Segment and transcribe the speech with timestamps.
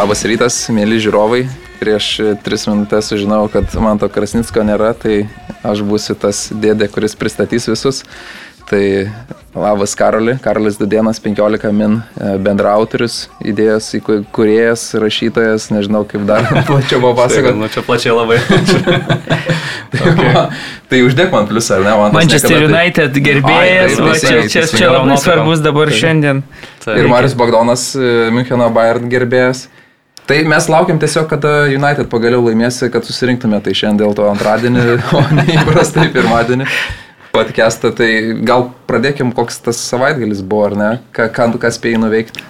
[0.00, 1.42] Labas rytas, mėly žiūrovai.
[1.76, 2.06] Prieš
[2.40, 5.26] tris minutės sužinojau, kad man to Krasnicko nėra, tai
[5.60, 7.98] aš būsiu tas dėdė, kuris pristatys visus.
[8.70, 8.80] Tai
[9.52, 17.02] labas Karoli, Karolis Dudienas, 15 min e, bendrautorius, idėjos įkūrėjas, rašytojas, nežinau kaip dar plačiau
[17.04, 17.60] papasakoti.
[17.60, 18.38] Nu, čia plačiai labai.
[19.92, 20.30] tai, okay.
[20.30, 20.56] man,
[20.88, 21.92] tai uždėk man pliusą, ar ne?
[22.06, 26.00] Man Manchester United gerbėjas, Ai, tai, čia, čia, čia labai svarbus dabar tai.
[26.06, 26.40] šiandien.
[26.86, 26.96] Tai.
[26.96, 29.66] Ir Marius Bagdonas, e, Müncheno Bayern gerbėjas.
[30.30, 34.84] Tai mes laukiam tiesiog, kada United pagaliau laimės, kad susirinktume tai šiandien dėl to antradienį,
[35.18, 36.68] o ne įprastai pirmadienį
[37.34, 37.90] podcastą.
[37.98, 38.06] Tai
[38.46, 40.90] gal pradėkim, koks tas savaitgalis buvo, ar ne?
[41.18, 42.46] Ką, ką, ką spėjai nuveikti?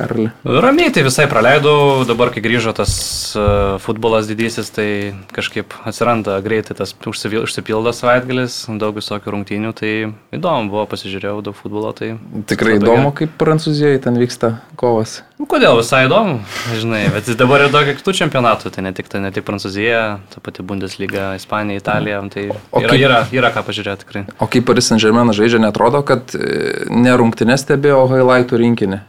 [0.00, 0.30] Karli?
[0.44, 2.92] Ramiai tai visai praleidau, dabar kai grįžo tas
[3.36, 4.88] uh, futbolas didysis, tai
[5.36, 9.92] kažkaip atsiranda greitai tas užsipildo savaitgalis, daug visokių rungtynių, tai
[10.36, 11.92] įdomu buvo, pasižiūrėjau daug futbolo.
[11.96, 12.14] Tai
[12.48, 15.20] Tikrai įdomu, kaip Prancūzijoje ten vyksta kovas.
[15.40, 16.38] Nu, kodėl visai įdomu,
[16.80, 20.42] žinai, bet dabar yra daug kitų čempionatų, tai ne tik, tai ne tik Prancūzija, ta
[20.44, 24.24] pati Bundesliga, Ispanija, Italija, tai o yra, kaip, yra, yra ką pažiūrėti tikrai.
[24.40, 29.00] O kaip Paris Saint Germain žaidžia, netrodo, kad e, ne rungtynės stebėjo, o highlightų rinkinį.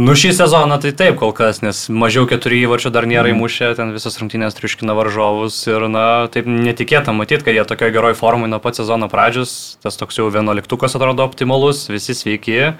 [0.00, 3.36] Nu šį sezoną tai taip kol kas, nes mažiau keturių įvarčių dar nėra mhm.
[3.36, 8.16] įmušę, ten visas rungtynės triuškina varžovus ir, na, taip netikėta matyti, kad jie tokioje geroje
[8.16, 9.52] formoje nuo pat sezono pradžios,
[9.84, 12.72] tas toks jau vienuoliktukas atrodo optimalus, visi sveiki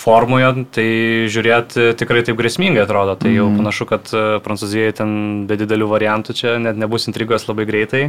[0.00, 0.88] formoje, tai
[1.32, 3.60] žiūrėti tikrai taip grėsmingai atrodo, tai jau mhm.
[3.60, 5.12] panašu, kad e, Prancūzijai ten
[5.50, 8.04] be didelių variantų čia net nebus intrigos labai greitai.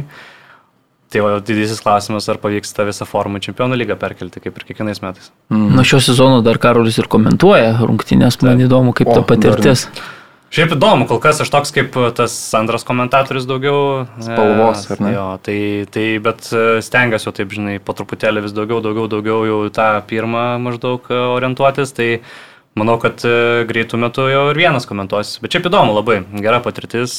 [1.08, 5.00] Tai va, didysis klausimas, ar pavyks tą visą formą čempionų lygą perkelti, kaip ir kiekvienais
[5.00, 5.30] metais.
[5.48, 5.70] Mm.
[5.78, 9.86] Nuo šio sezono dar Karolis ir komentuoja rungtynės, man įdomu, kaip o, ta patirtis.
[10.52, 14.04] Šiaip įdomu, kol kas aš toks kaip tas antras komentatorius daugiau.
[14.20, 15.14] Spalvos, ar ne?
[15.14, 15.56] Jo, tai,
[15.92, 19.88] tai bet e, stengiuosi jau taip, žinai, po truputėlį vis daugiau, daugiau, daugiau jau tą
[20.08, 21.92] pirmą maždaug orientuotis.
[21.96, 22.10] Tai
[22.80, 23.24] manau, kad
[23.68, 25.40] greitų metų jau ir vienas komentuosiu.
[25.44, 27.16] Bet šiaip įdomu labai, gera patirtis,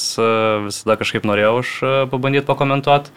[0.69, 1.75] visada kažkaip norėjau aš
[2.13, 3.13] pabandyti pakomentuoti.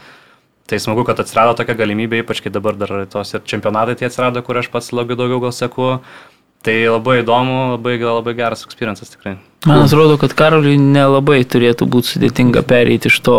[0.71, 4.43] Tai smagu, kad atsirado tokia galimybė, ypač kai dabar dar tos ir čempionatai tie atsirado,
[4.47, 5.97] kur aš pats labai daugiau gal seku.
[6.63, 9.35] Tai labai įdomu, labai, labai geras experiences tikrai.
[9.67, 13.39] Man atrodo, kad Karoliui nelabai turėtų būti sudėtinga pereiti iš to.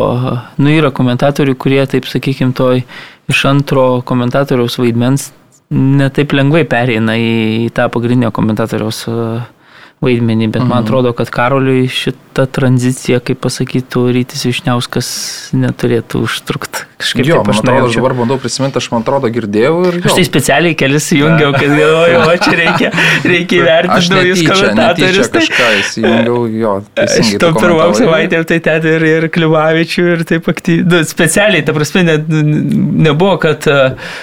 [0.59, 2.83] Nu, yra komentatorių, kurie, taip sakykime, toj
[3.31, 5.29] iš antro komentatoriaus vaidmens
[5.73, 9.05] netaip lengvai pereina į tą pagrindinio komentatoriaus
[10.03, 10.69] vaidmenį, bet mhm.
[10.71, 15.07] man atrodo, kad Karoliui šitą tranziciją, kaip pasakytų Rytis Višniauskas,
[15.55, 16.87] neturėtų užtrukti.
[17.03, 19.97] Kažkaip jo, man atrodo, aš dabar bandau prisiminti, aš man atrodo girdėjau ir...
[19.99, 20.07] Jo.
[20.07, 22.91] Aš tai specialiai kelis įjungiau, kad galvoju, o čia reikia,
[23.27, 25.31] reikia įvertinti naujus komentatorius.
[25.33, 26.75] Tai kažką įsijungiau, jo.
[27.03, 30.87] Aš to pirmam savaitėm tai ten ir, ir Kliuvavičių ir taip aktyviai.
[30.93, 32.15] Nu, specialiai, ta prasme, ne,
[33.09, 34.15] nebuvo, kad uh,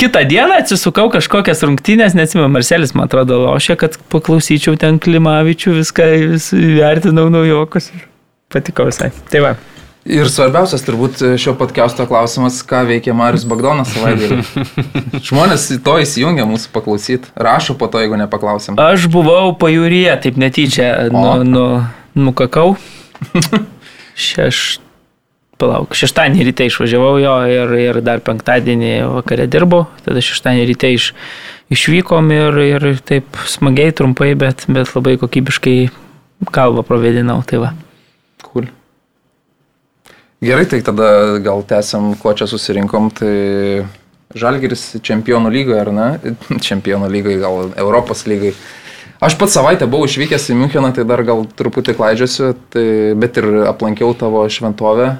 [0.00, 6.08] kitą dieną atsisukau kažkokias rungtynės, neatsimenu, Marcelis, man atrodo, lošia, kad paklausyčiau ten Klimavičių, viską
[6.34, 6.50] vis
[7.44, 8.08] vertinau naujokus ir
[8.52, 9.12] patiko visai.
[9.30, 9.54] Tai va.
[10.04, 14.42] Ir svarbiausias turbūt šio podcast'o klausimas, ką veikia Marius Bagdonas savaitgalį.
[15.30, 17.32] Žmonės to įsijungia mūsų paklausyti.
[17.40, 18.76] Rašo po to, jeigu nepaklausim.
[18.76, 21.66] Aš buvau pajūryje, taip netyčia, nu, nu,
[22.14, 22.76] nukakau.
[24.14, 24.80] Šeš...
[25.54, 31.12] Palauk, šeštadienį ryte išvažiavau jo ir, ir dar penktadienį vakare dirbau, tada šeštadienį ryte iš,
[31.72, 35.76] išvykom ir, ir taip smagiai, trumpai, bet, bet labai kokybiškai
[36.54, 37.42] kalbą pravedinau.
[37.46, 37.74] Tai va.
[38.44, 38.70] Cool.
[40.44, 43.10] Gerai, tai tada gal tęsiam, kuo čia susirinkom.
[43.16, 43.34] Tai
[44.34, 46.08] Žalgiris čempionų lygoje, ar ne?
[46.68, 48.56] Čempionų lygoje, gal Europos lygoje.
[49.24, 53.46] Aš pats savaitę buvau išvykęs į Müncheną, tai dar gal truputį klaidžiosiu, tai, bet ir
[53.70, 55.14] aplankiau tavo šventovę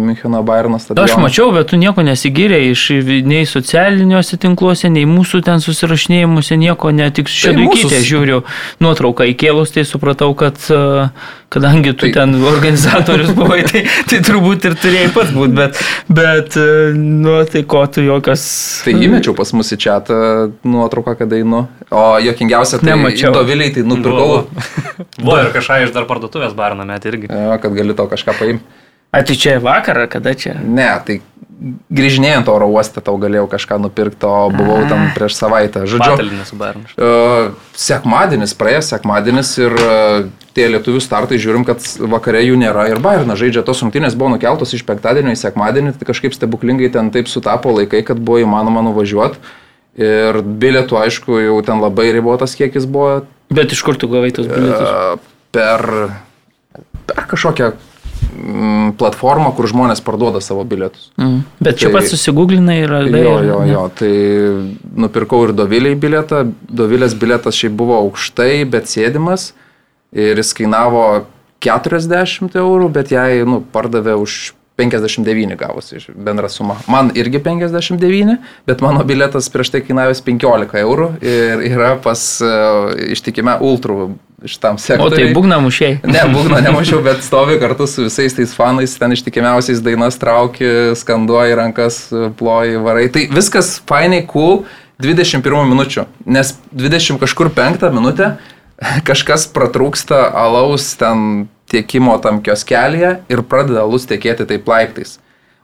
[0.00, 1.08] Müncheno Bayerno stadioną.
[1.08, 2.82] Aš mačiau, bet tu nieko nesigyrė iš
[3.26, 8.06] nei socialiniuose tinkluose, nei mūsų ten susirašinėjimuose, nieko, ne tik šedukytė tai mūsų...
[8.10, 8.38] žiūriu
[8.84, 11.08] nuotrauką įkėlus, tai supratau, kad e,
[11.52, 12.12] kadangi tu tai...
[12.14, 15.82] ten organizatorius buvai, tai, tai turbūt ir turėjai pats būti, bet,
[16.20, 18.46] bet e, nu, tai ko tu jokios...
[18.86, 19.98] Tai įmečiau pas mus į čia
[20.66, 23.34] nuotrauką, kada einu, o jokingiausia, tai Nemačiau.
[23.34, 24.46] Doviliai tai nupirkau.
[25.18, 27.30] Buvo ir kažką iš dar parduotuvės Bayerno met irgi.
[27.30, 28.84] Jo, kad gali to kažką paimti.
[29.14, 30.56] A tai čia vakarą, kada čia?
[30.60, 31.20] Ne, tai
[31.96, 35.86] grįžinėjant oro uostą tau galėjau kažką nupirkti, o buvau tam prieš savaitę.
[35.88, 36.16] Žodžiu,
[37.00, 40.26] uh, sekmadienis, praėjęs sekmadienis ir uh,
[40.56, 41.80] tie lietuvių startai žiūrim, kad
[42.12, 43.64] vakare jų nėra ir Bairna žaidžia.
[43.64, 48.04] Tos rungtynės buvo nukeltos iš penktadienio į sekmadienį, tai kažkaip stebuklingai ten taip sutapo laikai,
[48.04, 49.40] kad buvo įmanoma nuvažiuoti.
[49.96, 53.22] Ir bilietų, aišku, jau ten labai ribotas kiekis buvo.
[53.48, 54.92] Bet iš kur tu gavai tos bilietus?
[54.92, 55.86] Uh, per,
[57.08, 57.72] per kažkokią
[58.36, 61.08] Mm, platformą, kur žmonės parduoda savo bilietus.
[61.20, 61.38] Mm.
[61.62, 63.22] Bet čia tai, pats susigūglinai ir radai.
[63.24, 64.10] Jo, jo, jo, tai
[65.04, 66.42] nupirkau ir Doviliai bilietą.
[66.68, 69.52] Dovilės bilietas šiaip buvo aukštai, bet sėdimas.
[70.16, 71.26] ir jis kainavo
[71.60, 76.76] 40 eurų, bet jai nu, pardavė už 59 gavosi bendra suma.
[76.88, 78.36] Man irgi 59,
[78.68, 84.10] bet mano biletas prieš tai kainavęs 15 eurų ir yra pas uh, ištikime ultrų
[84.44, 85.16] šitam O sektoriui.
[85.16, 86.00] tai būgna mušiai.
[86.04, 91.56] Ne, būgno nemačiau, bet stovi kartu su visais tais fanais, ten ištikimiausiais dainas trauki, skanduoji
[91.56, 92.02] rankas,
[92.38, 93.08] ploji, varai.
[93.12, 94.66] Tai viskas fainai, cool,
[95.02, 98.34] 21 minučių, nes 20 kažkur 5 minutę
[99.08, 105.18] kažkas pratrūksta alaus ten tiekimo tam kioskelėje ir pradeda alus tiekėti taip laiptais.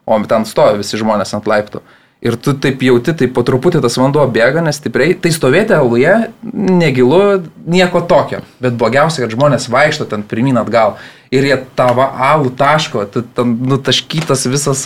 [0.07, 1.83] O ten stovi visi žmonės ant laiptų.
[2.23, 5.17] Ir tu taip jauti, tai po truputį tas vanduo bėga, nes stipriai.
[5.19, 6.13] Tai stovėti aluje
[6.53, 7.19] negilu,
[7.67, 8.45] nieko tokio.
[8.63, 11.01] Bet blogiausia, kad žmonės vaikšto ten pirmin atgal.
[11.33, 14.83] Ir jie tavo alų taško, tu ten nutaškytas visas,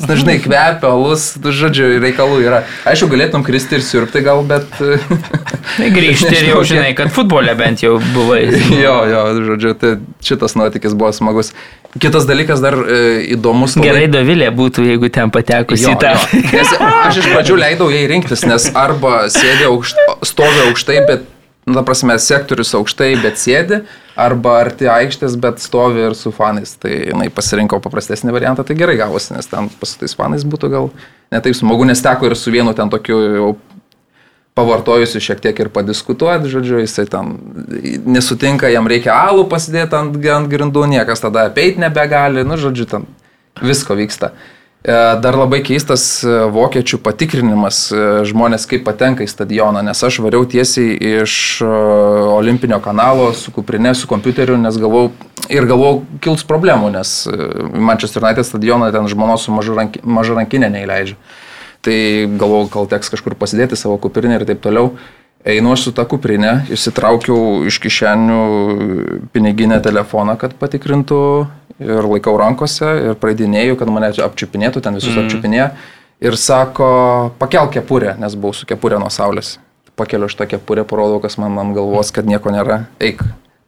[0.00, 2.62] žinai, kvepia alus, tu, žodžiu, reikalų yra.
[2.88, 4.64] Aišku, galėtum kristi ir sirpti gal, bet...
[5.76, 8.46] Tai grįžti ir jau žinai, kad futbole bent jau buvai.
[8.84, 9.20] jo, jo,
[9.50, 9.90] žodžiu, tai
[10.24, 11.52] šitas nuotykis buvo smagus.
[12.00, 13.00] Kitas dalykas dar e,
[13.36, 13.76] įdomus.
[13.76, 16.14] labai- Gerai Dovilė būtų, jeigu ten patekusi Jo, į tą.
[16.16, 16.40] jo.
[16.54, 20.00] Nes aš iš pradžių leidau jai rinktis, nes arba sėdė aukšt,
[20.32, 21.28] stovi aukštai, bet,
[21.70, 23.80] nu, ta prasme, sektorius aukštai, bet sėdi,
[24.18, 26.74] arba arti aikštės, bet stovi ir su fanais.
[26.82, 30.90] Tai jinai pasirinko paprastesnį variantą, tai gerai gavosi, nes ten pas tais fanais būtų gal
[31.32, 33.50] netaip smagu, nes teko ir su vienu ten tokiu jau
[34.58, 37.36] pavartojusi šiek tiek ir padiskutuoti, žodžiu, jisai ten
[38.10, 43.06] nesutinka, jam reikia alų pasidėti ant, ant grindų, niekas tada apeit nebegali, nu, žodžiu, ten
[43.62, 44.34] visko vyksta.
[44.82, 50.22] E, Dar labai keistas e, vokiečių patikrinimas e, žmonės, kaip patenka į stadioną, nes aš
[50.24, 55.10] variau tiesiai iš olimpinio kanalo su kuprinė, su kompiuteriu, nes galvau
[55.52, 57.12] ir galvau kils problemų, nes
[57.76, 61.20] Manchester United stadioną ten žmonos su maža ranki- maža neįleidžia.
[61.80, 61.96] Tai
[62.40, 64.94] galvojau, gal teks kažkur pasidėti savo kuprinę ir taip toliau.
[65.44, 68.40] Einu aš su tą kuprinę, išsitraukiau iš kišenių
[69.32, 71.20] piniginę telefoną, kad patikrintų
[71.80, 75.24] ir laikau rankose ir praeidinėjau, kad mane apčiupinėtų, ten visus mm.
[75.24, 75.68] apčiupinėjo.
[76.20, 76.88] Ir sako,
[77.40, 79.54] pakelk kepurę, nes buvau su kepurė nuo saulės.
[79.96, 82.82] Pakeliu šitą kepurę, parodau, kas man ant galvos, kad nieko nėra.
[83.00, 83.22] Eik,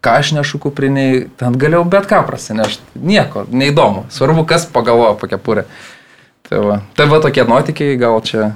[0.05, 3.01] ką aš nešu kupriniai, ten galėjau bet ką prasinešti.
[3.01, 4.05] Nieko, neįdomu.
[4.13, 5.65] Svarbu, kas pagalvojo apie kepurę.
[6.49, 8.51] Tai va, tai va tokie nuotykiai, gal čia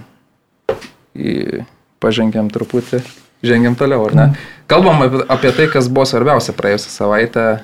[1.16, 1.64] į...
[2.02, 3.00] pažengėm truputį,
[3.46, 4.26] žengėm toliau, ar ne?
[4.70, 7.58] Kalbam apie, apie tai, kas buvo svarbiausia praėjusią savaitę e,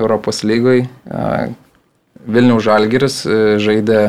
[0.00, 0.84] Europos lygoj.
[0.86, 1.48] E,
[2.26, 4.00] Vilniaus Žalgiris e, žaidė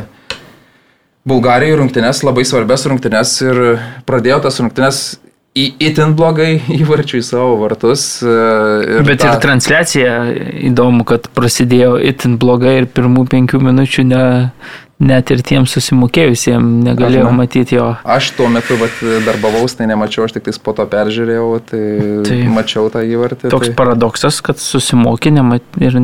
[1.27, 3.57] Bulgarijoje rungtynes, labai svarbias rungtynes ir
[4.07, 5.01] pradėjo tas rungtynes
[5.57, 8.07] į itin blogai įvarčių į savo vartus.
[8.23, 10.13] Ir Bet tą- ir transliacija
[10.71, 14.23] įdomu, kad prasidėjo itin blogai ir pirmų penkių minučių ne,
[14.99, 17.37] net ir tiems susimokėjusiems negalėjau Aha.
[17.37, 17.91] matyti jo.
[18.03, 18.95] Aš tuo metu vat,
[19.27, 21.81] darbavaus, tai nemačiau, aš tik po to peržiūrėjau, tai,
[22.25, 23.51] Tai- tai mačiau tą įvartį.
[23.53, 23.75] Toks tai...
[23.77, 25.99] paradoksas, kad susimokė nemat, ir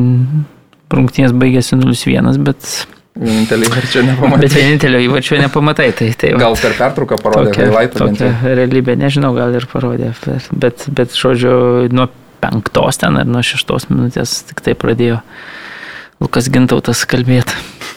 [0.94, 4.50] rungtynės baigėsi 0-1, bet, Vienintelį įvarčią bet nepamačiau.
[4.58, 5.92] vienintelio įvarčio nepamatai.
[5.94, 6.40] Tai, tai va.
[6.48, 8.54] Gal per pertrauką parodė tokia, highlightą bent tokia jau.
[8.58, 11.52] realybė, nežinau, gal ir parodė, bet, bet, bet žodžiu,
[11.94, 12.08] nuo
[12.42, 15.20] penktos ten ar nuo šeštos minutės tik tai pradėjo
[16.22, 17.54] Lukas Gintautas kalbėti.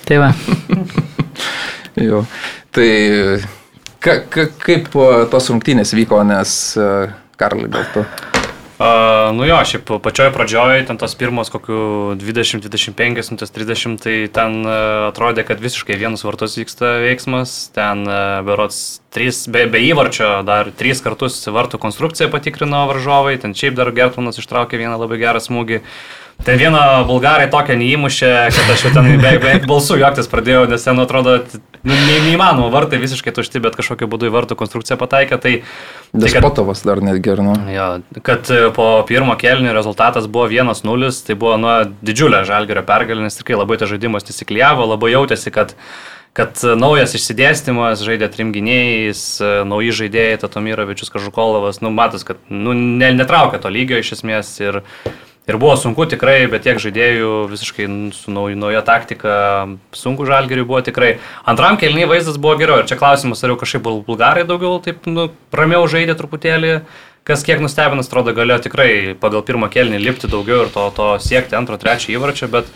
[0.08, 0.32] Tai va,
[2.08, 2.24] Jo.
[2.72, 2.90] Tai
[4.00, 4.92] ka, ka, kaip
[5.34, 6.90] tos rungtynės vyko, nes e,
[7.40, 8.06] Karlai gal tu.
[8.78, 14.60] Uh, nu jo, šiaip pačioj pradžioj, ten tos pirmos kokių 20, 25, 30, tai ten
[14.62, 20.30] uh, atrodė, kad visiškai vienus vartus vyksta veiksmas, ten uh, berots trys, be, be įvarčio
[20.46, 25.42] dar tris kartus vartų konstrukciją patikrino varžovai, ten šiaip dar Gertmanas ištraukė vieną labai gerą
[25.42, 25.82] smūgį.
[26.46, 26.80] Ten vieną
[27.10, 31.34] bulgarai tokią neįmušė, kad aš jau ten beveik, beveik balsų juoktis pradėjau, nes ten atrodo,
[31.82, 35.40] nu, ne, neįmanoma, vartai visiškai tušti, bet kažkokiu būdu į vartų konstrukciją pataikė.
[35.44, 35.64] Tai, tai
[36.14, 37.56] kad- Despotovas dar netgi, ar nu?
[37.74, 37.88] Jo,
[38.24, 41.76] kad e, po pirmo kelnio rezultatas buvo 1-0, tai buvo nuo
[42.06, 45.74] didžiulio žalgerio pergalė, nes tikrai labai tas žaidimas nesiklyjavo, labai jautėsi, kad,
[46.38, 52.40] kad e, naujas išsidėstymas, žaidė trim gynėjais, e, nauji žaidėjai, Tatomirovičius Kažukolovas, nu matas, kad
[52.48, 54.84] nu, ne, netraukia to lygio iš esmės ir,
[55.48, 59.36] ir buvo sunku tikrai, bet tiek žaidėjų visiškai su nauja, taktika,
[59.96, 61.18] sunku žalgeriui buvo tikrai.
[61.48, 65.08] Antram kelniui vaizdas buvo geriau ir čia klausimas, ar jau kažkaip bul- bulgarai daugiau taip
[65.08, 66.82] nu, ramiau žaidė truputėlį.
[67.28, 71.58] Kas kiek nustebinas, atrodo, galėjo tikrai pagal pirmą kelnį lipti daugiau ir to, to siekti
[71.60, 72.70] antro, trečio įvarčio, bet,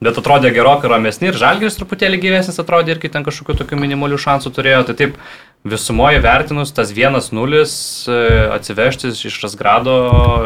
[0.00, 4.16] bet atrodė gerokai ramesni ir žalgeris truputėlį gyvesnis atrodė ir kai ten kažkokių tokių minimalių
[4.16, 4.86] šansų turėjo.
[4.88, 5.20] Tai taip
[5.64, 9.94] visumoje vertinus tas 1-0 e, atsivežti iš Rasgrado,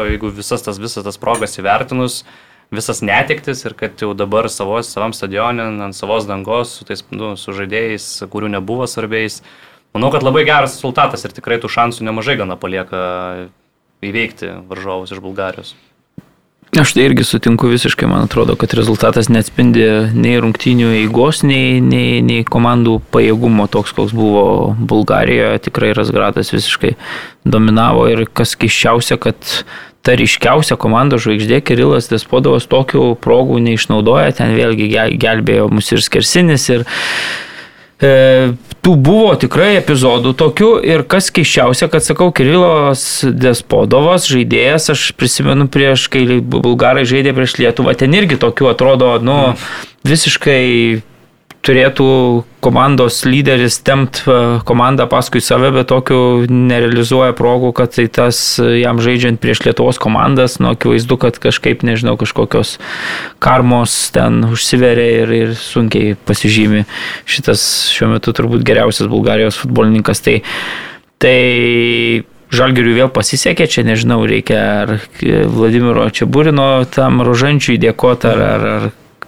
[0.09, 2.21] jeigu visas tas, visas tas progas įvertinus,
[2.73, 7.33] visas netiktis ir kad jau dabar savos, savam stadionė, ant savos dangos, su, tais, nu,
[7.39, 9.41] su žaidėjais, kurių nebuvo svarbiais.
[9.95, 12.99] Manau, kad labai geras rezultatas ir tikrai tų šansų nemažai gana palieka
[14.05, 15.73] įveikti varžovus iš Bulgarijos.
[16.75, 22.19] Aš tai irgi sutinku visiškai, man atrodo, kad rezultatas neatspindi nei rungtinių eigos, nei, nei,
[22.25, 25.63] nei komandų pajėgumo toks, koks buvo Bulgarijoje.
[25.69, 26.97] Tikrai Razgradas visiškai
[27.47, 29.39] dominavo ir kas keščiausia, kad
[30.03, 36.67] ta ryškiausia komandos žvaigždė Kirilas Despodovas tokių progų neišnaudoja, ten vėlgi gelbėjo mus ir skersinis
[36.75, 36.87] ir
[37.97, 38.53] E,
[38.85, 45.67] tų buvo tikrai epizodų tokių ir kas keiščiausia, kad sakau, Kirilos Despodovas žaidėjas, aš prisimenu
[45.71, 49.37] prieš, kai bulgarai žaidė prieš Lietuvą, ten irgi tokių atrodo, nu,
[50.07, 50.63] visiškai
[51.67, 52.07] turėtų
[52.63, 54.35] komandos lyderis tempt e,
[54.67, 59.99] komandą paskui save, bet tokiu nerealizuoja progų, kad tai tas e, jam žaidžiant prieš Lietuvos
[60.01, 62.77] komandas, nu, akivaizdu, kad kažkaip, nežinau, kažkokios
[63.43, 66.85] karmos ten užsiveria ir, ir sunkiai pasižymi
[67.27, 70.23] šitas šiuo metu turbūt geriausias Bulgarijos futbolininkas.
[70.25, 70.39] Tai,
[71.21, 71.37] tai
[72.47, 78.85] Žalgiriui vėl pasisekė, čia nežinau, reikia ar Vladimiro Čiaburino tam rožančiui dėkoti, ar, ar, ar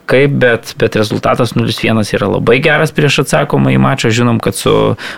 [0.10, 4.12] kaip, bet, bet rezultatas 0-1 yra labai geras prieš atsakomą į mačą.
[4.14, 4.74] Žinom, kad su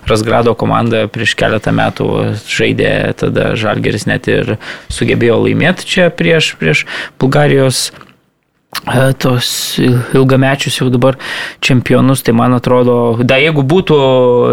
[0.09, 2.11] Rasgrado komanda prieš keletą metų
[2.49, 4.55] žaidė, tada Žalgeris net ir
[4.91, 6.85] sugebėjo laimėti čia prieš, prieš
[7.21, 11.17] Bulgarijos e, tos ilgamečius jau dabar
[11.63, 13.97] čempionus, tai man atrodo, da jeigu būtų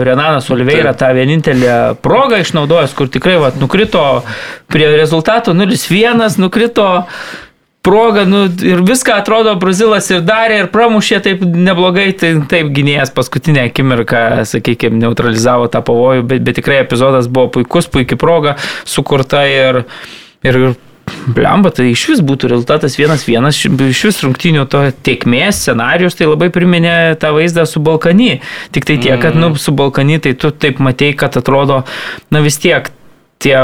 [0.06, 4.04] Renanas Oliveira tą vienintelę progą išnaudojęs, kur tikrai vat, nukrito
[4.70, 6.88] prie rezultato 0-1, nukrito
[7.82, 13.14] proga, nu, ir viską atrodo Brazilas ir darė, ir pramušė taip neblogai, tai taip gynėjas
[13.16, 19.46] paskutinę akimirką, sakykime, neutralizavo tą pavojų, bet, bet tikrai epizodas buvo puikus, puikia proga sukurta
[19.48, 19.84] ir,
[20.46, 20.60] ir
[21.28, 23.48] Blemba, tai iš vis būtų rezultatas 1-1,
[23.88, 28.42] iš vis rungtinių to tiekmės scenarius, tai labai priminė tą vaizdą su Balkany.
[28.74, 31.82] Tik tai tiek, kad nu, su Balkany tai tu taip matei, kad atrodo,
[32.34, 32.90] na vis tiek
[33.38, 33.54] tie,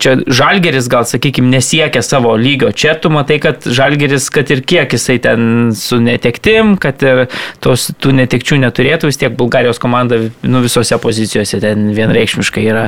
[0.00, 2.72] čia žalgeris gal, sakykime, nesiekia savo lygio.
[2.72, 7.26] Čia tu matai, kad žalgeris, kad ir kiek jisai ten su netektim, kad ir
[7.64, 12.86] tos, tų netekčių neturėtų, vis tiek Bulgarijos komanda nu, visose pozicijose ten vienreikšmiškai yra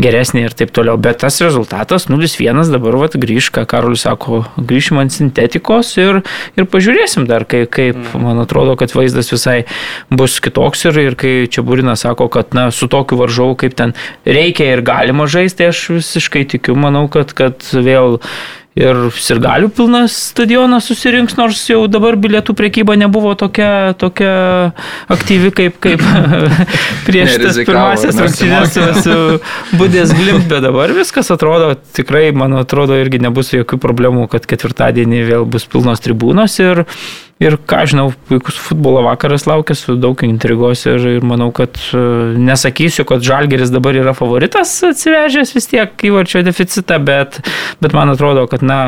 [0.00, 0.96] geresnė ir taip toliau.
[1.00, 6.22] Bet tas rezultatas 0-1 dabar vat, grįž, ką Karolis sako, grįšim ant sintetikos ir,
[6.56, 8.24] ir pažiūrėsim dar, kaip, kaip mm.
[8.24, 9.60] man atrodo, kad vaizdas visai
[10.08, 13.94] bus kitoks ir, ir kai čia Būrinas sako, kad na, su tokiu varžovu kaip ten
[14.24, 18.20] reikia ir galima žaisti, tai aš visiškai tikiu, manau, kad, kad vėl
[18.74, 24.32] ir sirgalių pilnas stadionas susirinks, nors jau dabar bilietų priekyba nebuvo tokia, tokia
[25.14, 26.02] aktyvi kaip, kaip
[27.06, 29.18] prieš tas pirmasis rungtynės su,
[29.78, 35.22] Budės Glimt, bet dabar viskas atrodo tikrai, man atrodo, irgi nebus jokių problemų, kad ketvirtadienį
[35.30, 36.84] vėl bus pilnos tribūnos ir
[37.44, 42.00] Ir ką žinau, puikus futbolo vakaras laukia su daug intrigos ir, ir manau, kad e,
[42.40, 47.42] nesakysiu, kad Žalgeris dabar yra favoritas atsivežęs vis tiek įvarčio deficitą, bet,
[47.84, 48.78] bet man atrodo, kad na,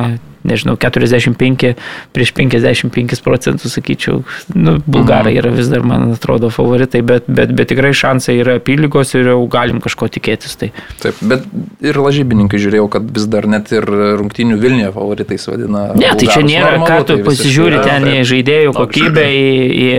[0.46, 1.74] nežinau, 45
[2.16, 4.22] prieš 55 procentų, sakyčiau.
[4.54, 5.40] Nu, bulgarai mhm.
[5.42, 9.40] yra vis dar, man atrodo, favoritai, bet, bet, bet tikrai šansai yra apylygos ir jau
[9.50, 10.56] galim kažko tikėtis.
[10.60, 10.70] Tai.
[11.02, 11.46] Taip, bet
[11.84, 15.88] ir lažybininkai žiūrėjau, kad vis dar net ir rungtinių Vilniuje favoritais vadina.
[15.98, 19.50] Ne, tai čia nėra, normalu, ką tu tai pasižiūri ten į žaidėjų kokybę, į,
[19.86, 19.90] į,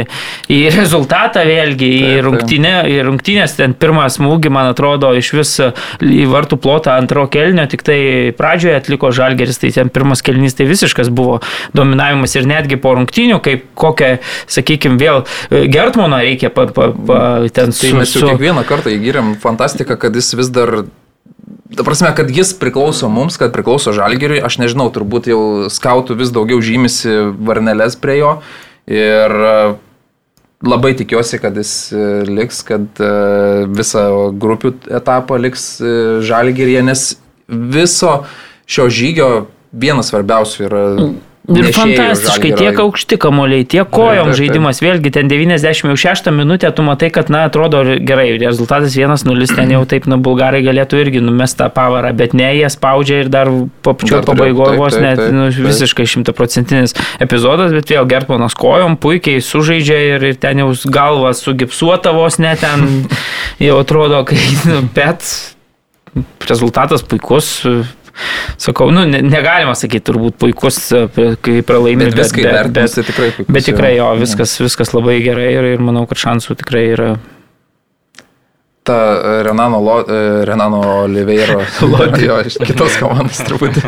[0.55, 5.53] į rezultatą vėlgi, į, taip, rungtinę, į rungtinės, ten pirmą smūgį, man atrodo, iš vis
[6.01, 7.99] į vartų plotą antro kelnio, tik tai
[8.37, 11.39] pradžioje atliko Žalgeris, tai ten pirmas kelnio kelnys tai visiškas buvo
[11.73, 14.17] dominavimas ir netgi po rungtinių, kaip kokią,
[14.47, 17.19] sakykime, vėl e, Gertmoną reikia pa, pa, pa,
[17.53, 17.87] ten su...
[17.87, 20.85] Tai mes jau kiekvieną kartą įgyrėm fantastiką, kad jis vis dar
[21.75, 26.31] Ta prasme, kad jis priklauso mums, kad priklauso žalgeriui, aš nežinau, turbūt jau skautų vis
[26.31, 27.11] daugiau žymisi
[27.43, 28.29] varnelės prie jo.
[28.87, 29.51] Ir e,
[30.63, 33.03] labai tikiuosi, kad jis e, liks, kad
[33.67, 34.05] visą
[34.39, 35.67] grupių etapą liks
[36.23, 37.05] žalgeryje, nes
[37.51, 38.15] viso
[38.67, 39.29] šio žygio
[39.77, 40.83] vienas svarbiausių yra.
[41.47, 47.31] Ir fantastiškai, tiek aukšti kamoliai, tiek kojom žaidimas, vėlgi ten 96 minutę tu matai, kad,
[47.31, 52.11] na, atrodo gerai, rezultatas 1-0, ten jau taip, na, bulgarai galėtų irgi numesti tą pavarą,
[52.19, 53.51] bet ne, jie spaudžia ir dar
[53.87, 60.03] pačiu pabaigoje vos net taip, nu, visiškai šimtaprocentinis epizodas, bet vėl Gertmanas kojom puikiai sužaidžia
[60.17, 63.05] ir, ir ten jau galva sugipsuota vos net ten,
[63.69, 65.23] jau atrodo, kai, nu, bet
[66.49, 67.61] rezultatas puikus,
[68.61, 73.53] sakau, nu, negalima sakyti, turbūt puikus, e, kai pralaimė, bet, bet, bet, tai tikrai puikus.
[73.53, 77.15] Bet tikrai jo, viskas, viskas labai gerai ir, ir manau, kad šansų tikrai yra
[78.87, 81.61] ta e, Renano, Lo, e, Renano Oliveiro,
[82.27, 83.81] jo, iš kitos komandos turbūt.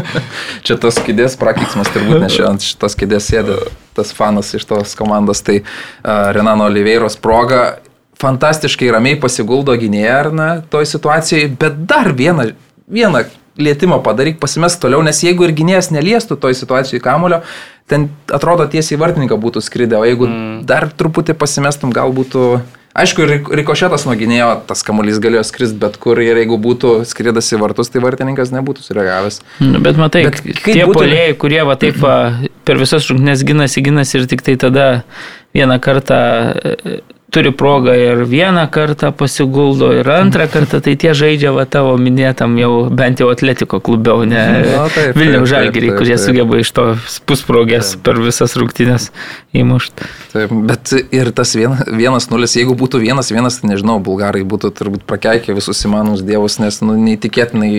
[0.66, 3.58] Čia tas kėdės prakeiksmas turbūt, nes ant šitos kėdės sėdi
[3.96, 7.80] tas fanas iš tos komandos, tai uh, Renano Oliveiros proga
[8.20, 12.50] fantastiškai ramiai pasiguldo gynėją ar ne toj situacijai, bet dar vieną,
[12.92, 13.24] vieną
[13.58, 17.42] lietimą padaryk, pasimesk toliau, nes jeigu ir gynėjas neliestų toj situacijai kamulio,
[17.90, 20.58] ten atrodo tiesiai vartininką būtų skridę, o jeigu mm.
[20.68, 22.48] dar truputį pasimestum, gal būtų...
[22.96, 27.58] Aišku, rikošėtas nuo gynėjo, tas kamuolys galėjo skristi bet kur ir jeigu būtų skridęs į
[27.60, 29.42] vartus, tai vartininkas nebūtų sureagavęs.
[29.60, 31.02] Nu, bet matai, bet tie būtų...
[31.02, 32.14] polėjai, kurie va taip va,
[32.64, 34.86] per visas rungtynes ginasi, ginasi ir tik tai tada
[35.52, 36.22] vieną kartą
[37.36, 42.56] turi progą ir vieną kartą pasiguldo, ir antrą kartą, tai tie žaidžia va tavo minėtam
[42.56, 44.44] jau bent jau atletiko klube, o ne
[45.16, 46.86] Vilniaus žalgeriai, kurie sugeba iš to
[47.28, 48.04] pusprogės taip.
[48.08, 49.10] per visas rungtynės
[49.56, 50.08] įmušti.
[50.32, 54.72] Taip, bet ir tas vienas, vienas nulis, jeigu būtų vienas vienas, tai nežinau, bulgarai būtų
[54.80, 57.72] turbūt prakeikę visus įmanomus dievus, nes nu, neįtikėtinai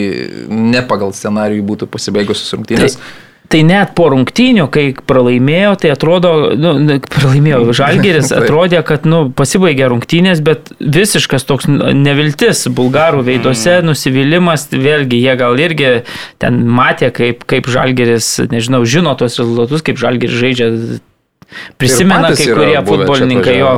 [0.53, 3.01] ne pagal scenarijų būtų pasibaigusios rungtynės.
[3.01, 9.27] Tai, Tai net po rungtynių, kai pralaimėjo, tai atrodo, nu, pralaimėjo Žalgeris, atrodė, kad nu,
[9.35, 13.87] pasibaigė rungtynės, bet visiškas toks neviltis bulgarų veiduose, mm.
[13.87, 15.91] nusivylimas, vėlgi jie gal irgi
[16.43, 20.71] ten matė, kaip, kaip Žalgeris, nežinau, žino tos rezultatus, kaip Žalgeris žaidžia
[21.79, 23.69] Prisimena kai kurie futbolininkai jo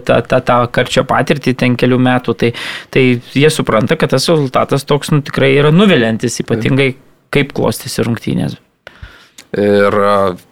[0.00, 2.50] tą, tą, tą karčią patirtį ten kelių metų, tai,
[2.94, 3.02] tai
[3.36, 6.94] jie supranta, kad tas rezultatas toks nu, tikrai yra nuvilintis, ypatingai
[7.34, 8.56] kaip klostėsi rungtynės.
[9.56, 9.94] Ir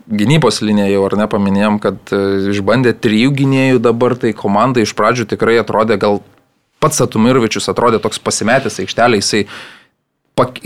[0.09, 2.21] gynybos liniją jau ar nepaminėjom, kad e,
[2.55, 6.23] išbandė trijų gynėjų dabar, tai komanda iš pradžių tikrai atrodė, gal
[6.81, 9.43] pats Atumirovičius atrodė toks pasimetęs aikštelė, jisai
[10.39, 10.63] pak,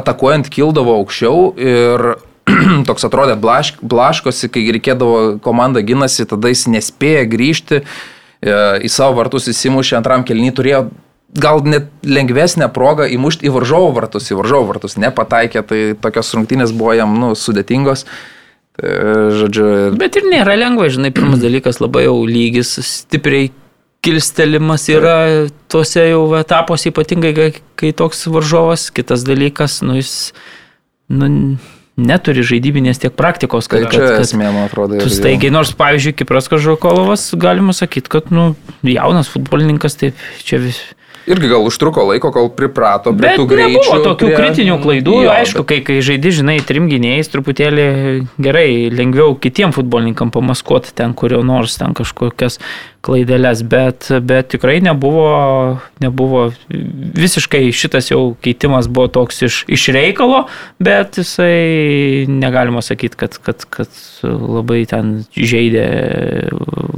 [0.00, 2.06] atakuojant kildavo aukščiau ir
[2.88, 7.84] toks atrodė blašk, blaškosi, kai reikėdavo komanda ginasi, tada jis nespėja grįžti e,
[8.82, 10.88] į savo vartus, įsimušė antram kelnį, turėjo
[11.36, 16.72] gal net lengvesnė proga įmušti į varžovų vartus, į varžovų vartus nepataikė, tai tokios rungtynės
[16.76, 18.06] buvo jam nu, sudėtingos.
[18.78, 18.92] Tai,
[19.36, 19.68] žodžiu.
[19.98, 23.50] Bet ir nėra lengva, žinai, pirmas dalykas labai jau lygis, stipriai
[24.04, 25.16] kilstelimas yra
[25.70, 30.12] tuose jau etapuose, ypatingai kai, kai toks varžovas, kitas dalykas, nu jis
[31.10, 31.58] nu,
[31.98, 33.84] neturi žaidybinės tiek praktikos, kad...
[33.84, 35.00] Tai čia kad, esmė, man atrodo.
[35.10, 38.52] Staigiai, nors, pavyzdžiui, Kipras Kažokolovas, galima sakyti, kad, nu,
[38.86, 40.78] jaunas futbolininkas, taip, čia vis
[41.28, 43.84] irgi gal užtruko laiko, kol priprato prie Bet tų greičių.
[43.84, 44.36] Buvo tokių prie...
[44.40, 45.70] kritinių klaidų, jo, aišku, bet...
[45.70, 47.88] kai, kai žaidži, žinai, trim gynėjais truputėlį
[48.40, 52.60] gerai, lengviau kitiem futbolininkam pamaskuoti ten kurio nors ten kažkokias
[53.04, 60.44] klaidelės, bet, bet tikrai nebuvo, nebuvo, visiškai šitas jau keitimas buvo toks iš, iš reikalo,
[60.82, 65.86] bet jisai negalima sakyti, kad, kad, kad labai ten žaidė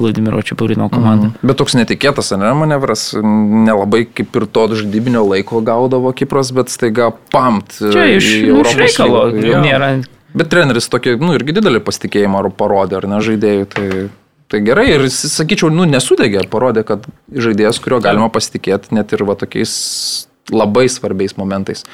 [0.01, 1.31] Vladimiro Čiapurino komandą.
[1.31, 1.51] Mhm.
[1.51, 7.11] Bet toks netikėtas, ne, manevras, nelabai kaip ir to žaidybinio laiko gaudavo Kipras, bet staiga
[7.33, 7.81] pamt.
[7.81, 9.97] Čia iš, iš reikalo nėra.
[10.37, 13.69] Bet treneris tokį, nu, irgi didelį pasitikėjimą parodė, ar ne, žaidėjų.
[13.75, 13.91] Tai...
[14.51, 19.37] Tai gerai ir, sakyčiau, nu, nesudegė, parodė, kad žaidėjas, kurio galima pasitikėti net ir va
[19.39, 19.75] tokiais
[20.51, 21.85] labai svarbiais momentais.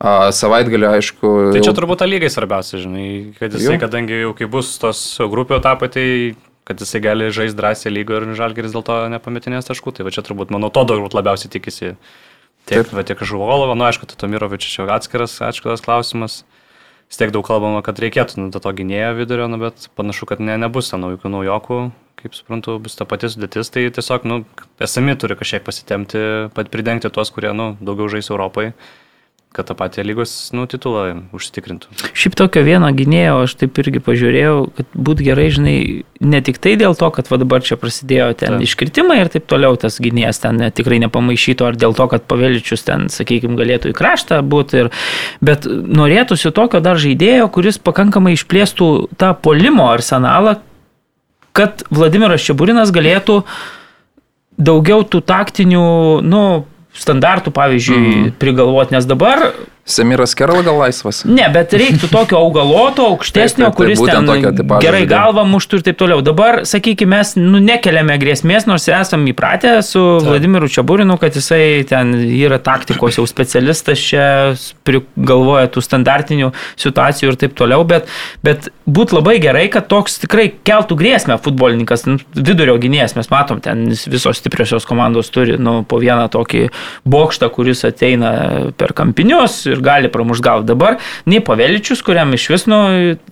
[0.00, 1.32] Uh, savaitgalį, aišku.
[1.52, 3.82] Tai čia turbūt lygiai svarbiausia, žinai, kad jisai, jau.
[3.82, 6.06] kadangi jau kai bus tos grupių etapai, tai
[6.70, 9.90] kad jisai gali žaisti drąsiai lygą ir žalgeris dėl to nepametinės taškų.
[9.96, 11.96] Tai va čia turbūt, manau, to turbūt labiausiai tikisi.
[12.70, 16.44] Tiek, va, tiek Žuvolovo, nu aišku, Tomirovičius čia atskiras, atskiras klausimas.
[17.10, 20.54] Vis tiek daug kalbama, kad reikėtų nu, to gynėjo vidurio, nu, bet panašu, kad ne,
[20.62, 21.80] nebus ten naujų naujokų,
[22.20, 24.44] kaip suprantu, bus ta pati sudėtis, tai tiesiog, nu,
[24.78, 26.22] esami turi kažkiek pasitemti,
[26.54, 28.68] pat pridengti tuos, kurie, nu, daugiau žais Europai
[29.50, 31.90] kad tą patį lygos nu, titulą užsitikrintų.
[32.14, 35.74] Šiaip tokio vieno gynėjo aš taip irgi pažiūrėjau, kad būtų gerai, žinai,
[36.22, 38.60] ne tik tai dėl to, kad va dabar čia prasidėjo ten ta.
[38.62, 42.86] iškritimai ir taip toliau tas gynėjas ten ne, tikrai nepamaišytų, ar dėl to, kad paveličius
[42.86, 44.92] ten, sakykime, galėtų į kraštą būti, ir,
[45.42, 50.60] bet norėtųsi tokio dar žaidėjo, kuris pakankamai išplėstų tą polimo arsenalą,
[51.58, 53.42] kad Vladimiras Čiaburinas galėtų
[54.60, 55.88] daugiau tų taktinių,
[56.22, 56.44] nu,
[56.96, 58.32] standartų, pavyzdžiui, mm.
[58.42, 59.50] prigalvoti, nes dabar
[59.84, 61.22] Semiras Kerala gal laisvas?
[61.26, 65.86] Ne, bet reiktų tokio augaloto, aukštesnio, taip, taip, kuris ten tokio, gerai galvą muštų ir
[65.88, 66.20] taip toliau.
[66.24, 70.28] Dabar, sakykime, mes nu, nekeliame grėsmės, nors esame įpratę su taip.
[70.28, 74.54] Vladimiru Čiabūrinu, kad jisai ten yra taktikos jau specialistas, čia
[75.16, 78.08] galvoja tų standartinių situacijų ir taip toliau, bet,
[78.46, 83.62] bet būtų labai gerai, kad toks tikrai keltų grėsmę futbolininkas, nu, vidurio gynėjas, mes matom,
[83.64, 86.68] ten visos stipriosios komandos turi nu, po vieną tokį
[87.10, 88.32] bokštą, kuris ateina
[88.78, 90.98] per kampinius ir gali pramušti gal dabar,
[91.30, 92.80] nei Paveličius, kuriam iš vis, nu,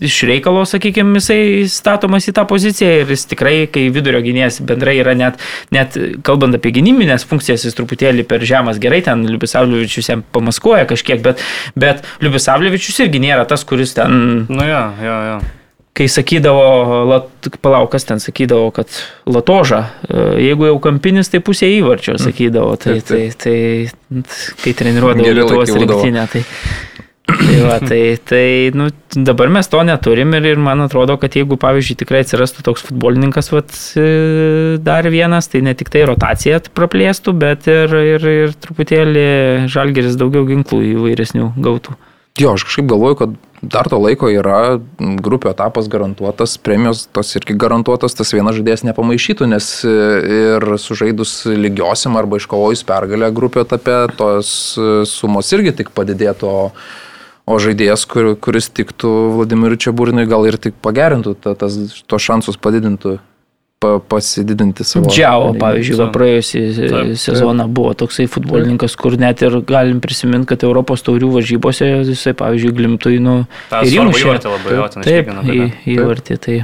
[0.04, 4.98] iš reikalo, sakykime, jisai statomas į tą poziciją ir jis tikrai, kai vidurio gynėjas bendrai
[5.02, 5.42] yra net,
[5.74, 11.22] net kalbant apie gynybinės funkcijas, jis truputėlį per žemas gerai, ten Liubisavlievičius jam pamaskuoja kažkiek,
[11.24, 11.44] bet,
[11.78, 14.44] bet Liubisavlievičius irgi nėra tas, kuris ten...
[14.48, 15.40] Nu, jo, jo, jo
[15.98, 17.18] kai sakydavo,
[17.64, 18.92] palaukas ten sakydavo, kad
[19.26, 23.58] latoža, e, jeigu jau kampinis, tai pusė įvarčio sakydavo, tai, tai, tai,
[24.14, 24.22] tai
[24.62, 26.28] kai treniruodavo Lietuvos rinktinę.
[26.32, 26.44] Tai...
[27.28, 31.58] Tai, va, tai, tai nu, dabar mes to neturim ir, ir man atrodo, kad jeigu,
[31.60, 34.06] pavyzdžiui, tikrai atsirastų toks futbolininkas, vat, e,
[34.80, 39.28] dar vienas, tai ne tik tai rotacija praplėstų, bet ir, ir, ir truputėlį
[39.68, 41.98] žalgeris daugiau ginklų įvairesnių gautų.
[42.38, 43.30] Jo, aš kažkaip galvoju, kad
[43.62, 49.48] dar to laiko yra, grupio etapas garantuotas, premijos tos irgi garantuotas, tas vienas žaidėjas nepamaišytų,
[49.50, 49.94] nes e,
[50.36, 56.52] ir sužaidus lygiosiam arba iškovojus pergalę grupio etape, tos e, sumos irgi tik padidėtų,
[57.48, 62.60] o, žaidėjas, kur, kuris tiktų Vladimirui Čiabūrinui, gal ir tik pagerintų, ta, tas, tos šansus
[62.62, 63.18] padidintų
[63.78, 65.10] pa, pasididinti savo.
[65.12, 66.62] Džiavo, pavyzdžiui, va, praėjusį
[67.18, 72.74] sezoną buvo toksai futbolininkas, kur net ir galim prisiminti, kad Europos taurių varžybose jisai, pavyzdžiui,
[72.80, 73.42] glimtui, nu,
[73.82, 76.40] ir įmušė labai jo, ten taip, į, įvartį.
[76.48, 76.58] Tai.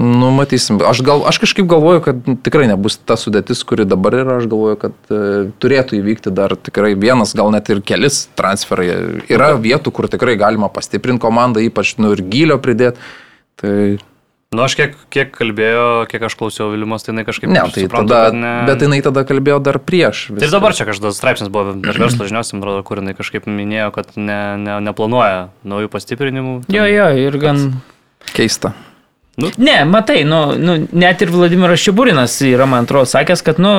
[0.00, 0.78] Nu, matysim.
[0.88, 4.38] Aš, gal, aš kažkaip galvoju, kad tikrai nebus ta sudėtis, kuri dabar yra.
[4.40, 5.18] Aš galvoju, kad e,
[5.60, 8.86] turėtų įvykti dar tikrai vienas, gal net ir kelis transferai.
[9.28, 13.12] Yra vietų, kur tikrai galima pastiprinti komandą, ypač nu, ir gylio pridėti.
[13.60, 13.74] Tai
[14.50, 17.52] Nu, aš kiek, kiek kalbėjau, kiek aš klausiau Vilimos, tai jinai kažkaip...
[17.54, 18.54] Ne, tai suprantu, tada, ne...
[18.66, 20.24] bet jinai tada kalbėjo dar prieš.
[20.32, 20.40] Viską.
[20.42, 23.92] Tai dabar čia kažkas straipsnis buvo, dar verslo žinios, man atrodo, kur jinai kažkaip minėjo,
[23.94, 26.56] kad ne, ne, neplanuoja naujų pastiprinimų.
[26.66, 27.62] Jo, jo, ir gan...
[28.34, 28.74] Keista.
[29.40, 33.72] Nu, ne, matai, nu, nu, net ir Vladimiras Šiburinas yra, man atrodo, sakęs, kad, nu,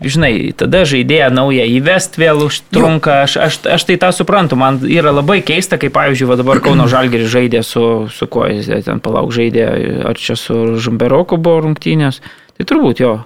[0.00, 3.18] žinai, tada žaidėją naują įvest vėl užtrunka.
[3.26, 6.88] Aš, aš, aš tai tą suprantu, man yra labai keista, kaip, pavyzdžiui, va dabar Kauno
[6.90, 9.66] Žalgeris žaidė su, su kuo jis ten palauk žaidė,
[10.08, 12.22] ar čia su Žumberoku buvo rungtynės.
[12.56, 13.16] Tai turbūt jo,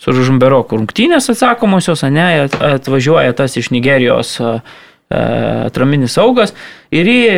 [0.00, 4.38] su Žumberoku rungtynės atsakomosios, ne, atvažiuoja tas iš Nigerijos
[5.08, 6.52] atraminis saugas
[6.92, 7.28] ir jį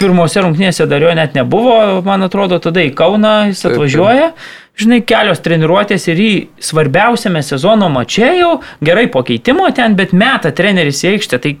[0.00, 4.32] pirmose rungtynėse dar jo net nebuvo, man atrodo, tada į Kauną jis atvažiuoja.
[4.76, 8.50] Žinai, kelios treniruotės ir į svarbiausiame sezono mače jau
[8.84, 11.40] gerai po keitimo ten, bet meta treneris į aikštę.
[11.40, 11.54] Tai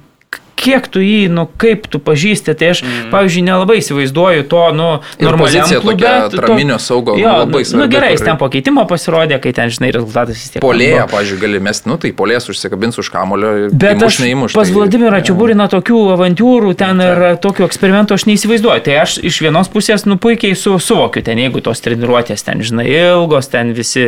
[0.56, 3.10] kiek tu jį, nu kaip tu pažįsti, tai aš, mm.
[3.12, 4.88] pavyzdžiui, nelabai įsivaizduoju to, nu,
[5.22, 6.12] normaliam klube.
[6.32, 7.82] Traminio saugo jo, labai svarbu.
[7.84, 10.64] Nu gerai, jis ten po keitimo pasirodė, kai ten, žinai, rezultatas vis tiek.
[10.64, 13.52] Polėje, pavyzdžiui, gali mesti, nu tai polėjas užsikabins už kamulio.
[13.72, 14.56] Bet aš neįmuš.
[14.56, 18.86] Pas tai, Vladimirą Čiabūriną tokių avantūrų ten ir tokių eksperimentų aš neįsivaizduoju.
[18.88, 22.88] Tai aš iš vienos pusės, nu puikiai su, suvokiu ten, jeigu tos treniruotės ten, žinai,
[22.88, 24.06] ilgos, ten visi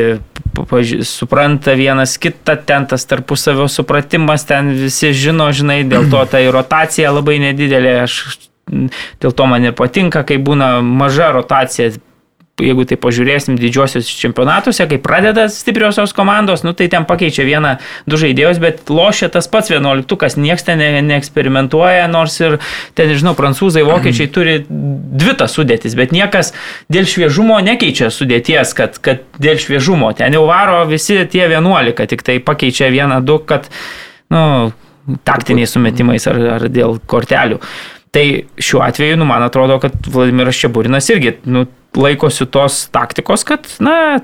[1.06, 7.10] supranta vienas kitą, ten tas tarpusavio supratimas, ten visi žino, žinai, dėl to tai rotacija
[7.10, 8.20] labai nedidelė, aš
[8.68, 11.96] dėl to man ir patinka, kai būna maža rotacija
[12.58, 17.76] jeigu tai pažiūrėsim didžiosios čempionatuose, kai pradeda stipriosios komandos, nu, tai ten pakeičia vieną,
[18.10, 22.58] du žaidėjus, bet lošia tas pats vienuoliktukas, niekas ten ne, neeksperimentuoja, nors ir
[22.98, 26.50] ten, nežinau, prancūzai, vokiečiai turi dvi tas sudėtis, bet niekas
[26.92, 30.10] dėl šviežumo nekeičia sudėties, kad, kad dėl šviežumo.
[30.18, 33.70] Ten jau varo visi tie vienuolika, tik tai pakeičia vieną, du, kad,
[34.34, 34.72] nu,
[35.28, 37.60] taktiniais sumetimais ar, ar dėl kortelių.
[38.14, 38.24] Tai
[38.64, 41.66] šiuo atveju, nu, man atrodo, kad Vladimiras Čiaburinas irgi nu,
[41.98, 44.20] laikosi tos taktikos, kad, na,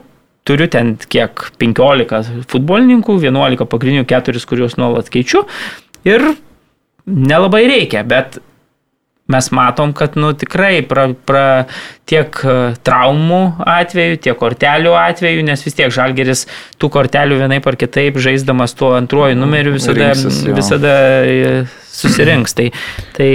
[0.48, 5.44] turiu ten kiek 15 futbolininkų, 11 pagrindinių, 4, kuriuos nuolat keičiu
[6.08, 6.32] ir
[7.04, 8.40] nelabai reikia, bet
[9.26, 11.44] mes matom, kad nu, tikrai pra, pra,
[12.08, 16.44] tiek e, traumų atveju, tiek kortelių atveju, nes vis tiek žalgeris
[16.80, 22.54] tų kortelių vienai par kitaip žaisdamas tuo antruoju numeriu visada, Rinksis, visada e, susirinks.
[22.58, 22.68] Tai,
[23.16, 23.30] tai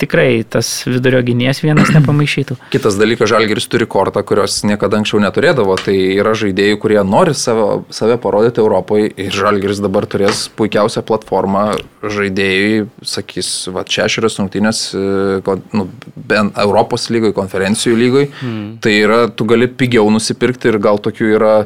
[0.00, 2.56] tikrai tas vidurio gynėjas vienas nepamaišytų.
[2.74, 5.76] Kitas dalykas, Žalgiris turi kortą, kurios niekada anksčiau neturėdavo.
[5.82, 11.66] Tai yra žaidėjai, kurie nori save, save parodyti Europoje ir Žalgiris dabar turės puikiausią platformą.
[12.04, 18.30] Žaidėjai, sakys, va, šešios rungtynės, e, nu, bent Europos lygoje, konferencijų lygoje.
[18.40, 18.68] Hmm.
[18.84, 21.56] Tai yra, tu gali pigiau nusipirkti ir gal tokių yra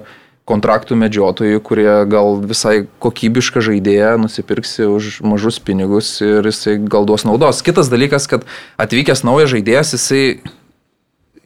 [0.48, 7.26] kontraktų medžiotojų, kurie gal visai kokybišką žaidėją nusipirksi už mažus pinigus ir jisai gal duos
[7.28, 7.60] naudos.
[7.66, 8.48] Kitas dalykas, kad
[8.80, 10.22] atvykęs naujas žaidėjas, jisai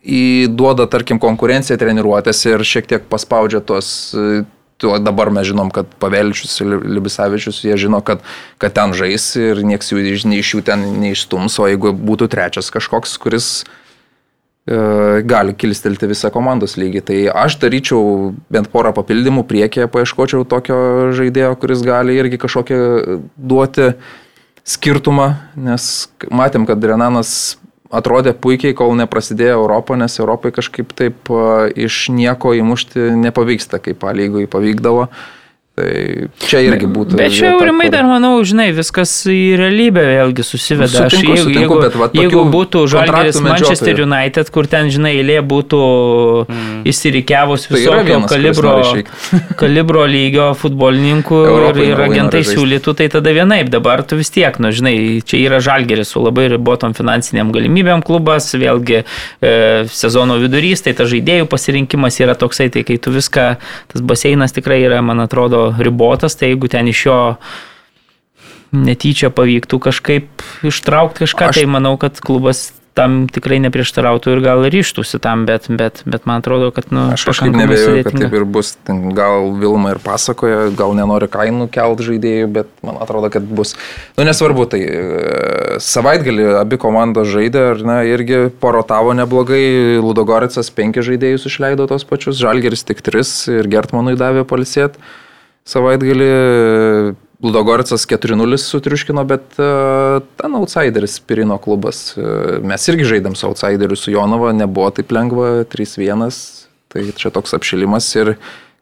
[0.03, 3.93] įduoda, tarkim, konkurenciją treniruotėse ir šiek tiek paspaudžia tos
[4.83, 8.23] dabar mes žinom, kad Pavelčius ir Libisavičius, jie žino, kad,
[8.59, 10.03] kad ten žais ir nieks jų
[10.43, 13.63] iš jų ten neištums, o jeigu būtų trečias kažkoks, kuris
[14.67, 17.01] gali kilstelti visą komandos lygį.
[17.09, 20.77] Tai aš daryčiau bent porą papildymų priekėje, paieškočiau tokio
[21.17, 22.79] žaidėjo, kuris gali irgi kažkokią
[23.37, 23.93] duoti
[24.63, 25.89] skirtumą, nes
[26.31, 27.57] matėm, kad Renanas
[27.93, 31.45] atrodė puikiai, kol neprasidėjo Europo, nes Europai kažkaip taip e,
[31.85, 35.09] iš nieko įmušti nepavyksta, kaip lygoje pavykdavo.
[35.73, 35.89] Tai
[36.37, 37.17] čia irgi būtų.
[37.17, 41.07] Bet čia aurimai kur- dar, manau, žinai, viskas į realybę vėlgi susiveda.
[41.07, 44.03] Aš, Sutinku, jeigu, sutinku, bet va jeigu būtų Žalgeris Manchester.
[44.05, 45.81] United, kur ten, žinai, eilė būtų
[46.45, 46.83] mm.
[46.93, 48.75] įsirikiavus Tai visokio kuris kalibro,
[49.63, 53.73] kalibro lygio futbolininkų ir, Europai ir nori agentai siūlytų, tai tada vienaip.
[53.73, 58.51] Dabar tu vis tiek, nu, žinai, čia yra Žalgeris su labai ribotom finansiniam galimybėm klubas,
[58.53, 59.57] vėlgi e,
[59.89, 63.49] sezono vidurys, tai ta žaidėjų pasirinkimas yra toksai, tai kai tu viską,
[63.97, 67.19] tas baseinas tikrai yra, man atrodo, ribotas, tai jeigu ten iš jo
[68.73, 74.65] netyčia pavyktų kažkaip ištraukti kažką, Aš- tai manau, kad klubas tam tikrai neprieštarautų ir gal
[74.69, 78.45] ryštųsi tam, bet, bet, bet man atrodo, kad, nu, Aš kažkaip nebejoju, kad taip ir
[78.45, 78.75] bus.
[79.17, 83.75] Gal Vilma ir pasakoja, gal nenori kainų kelt žaidėjų, bet man atrodo, kad bus.
[84.19, 89.65] Nu, nesvarbu, tai e, savaitgalį abi komandos žaidė, ar ne, irgi porotavo neblogai.
[90.05, 95.01] Ludogoricas penki žaidėjus išleido tos pačius, Žalgeris tik tris ir Gertmanui davė palisėt.
[95.69, 96.29] Savaitgalį
[97.43, 102.13] Ludogoricas 4-0 sutriuškino, bet uh, ten outsideris Pirino klubas.
[102.15, 106.37] Uh, mes irgi žaidėm su outsideriu, su Jonava, nebuvo taip lengva, 3-1,
[106.93, 108.37] tai čia toks apšilimas ir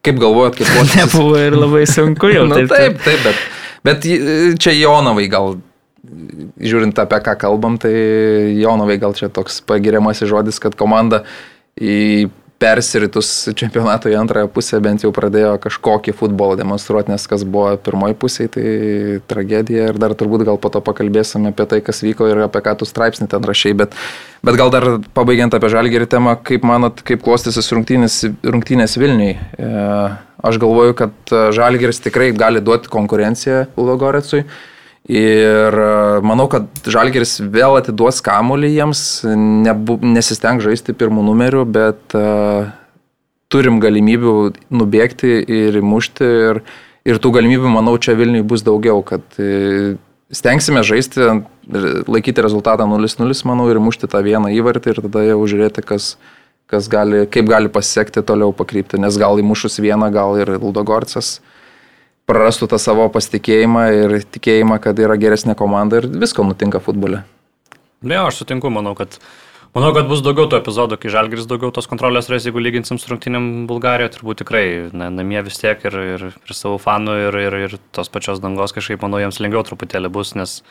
[0.04, 2.44] kaip galvojat, kaip buvo Nebuvo ir labai sunku jau.
[2.52, 3.40] nu, taip, taip, bet,
[3.88, 5.56] bet j- čia Jonavai gal,
[6.60, 7.94] žiūrint apie ką kalbam, tai
[8.60, 11.24] Jonavai gal čia toks pagiriamasis žodis, kad komanda
[11.80, 12.28] į
[12.60, 18.16] persiritus čempionato į antrąją pusę bent jau pradėjo kažkokį futbolą demonstruoti, nes kas buvo pirmoji
[18.20, 18.64] pusė, tai
[19.30, 22.76] tragedija ir dar turbūt gal po to pakalbėsime apie tai, kas vyko ir apie ką
[22.80, 23.96] tu straipsnį ten rašiai, bet,
[24.44, 29.36] bet gal dar pabaigiant apie žalgerį temą, kaip manot, kaip klostysis rungtynės, rungtynės Vilniui.
[29.36, 29.70] E,
[30.40, 34.46] Aš galvoju, kad Žalgeris tikrai gali duoti konkurenciją Ludogorecui.
[35.10, 42.14] Ir e, manau, kad Žalgeris vėl atiduos kamuolį jiems, nebu, nesisteng žaisti pirmų numerių, bet
[42.14, 42.68] uh,
[43.50, 44.34] turim galimybių
[44.70, 46.30] nubėgti ir įmušti.
[46.52, 46.62] Ir,
[47.10, 49.98] ir tų galimybių, manau, čia Vilniui bus daugiau, kad uh,
[50.30, 51.26] stengsime žaisti,
[52.06, 56.12] laikyti rezultatą 0-0, manau, ir įmušti tą vieną įvartį ir tada jau žiūrėti, kas,
[56.70, 61.40] kas gali, kaip gali pasiekti toliau pakrypti, nes gal įmušus vieną, gal ir Ludogorcas
[62.30, 67.24] prarastų tą savo pasitikėjimą ir tikėjimą, kad yra geresnė komanda ir visko nutinka futbole.
[68.00, 69.18] Ne, aš sutinku, manau, kad,
[69.76, 73.10] manau, kad bus daugiau tų epizodų, kai Žalgris daugiau tos kontrolės rais, jeigu lyginsim su
[73.10, 74.64] rungtynėm Bulgarijoje, turbūt tikrai
[74.96, 78.72] na, namie vis tiek ir, ir, ir savo fanų, ir, ir, ir tos pačios dangos
[78.76, 80.62] kažkaip, manau, jiems lengviau truputėlį bus, nes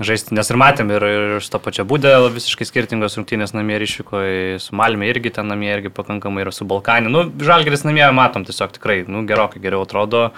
[0.00, 3.84] žaisti, nes ir matėm, ir, ir su to pačia būdė visiškai skirtingos rungtynės namie ir
[3.86, 4.24] išvyko,
[4.62, 7.12] su Malmė irgi ten namie irgi pakankamai ir su Balkanė.
[7.12, 10.30] Nu, Žalgris namie matom tiesiog tikrai, nu, gerokai geriau atrodo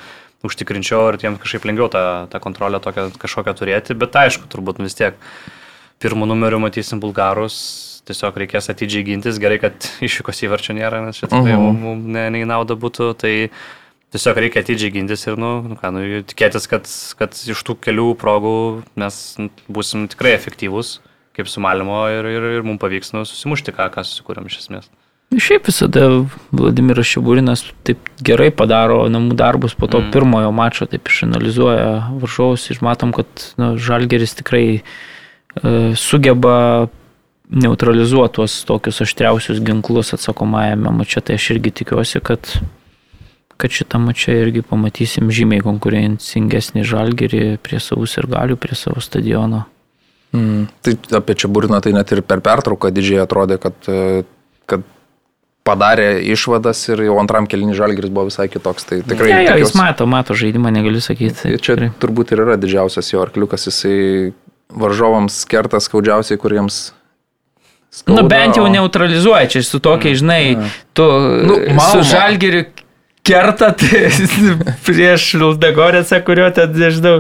[0.45, 4.97] užtikrinčiau ir tiem kažkaip lengviau tą, tą kontrolę tokią kažkokią turėti, bet aišku, turbūt vis
[4.99, 5.17] tiek
[6.03, 7.57] pirmų numerių matysim bulgarus,
[8.07, 11.65] tiesiog reikės atidžiai gintis, gerai, kad išvykos įvarčio nėra, nes tikrai Mhm.
[11.65, 13.35] mums mum ne, ne į naudą būtų, tai
[14.15, 16.87] tiesiog reikia atidžiai gintis ir, nu, nu ką, nu, tikėtis, kad,
[17.19, 19.19] kad iš tų kelių progų mes
[19.69, 21.01] būsim tikrai efektyvūs,
[21.37, 24.89] kaip su Malimo ir, ir, ir mums pavyks nu, susimušti, ką, ką susikūrėm iš esmės.
[25.35, 26.07] Šiaip visada
[26.55, 30.13] Vladimiras Šiburinas taip gerai padaro namų darbus po to mm.
[30.15, 31.89] pirmojo mačo, taip išanalizuoja
[32.21, 33.27] varžovus ir matom, kad
[33.59, 34.81] nu, Žalgeris tikrai e,
[35.99, 36.55] sugeba
[37.51, 42.47] neutralizuoti tuos tokius aštriausius ginklus atsakomajame mače, tai aš irgi tikiuosi, kad,
[43.59, 49.67] kad šitą mačą irgi pamatysim žymiai konkurencingesnį Žalgerį prie savus ir galių, prie savo stadiono.
[50.35, 50.69] Mm.
[50.87, 54.23] Tai apie čia burną tai net ir per pertrauką didžiai atrodė, kad, e,
[54.71, 54.87] kad
[55.67, 58.87] padarė išvadas ir jau antram kelinį žalgeris buvo visai kitoks.
[58.87, 61.57] Tai tikrai Ja, ja, jis tikiuosi- mato, mato žaidimą, negaliu sakyti.
[61.59, 61.91] Čia Tikrai.
[62.03, 64.33] turbūt ir yra didžiausias jo arkliukas, jisai
[64.71, 66.93] varžovams kerta skaudžiausiai, kuriems...
[68.07, 70.41] Nu, skauda, bent jau o- neutralizuoja, čia su tokiai, žinai,
[70.93, 72.03] tu Nu, nu, Malmo.
[72.03, 72.65] su žalgiriu
[73.27, 73.83] kertat
[74.87, 77.19] prieš Luldagorecą, kurio ten, nežinau,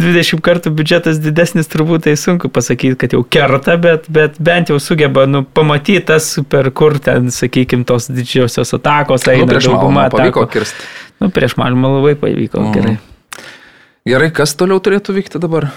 [0.00, 4.78] 20 kartų biudžetas didesnis, turbūt tai sunku pasakyti, kad jau kerta, bet, bet bent jau
[4.82, 10.06] sugeba nu, pamatyti tas, per kur ten, sakykime, tos didžiosios atakos Nu, eina prieš dauguma
[10.06, 10.90] Malmą pavyko kirsti.
[11.20, 12.72] Nu, prieš Malmą labai pavyko, Mhm.
[12.78, 12.96] gerai.
[14.08, 15.68] Gerai, kas toliau turėtų vykti dabar?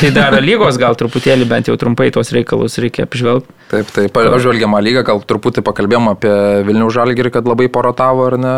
[0.00, 3.52] Tai dar lygos gal truputėlį, bent jau trumpai tuos reikalus reikia apžvelgti.
[3.72, 6.32] Taip, tai pažvelgiamą lygą, gal truputį pakalbėjom apie
[6.66, 8.54] Vilnių žalgerį, kad labai porotavo ar ne,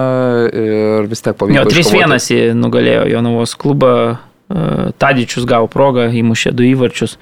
[0.50, 1.59] ir vis tiek pavyko.
[1.59, 2.37] Jo, 3-1 iškovoti.
[2.37, 4.68] jį nugalėjo Jonavos klubą, e,
[5.02, 7.18] Tadičius gavo progą, įmušė du įvarčius.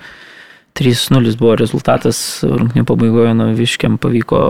[0.76, 4.40] 3-0 buvo rezultatas, rungtinių pabaigoje Noviškiam pavyko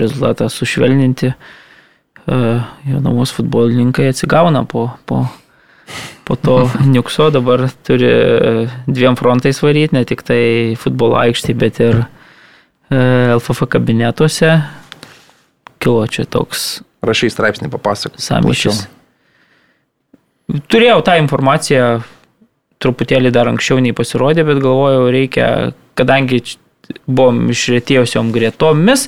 [0.00, 1.32] rezultatą sušvelninti.
[1.32, 2.40] E,
[2.88, 5.24] Jonavos futbolininkai atsigauna po, po,
[6.24, 10.42] po to niukso, dabar turi e, dviem frontais varyti, ne tik tai
[10.80, 13.00] futbolo aikštį, bet ir e,
[13.36, 14.52] LFF kabinetuose.
[15.78, 18.18] Kilo čia toks Rašai straipsnį papasakok.
[18.18, 18.80] Samišis.
[20.66, 22.00] turėjau tą informaciją
[22.82, 25.48] truputėlį dar anksčiau nei pasirodė, bet galvojau, reikia,
[25.98, 26.42] kadangi
[27.06, 29.06] buvom išrėtėjusiom gretomis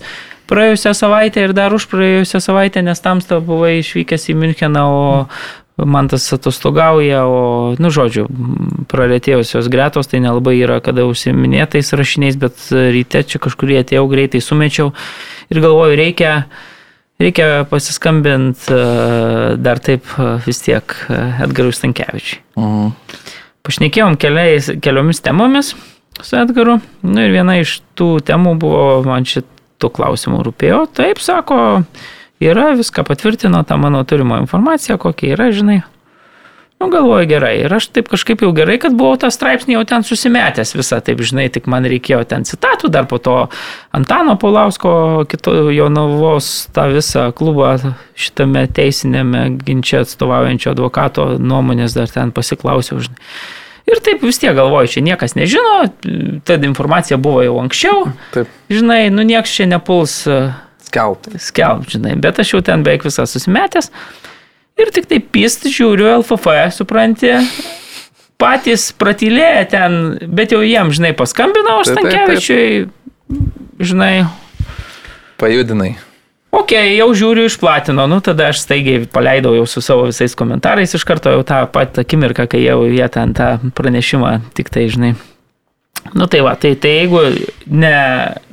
[0.50, 5.10] praėjusią savaitę ir dar už praėjusią savaitę, nes tamsta buvai išvykęs į Müncheną, o
[5.86, 8.26] man tas atostogauja, o, nu, žodžiu,
[8.90, 14.92] prarėtėjusios gretos, tai nelabai yra kada užsiminėtais rašiniais, bet ryte čia kažkurį atėjau greitai sumečiau
[15.50, 16.34] ir galvoju, reikia
[17.20, 18.76] reikia pasiskambinti
[19.60, 20.08] dar taip
[20.46, 20.94] vis tiek
[21.44, 22.40] Edgarui Stankievičiui.
[22.56, 22.92] Mhm.
[23.60, 25.74] Pašnekėjom keliais, keliomis temomis
[26.24, 26.78] su Edgaru.
[27.04, 30.86] Nu ir viena iš tų temų buvo, man šitų klausimų rūpėjo.
[30.96, 31.58] Taip, sako,
[32.40, 35.80] yra, viską patvirtino tą mano turimo informaciją, kokia yra, žinai.
[36.80, 37.58] Nu, galvoju gerai.
[37.60, 41.20] Ir aš taip kažkaip jau gerai, kad buvau tą straipsnį jau ten susimetęs visą, taip
[41.20, 43.34] žinai, tik man reikėjo ten citatų, dar po to
[43.92, 44.92] Antano Paulausko,
[45.28, 47.74] kito Jonavos tą visą klubą
[48.16, 53.28] šitame teisinėme ginčia atstovaujančio advokato nuomonės dar ten pasiklausiau, žinai.
[53.90, 55.76] Ir taip vis tiek galvoju, čia niekas nežino,
[56.48, 58.08] ta informacija buvo jau anksčiau.
[58.32, 58.48] Taip.
[58.72, 60.22] Žinai, nu nieks čia nepuls.
[60.90, 61.30] Skelbt.
[61.38, 63.92] Skelbt, žinai, bet aš jau ten beveik visą susimetęs.
[64.80, 67.30] Ir tik taip pist žiūriu LFF, supranti,
[68.40, 72.86] patys pratylėję ten, bet jau jiem, žinai, paskambinau, aš Stankievičiui,
[73.78, 74.14] žinai.
[75.40, 75.92] Pajudinai.
[76.50, 81.04] Ok, jau žiūriu išplatino, nu tada aš staigiai paleidau jau su savo visais komentarais iš
[81.06, 85.12] karto jau tą pat akimirką, kai jau jie ten tą pranešimą tik tai, žinai,
[86.12, 87.20] Nu tai va, tai, tai jeigu
[87.70, 87.92] ne,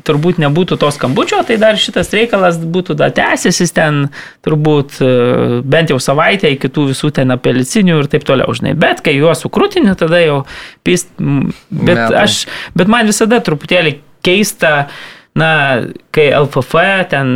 [0.06, 4.04] turbūt nebūtų to skambučio, tai dar šitas reikalas būtų dar tęsęsis ten
[4.46, 5.10] turbūt e,
[5.66, 8.76] bent jau savaitę iki tų visų ten apelcinių ir taip toliau, žinai.
[8.78, 10.42] Bet kai juos sukrūtini, tada jau
[10.86, 11.10] pist.
[11.18, 12.44] Bet, aš,
[12.78, 14.76] bet man visada truputėlį keista,
[15.38, 15.50] na,
[16.14, 17.34] kai LFF ten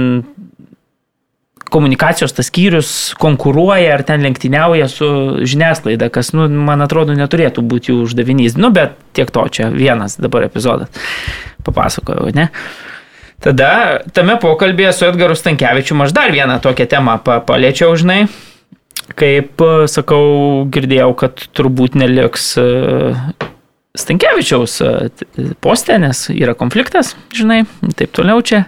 [1.71, 5.07] komunikacijos tas skyrius konkuruoja ar ten lenktyniauja su
[5.47, 8.57] žiniasklaida, kas, nu, man atrodo, neturėtų būti jų uždavinys.
[8.59, 10.91] Nu, bet tiek to čia vienas dabar epizodas.
[11.63, 12.49] Papasakojau, ne?
[13.41, 13.71] Tada
[14.13, 18.25] tame pokalbėje su Edgaru Stankievičiu aš dar vieną tokią temą paliečiau, žinai.
[19.17, 20.21] Kaip sakau,
[20.71, 22.65] girdėjau, kad turbūt neliks e,
[23.97, 24.91] Stankievičiaus e,
[25.63, 27.63] postė, nes yra konfliktas, žinai,
[27.97, 28.67] taip toliau čia.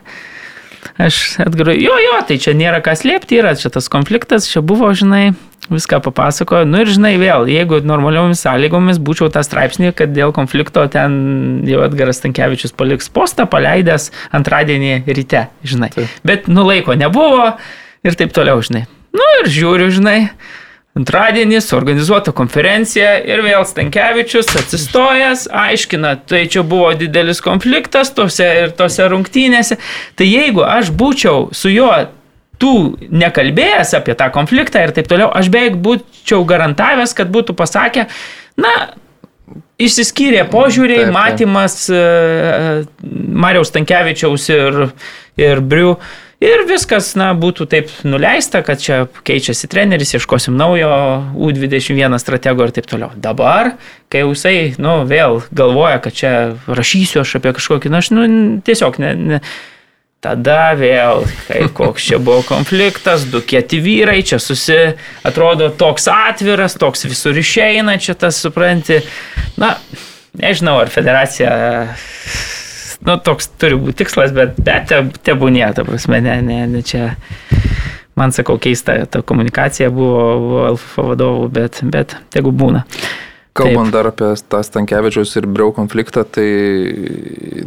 [1.02, 4.92] Aš atgarai, jo, jo, tai čia nėra ką slėpti, yra čia tas konfliktas, čia buvo,
[4.94, 5.32] žinai,
[5.74, 6.68] viską papasakojo.
[6.70, 11.82] Nu ir žinai, vėl, jeigu normaliomis sąlygomis būčiau tą straipsnį, kad dėl konflikto ten jau
[11.88, 15.90] Edgaras Tankievičius paliks postą, paleidęs antradienį ryte, žinai.
[15.96, 16.20] Taip.
[16.28, 17.54] Bet nu laiko nebuvo
[18.06, 18.86] ir taip toliau, žinai.
[19.18, 20.20] Nu ir žiūriu, žinai,
[20.94, 28.76] Antradienį suorganizuota konferencija ir vėl Stankievičius atsistojęs, aiškina, tai čia buvo didelis konfliktas tose ir
[28.78, 29.80] tose rungtynėse.
[30.14, 31.90] Tai jeigu aš būčiau su juo
[32.62, 32.76] tų
[33.10, 38.06] nekalbėjęs apie tą konfliktą ir taip toliau, aš beveik būčiau garantavęs, kad būtų pasakę,
[38.62, 38.74] na,
[39.82, 41.18] išsiskyrė požiūriai, taip, taip.
[41.18, 44.84] matymas uh, Mariaus Stankievičiaus ir,
[45.42, 45.98] ir Briu.
[46.44, 50.90] Ir viskas, na, būtų taip nuleista, kad čia keičiasi treneris, ieškosim naujo
[51.40, 53.14] U21 stratego ir taip toliau.
[53.16, 53.78] Dabar,
[54.12, 56.34] kai jisai, nu, vėl galvoja, kad čia
[56.68, 58.26] rašysiu aš apie kažkokį, na, aš, nu,
[58.66, 59.40] tiesiog ne, ne,
[60.24, 64.78] Tada vėl, kai koks čia buvo konfliktas, du kieti vyrai, čia susi,
[65.28, 69.02] atrodo toks atviras, toks visur išeina, čia tas supranti.
[69.60, 69.74] Na,
[70.40, 71.52] nežinau, ar federacija
[73.08, 77.13] nu, toks turi būti tikslas, bet, bet te, tebūnė, ta prasme, ne, ne, ne čia.
[78.13, 82.84] Man sakau, keista, ta komunikacija buvo, buvo LFF vadovų, bet, bet tegu būna.
[83.58, 83.96] Kalbant Taip.
[83.96, 87.66] dar apie tą Stankievičiaus ir Briau konfliktą, tai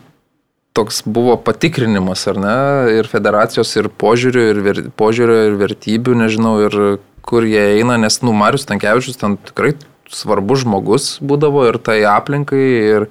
[0.77, 2.57] toks buvo patikrinimas, ar ne,
[2.99, 6.79] ir federacijos, ir požiūrio, ir, ver, požiūrio, ir vertybių, nežinau, ir
[7.27, 9.75] kur jie eina, nes, nu, Marius Tankievičius ten tikrai
[10.12, 13.09] svarbus žmogus būdavo ir tai aplinkai, ir,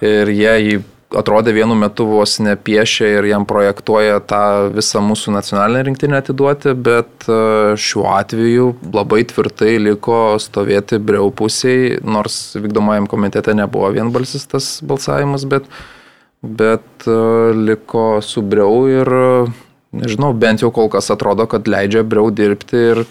[0.00, 0.78] ir jie jį
[1.16, 4.42] atrodė vienu metu vos nepiešia ir jam projektuoja tą
[4.74, 7.38] visą mūsų nacionalinę rinktinę atiduoti, bet e,
[7.80, 15.46] šiuo atveju labai tvirtai liko stovėti breu pusiai, nors vykdomajam komitete nebuvo vienbalsis tas balsavimas,
[15.50, 15.66] bet,
[16.42, 17.18] bet e,
[17.58, 19.14] liko su breu ir,
[19.96, 23.04] nežinau, bent jau kol kas atrodo, kad leidžia breu dirbti ir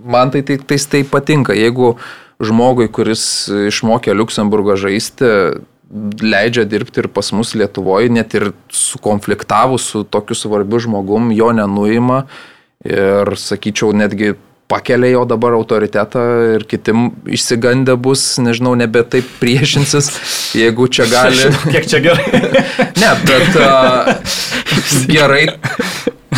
[0.00, 1.98] man tai, tai, tai, tai patinka, jeigu
[2.42, 3.24] žmogui, kuris
[3.68, 5.28] išmokė Luxemburgą žaisti,
[6.22, 12.24] leidžia dirbti ir pas mus Lietuvoje, net ir sukonfliktavus su tokiu svarbiu žmogum, jo nenuima
[12.84, 14.32] ir, sakyčiau, netgi
[14.72, 16.22] pakelia jo dabar autoritetą
[16.54, 20.08] ir kitim išsigandę bus, nežinau, nebe taip priešinsis,
[20.56, 21.52] jeigu čia gali.
[21.74, 22.42] Kiek čia gerai.
[22.96, 24.08] ne, bet uh,
[25.12, 25.44] gerai,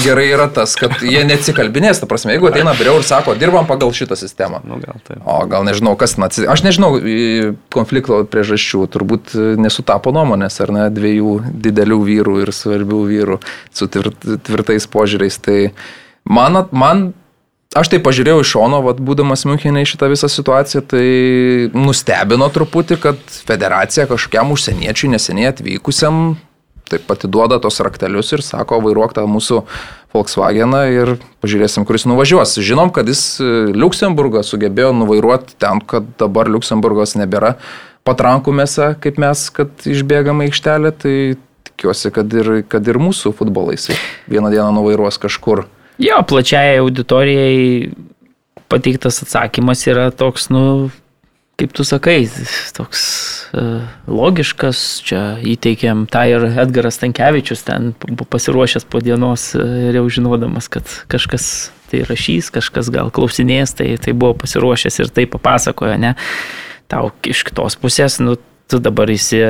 [0.02, 3.92] gerai yra tas, kad jie neatsikalbinės, ta prasme, jeigu ateina briau ir sako, dirbam pagal
[3.94, 4.60] šitą sistemą.
[4.66, 5.22] Nu, gal taip.
[5.22, 6.46] O gal nežinau, kas naci...
[6.50, 6.92] Aš nežinau
[7.74, 11.36] konflikto priežasčių, turbūt nesutapo nuomonės, ar ne, dviejų
[11.66, 13.42] didelių vyrų ir svarbių vyrų
[13.74, 15.38] su tvirt, tvirtais požiūriais.
[15.44, 15.58] Tai
[16.24, 17.04] man, man
[17.78, 21.06] aš tai pažiūrėjau iš šono, vat, būdamas Münchenė į šitą visą situaciją, tai
[21.74, 26.36] nustebino truputį, kad federacija kažkokiam užsieniečiui neseniai atvykusiam
[26.90, 29.62] taip pat įduoda tos raktelius ir sako, vairuok tą mūsų
[30.14, 32.54] Volkswageną ir pažiūrėsim, kuris nuvažiuos.
[32.62, 37.56] Žinom, kad jis e, Luksemburgą sugebėjo nuvairuoti ten, kad dabar Luksemburgas nebėra
[38.06, 41.16] patrankų mėsa, kaip mes, kad išbėgame aikštelę, tai
[41.70, 43.88] tikiuosi, kad ir, kad ir mūsų futbolais
[44.30, 45.64] vieną dieną nuvairuos kažkur.
[46.02, 47.94] Jo, plačiai auditorijai
[48.70, 50.90] pateiktas atsakymas yra toks, nu,
[51.60, 52.24] kaip tu sakai,
[52.74, 53.02] toks
[53.54, 55.22] uh, logiškas, čia
[55.54, 61.70] įteikėm tą ir Edgaras Tankievičius ten pasiruošęs po dienos uh, ir jau žinodamas, kad kažkas
[61.92, 66.14] tai rašys, kažkas gal klausinės, tai, tai buvo pasiruošęs ir tai papasakojo, ne?
[66.90, 68.34] Tau iš kitos pusės, nu,
[68.68, 69.44] tu dabar įsi,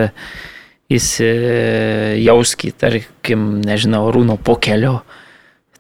[0.93, 4.99] įsijauski, tarkim, nežinau, rūno po kelio,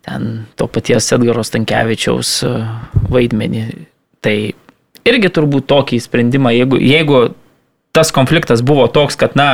[0.05, 2.65] ten to paties Edgaros Tankievičiaus uh,
[3.13, 3.69] vaidmenį.
[4.25, 4.37] Tai
[5.09, 7.25] irgi turbūt tokį sprendimą, jeigu, jeigu
[7.95, 9.51] tas konfliktas buvo toks, kad, na,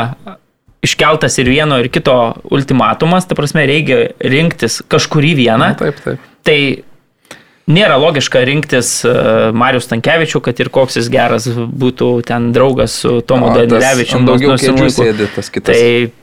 [0.85, 2.17] iškeltas ir vieno, ir kito
[2.51, 5.73] ultimatumas, ta prasme, reikia rinktis kažkurį vieną.
[5.75, 6.29] Na, taip, taip.
[6.47, 6.59] Tai
[7.71, 9.13] nėra logiška rinktis e,
[9.57, 14.23] Marius Tankievičių, kad ir koks jis geras būtų ten draugas su Tomu Danilevičiu.
[14.27, 15.77] Daugiau kėdžių sėdi tas kitas.
[15.77, 16.20] Tai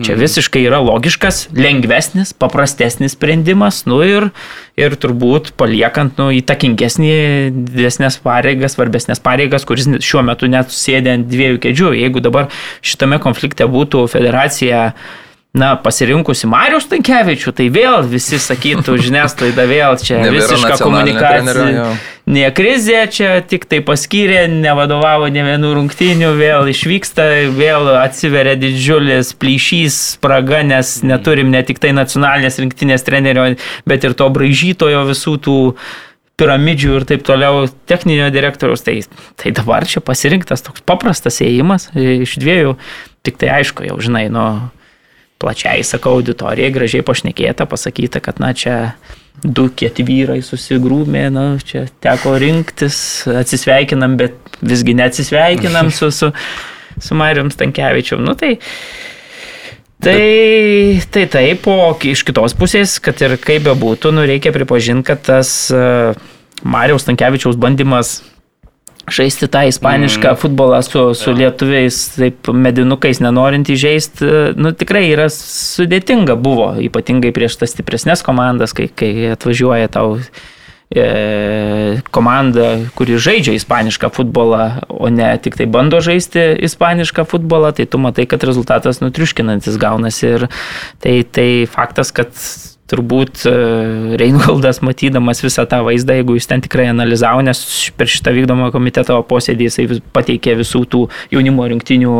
[0.00, 0.20] Čia mhm.
[0.22, 4.30] visiškai yra logiškas, lengvesnis, paprastesnis sprendimas, nu ir,
[4.80, 7.14] ir turbūt paliekant, nu, įtakingesnį,
[7.70, 11.94] didesnės pareigas, svarbesnės pareigas, kuris šiuo metu net sėdė ant dviejų kėdžių.
[12.00, 12.48] Jeigu dabar
[12.80, 14.86] šitame konflikte būtų federacija
[15.56, 21.86] na, pasirinkusi Marius Tankievičių, tai vėl visi sakytų, žiniasklaida vėl čia visiška komunikacija.
[22.30, 27.26] Ne krizė, čia tik tai paskyrė, nevadovavo ne vienų rungtynių, vėl išvyksta,
[27.56, 33.48] vėl atsiveria didžiulis plyšys, spraga, nes neturim ne tik tai nacionalinės rinktinės trenerio,
[33.90, 35.58] bet ir to braižytojo visų tų
[36.40, 38.86] piramidžių ir taip toliau techninio direktoriaus.
[38.86, 39.00] Tai,
[39.34, 42.78] tai dabar čia pasirinktas toks paprastas ėjimas iš dviejų,
[43.26, 44.70] tik tai aišku, jau žinai, nuo
[45.40, 48.76] plačiai, sakau, auditorijai gražiai pašnekėta, pasakyta, kad, na, čia
[49.40, 52.98] du kieti vyrai susigrūmė, na, čia teko rinktis,
[53.40, 56.32] atsisveikinam, bet visgi neatsisveikinam su, su,
[57.00, 58.20] su Marijom Stankievičiu.
[58.20, 58.58] Nu, tai,
[60.04, 65.24] tai, tai taip, o iš kitos pusės, kad ir kaip bebūtų, nu, reikia pripažinti, kad
[65.30, 66.12] tas uh,
[66.60, 68.18] Marijos Stankievičiaus bandymas
[69.08, 70.38] žaisti tą ispanišką mm.
[70.40, 71.36] futbolą su, su ja.
[71.44, 78.74] lietuviais, taip medinukais nenorint įžeisti, nu tikrai yra sudėtinga buvo, ypatingai prieš tas stipresnės komandas,
[78.76, 80.18] kai, kai atvažiuoja tau
[80.90, 87.86] e, komanda, kuri žaidžia ispanišką futbolą, o ne tik tai bando žaisti ispanišką futbolą, tai
[87.90, 90.50] tu matai, kad rezultatas nutriuškinantis gaunasi ir
[91.02, 92.34] tai, tai faktas, kad
[92.90, 93.52] turbūt e,
[94.20, 97.60] Reinholdas, matydamas visą tą vaizdą, jeigu jis ten tikrai analizavo, nes
[97.96, 101.02] per šitą vykdomą komiteto posėdį jisai pateikė visų tų
[101.34, 102.14] jaunimo rinktinių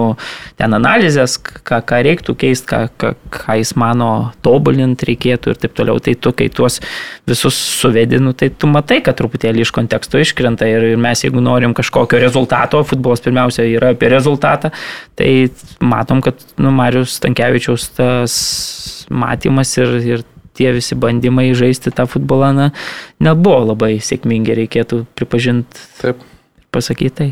[0.61, 4.11] ten analizės, ką, ką reiktų keisti, ką, ką, ką jis mano
[4.47, 5.99] tobulinti reikėtų ir taip toliau.
[6.01, 6.81] Tai tu, kai tuos
[7.29, 12.21] visus suvedinu, tai tu matai, kad truputėlį iš konteksto iškrenta ir mes, jeigu norim kažkokio
[12.23, 14.73] rezultato, futbolas pirmiausia yra apie rezultatą,
[15.19, 15.51] tai
[15.83, 18.37] matom, kad nu, Marius Tankievičiaus tas
[19.11, 20.25] matymas ir, ir
[20.61, 22.67] tie visi bandymai žaisti tą futbolą na,
[23.23, 25.87] nebuvo labai sėkmingi, reikėtų pripažinti.
[26.03, 26.21] Taip.
[26.71, 27.31] Pasakyti tai.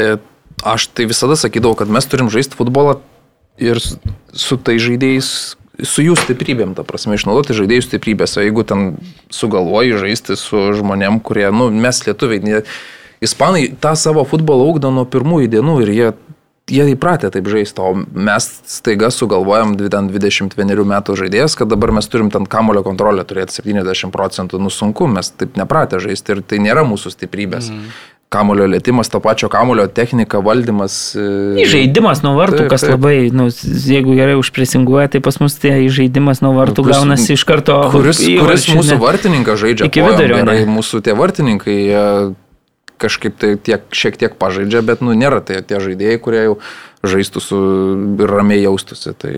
[0.00, 0.16] E,
[0.64, 2.96] aš tai visada sakydavau, kad mes turim žaisti futbolą
[3.60, 4.00] ir su,
[4.32, 5.28] su tai žaidėjais,
[5.84, 8.38] su jų stiprybėm, ta prasme, išnaudoti žaidėjų stiprybės.
[8.38, 8.94] O jeigu ten
[9.34, 12.62] sugalvoji žaisti su žmonėm, kurie, nu, mes lietuviai, ne,
[13.24, 16.10] ispanai tą savo futbolą augdo nuo pirmųjų dienų ir jie
[16.70, 22.32] jie įpratę taip žaisti, o mes staiga sugalvojam 21 metų žaidėjas, kad dabar mes turim
[22.32, 26.86] ten kamulio kontrolę turėti 70 procentų, nu sunku, mes taip nepratę žaisti ir tai nėra
[26.88, 27.70] mūsų stiprybės.
[27.70, 27.94] Mm.
[28.32, 30.94] Kamulio lėtimas, to pačio kamulio technika, valdymas.
[31.14, 32.96] E, žaidimas nuo vartų, taip, kas taip.
[32.96, 37.44] labai, nu, jeigu gerai užpresinguoja, tai pas mus tai žaidimas nuo vartų nu, gaunasi iš
[37.46, 37.76] karto.
[37.92, 39.86] Kuris, kuris mūsų vartininkas žaidžia?
[39.86, 40.40] Iki vidurio.
[40.40, 41.78] Gerai, mūsų tie vartininkai,
[43.02, 46.58] kažkaip tai tiek, šiek tiek pažaidžia, bet nu, nėra tai tie žaidėjai, kurie jau
[47.04, 47.60] žaistų su
[48.30, 49.14] ramiai jaustusi.
[49.18, 49.32] Tai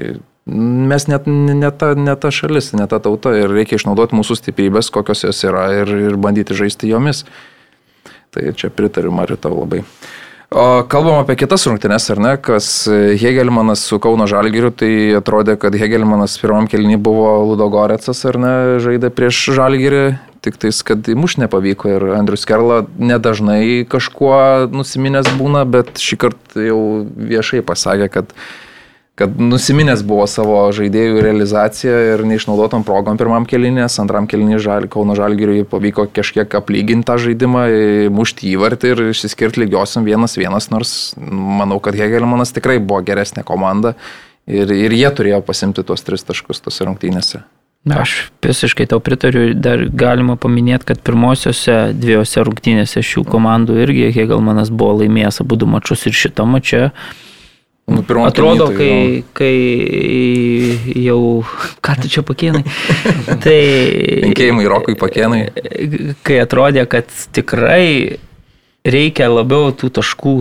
[0.46, 4.92] mes net ne ta, ne ta šalis, ne ta tauta ir reikia išnaudoti mūsų stiprybės,
[4.94, 7.24] kokios jos yra ir, ir bandyti žaisti jomis.
[8.34, 9.82] Tai čia pritariu Mariu tau labai.
[10.46, 12.86] O kalbam apie kitas rungtynes, ar ne, kas
[13.18, 18.52] Hegelmanas su Kauno Žalgiriu, tai atrodė, kad Hegelmanas pirmam kelnį buvo Ludogoretsas, ar ne,
[18.84, 20.04] žaidė prieš Žalgirį,
[20.46, 26.68] tik tais, kad įmuš nepavyko ir Andrius Kerla nedažnai kažkuo nusiminęs būna, bet šį kartą
[26.70, 28.32] jau viešai pasakė, kad
[29.16, 35.16] kad nusiminęs buvo savo žaidėjų realizaciją ir neišnaudotom progom pirmam kelinės, antram kelinį žal, Kauno
[35.16, 37.64] Žalgiriui pavyko kažkiek aplyginti tą žaidimą,
[38.12, 43.96] mušti įvartį ir išsiskirti lygiosiam vienas vienas, nors manau, kad Hegelmanas tikrai buvo geresnė komanda
[44.44, 47.40] ir, ir jie turėjo pasimti tuos tris taškus tose rungtynėse.
[47.86, 54.72] Aš visiškai tau pritariu, dar galima paminėti, kad pirmosiose dviejose rungtynėse šių komandų irgi Hegelmanas
[54.74, 56.90] buvo laimėjęs abu du mačius ir šitą mačią.
[57.86, 59.54] Nu, Atrodo, kai, kai
[60.98, 61.46] jau,
[61.78, 62.64] ką tu čia pakėnai,
[63.44, 63.58] tai...
[64.24, 65.44] Linkėjimai Rokui pakėnai.
[66.26, 68.18] Kai atrodė, kad tikrai
[68.82, 70.34] reikia labiau tų taškų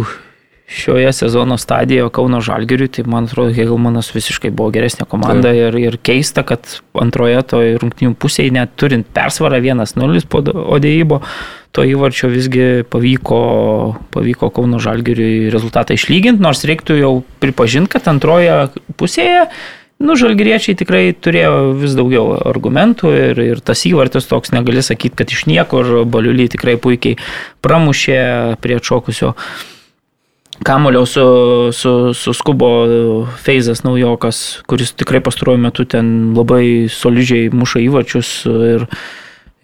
[0.68, 5.62] šioje sezono stadijoje Kauno Žalgiriui, tai man atrodo, Hegelmanas visiškai buvo geresnė komanda Taip.
[5.62, 10.42] ir, ir keista, kad antroje toje rungtinių pusėje, net turint persvarą 1-0 po
[10.76, 11.22] Odėjimo,
[11.76, 13.40] to įvarčio visgi pavyko,
[14.16, 19.50] pavyko Kauno Žalgiriui rezultatą išlyginti, nors reiktų jau pripažinti, kad antroje pusėje
[19.96, 25.32] Nu, žalgyriečiai tikrai turėjo vis daugiau argumentų ir, ir tas įvartis toks negali sakyti, kad
[25.32, 27.16] iš niekur Baliulį tikrai puikiai
[27.64, 28.18] pramušė
[28.60, 29.32] prie atšokusio
[30.64, 31.22] Kamulio su,
[31.74, 38.86] su, su skubo Feizas naujokas, kuris tikrai pastaruoju metu ten labai solidžiai muša įvačius ir,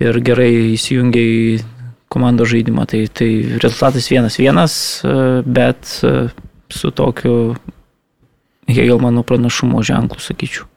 [0.04, 1.62] ir gerai įsijungia į
[2.12, 2.86] komandos žaidimą.
[2.92, 3.30] Tai, tai
[3.64, 4.76] rezultatas vienas vienas,
[5.46, 6.02] bet
[6.72, 7.56] su tokiu
[8.72, 10.71] Hegelmano pranašumo ženklu, sakyčiau.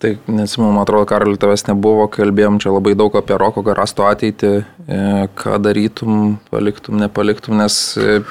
[0.00, 4.52] Tai nesimenu, man atrodo, Karaliu, tavęs nebuvo, kalbėjom čia labai daug apie Roko Garasto ateitį,
[4.88, 5.00] e,
[5.36, 7.76] ką darytum, paliktum, nepaliktum, nes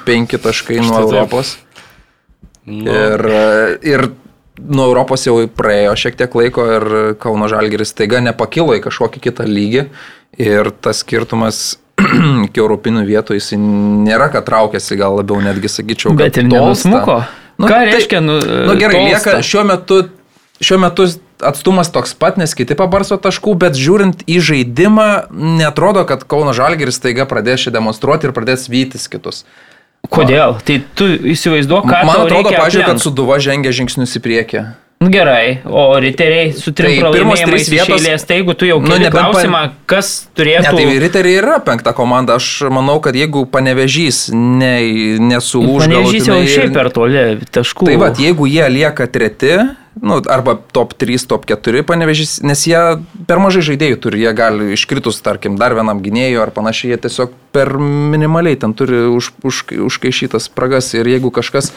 [0.07, 1.59] penki taškai nuo Europos.
[2.65, 2.89] Nu.
[2.89, 3.25] Ir,
[3.85, 4.07] ir
[4.67, 6.87] nuo Europos jau praėjo šiek tiek laiko ir
[7.21, 9.85] Kauno Žalgeris taiga nepakilo į kažkokį kitą lygį.
[10.39, 11.79] Ir tas skirtumas
[12.47, 16.13] iki europinių vietų jis nėra, kad traukiasi, gal labiau netgi sakyčiau.
[16.19, 17.21] Bet ir nenusmuko.
[17.59, 19.33] Nu, Ką tai, reiškia, nu, nu gerai, tolsta.
[19.33, 19.97] lieka šiuo metu,
[20.63, 21.07] šiuo metu
[21.45, 27.01] atstumas toks pat, nes kiti pabarso taškų, bet žiūrint į žaidimą, netrodo, kad Kauno Žalgeris
[27.03, 29.45] taiga pradės šį demonstruoti ir pradės vytis kitus.
[30.09, 30.57] Kodėl?
[30.65, 32.03] Tai tu įsivaizduok, ką...
[32.07, 34.63] Man atrodo, pažiūrėjau, kad Suduva žengia žingsnius į priekį.
[34.99, 38.97] Nu, gerai, o riteriai su trim tai pralaimėjimais vietos, išėlės, tai jeigu tu jau nu,
[39.13, 40.73] klausimą, kas turėtų...
[40.75, 44.73] Ne, tai riteriai yra penkta komanda, aš manau, kad jeigu panevežys ne,
[45.23, 45.85] nesulūž...
[45.85, 47.87] Panevežys jau šiaip per toli taškų.
[47.87, 49.53] Tai va, jeigu jie lieka treti,
[50.01, 52.79] nu, arba top 3, top 4 panevežys, nes jie
[53.27, 57.33] per mažai žaidėjų turi, jie gali iškritus, tarkim, dar vienam gynėjui ar panašiai, jie tiesiog
[57.55, 60.93] per minimaliai ten turi už, už, užkaišytas spragas.
[60.97, 61.73] Ir jeigu kažkas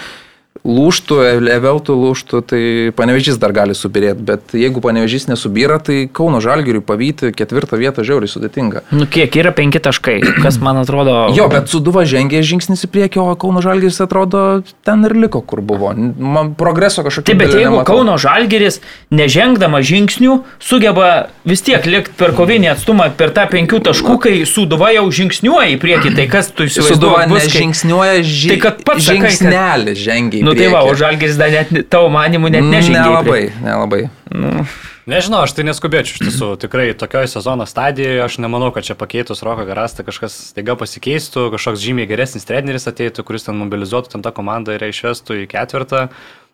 [0.63, 2.63] lūštų, leveltų lūštų, tai
[2.95, 8.31] panevežys dar gali subirėti, bet jeigu panevežys nesubyra, tai Kauno Žalgiriui pavyti ketvirtą vietą žiauriai
[8.31, 8.85] sudėtinga.
[8.95, 11.33] Nu kiek yra penki taškai, kas man atrodo.
[11.35, 15.65] jo, bet Suduva žengė žingsnis į priekį, o Kauno Žalgiris atrodo ten ir liko, kur
[15.67, 15.91] buvo.
[15.97, 17.27] Man progreso kažkokio.
[17.33, 17.97] Taip, bet jeigu nematau.
[17.97, 18.79] Kauno Žalgiris
[19.11, 21.11] nežengdama žingsnių sugeba
[21.49, 25.83] vis tiek likti per kovinį atstumą per tą penkių taškų, kai Suduva jau žingsniuoja į
[25.83, 27.01] priekį, tai kas tu įsivaizduoji?
[27.01, 28.55] Suduva nežingsniuoja ži...
[28.63, 30.42] tai žingsnelį žengia.
[30.43, 32.99] Nu tai va, o Žalgeris dar net tavo manimų net nežengė.
[32.99, 34.03] Nelabai, nelabai.
[34.33, 34.67] Nu.
[35.03, 36.49] Nežinau, aš tai neskubėčiau iš tiesų.
[36.63, 41.83] Tikrai tokioje sezono stadijoje aš nemanau, kad čia pakeitus Roką Garastą kažkas taiga pasikeistų, kažkoks
[41.83, 46.05] žymiai geresnis treneris ateitų, kuris ten mobilizuotų ten tą komandą ir išvestų į ketvirtą.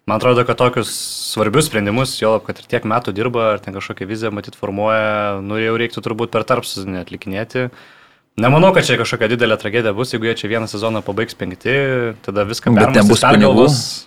[0.08, 0.88] Man atrodo, kad tokius
[1.34, 5.60] svarbius sprendimus, jo, kad ir tiek metų dirba, ar ten kažkokią viziją matyt formuoja, nu
[5.60, 7.66] jau reiktų turbūt per tarpsuzinį atlikinėti.
[8.38, 11.72] Nemanau, kad čia kažkokia didelė tragedija bus, jeigu jie čia vieną sezoną pabaigs penkti,
[12.22, 13.64] tada viską bet nebus pinigų,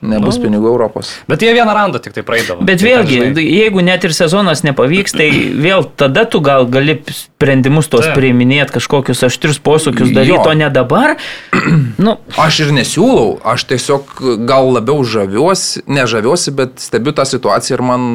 [0.07, 1.09] nebus nu, pinigų Europos.
[1.27, 2.63] Bet jie vieną randą tik tai praeidavo.
[2.63, 6.95] Bet tai vėlgi, ten, jeigu net ir sezonas nepavyks, tai vėl tada tu gal gali
[7.11, 11.17] sprendimus tos priiminėti, kažkokius aštrius posūkius daryti, o ne dabar.
[12.05, 12.15] nu.
[12.39, 14.15] Aš ir nesiūlau, aš tiesiog
[14.47, 18.07] gal labiau žaviuosi, nežaviuosi, bet stebiu tą situaciją ir man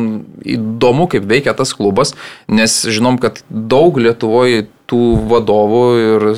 [0.56, 2.16] įdomu, kaip veikia tas klubas,
[2.48, 6.37] nes žinom, kad daug Lietuvoje tų vadovų ir e,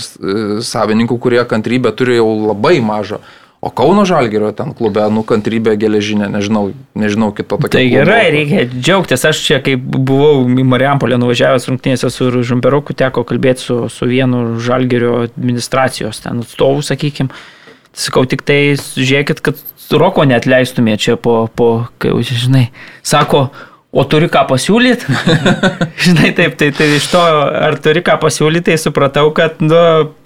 [0.65, 3.21] savininkų, kurie kantrybę turi jau labai mažą.
[3.59, 7.73] O Kauno Žalgerio ten klube, nu, kantrybė geležinė, nežinau, nežinau kito tokio.
[7.75, 8.35] Tai gerai, klubo.
[8.37, 9.25] reikia džiaugtis.
[9.27, 14.61] Aš čia, kai buvau į Mariampolę nuvažiavęs rungtynėse su Žumperoku, teko kalbėti su, su vienu
[14.63, 17.35] Žalgerio administracijos ten atstovu, sakykime.
[17.99, 19.59] Sakau, tik tai žiūrėkit, kad
[19.91, 22.69] Roko net leistumė čia po, po kai, žinai,
[23.03, 23.49] sako,
[23.89, 25.15] O turi ką pasiūlyti?
[26.05, 29.79] Žinai, taip, tai, tai iš to, ar turi ką pasiūlyti, tai supratau, kad nu,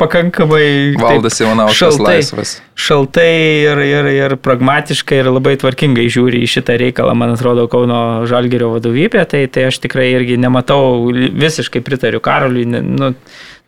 [0.02, 0.98] pakankamai...
[0.98, 2.56] Valdas Ivanauskas laisvas.
[2.74, 3.30] Šaltai
[3.62, 8.72] ir, ir, ir pragmatiškai ir labai tvarkingai žiūri į šitą reikalą, man atrodo, Kauno Žalgerio
[8.74, 12.66] vadovybė, tai, tai aš tikrai irgi nematau, visiškai pritariu Karoliui.
[12.66, 13.12] Nu,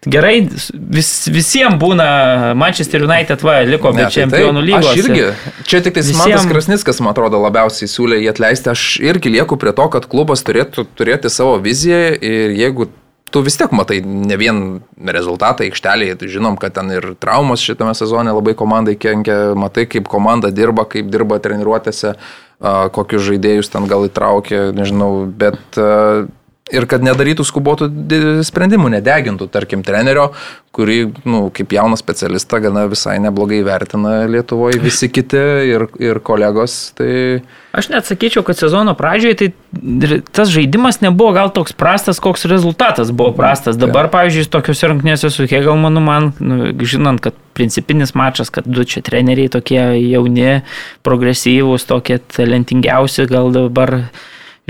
[0.05, 0.35] Gerai,
[0.75, 2.07] vis, visiems būna
[2.61, 4.91] Manchester United, va, liko be tai čempionų tai, lygos.
[4.91, 5.23] Aš irgi,
[5.65, 6.21] čia tik tai visiem...
[6.21, 8.73] Matas Krasnickas, man atrodo, labiausiai siūlė jį atleisti.
[8.75, 12.91] Aš irgi lieku prie to, kad klubas turėtų turėti savo viziją ir jeigu
[13.35, 14.59] tu vis tiek matai ne vien
[15.17, 20.07] rezultatą aikštelėje, tai žinom, kad ten ir traumos šitame sezone labai komandai kenkia, matai, kaip
[20.13, 22.15] komanda dirba, kaip dirba treniruotėse,
[22.95, 25.81] kokius žaidėjus ten gal įtraukė, nežinau, bet
[26.75, 27.89] ir kad nedarytų skubotų
[28.47, 30.31] sprendimų, nedegintų, tarkim, trenerio,
[30.75, 30.99] kurį,
[31.29, 36.75] nu, kaip jauną specialistą, gana visai neblogai vertina Lietuvoje visi kiti ir, ir kolegos.
[36.99, 37.13] Tai...
[37.75, 39.49] Aš net sakyčiau, kad sezono pradžioje tai
[40.35, 43.79] tas žaidimas nebuvo gal toks prastas, koks rezultatas buvo prastas.
[43.79, 49.03] Dabar, pavyzdžiui, tokiuose rungtynėse su Hegelmanu man, nu, žinant, kad principinis mačas, kad du čia
[49.07, 50.63] treneriai tokie jauni,
[51.07, 54.01] progresyvūs, tokie talentingiausi, gal dabar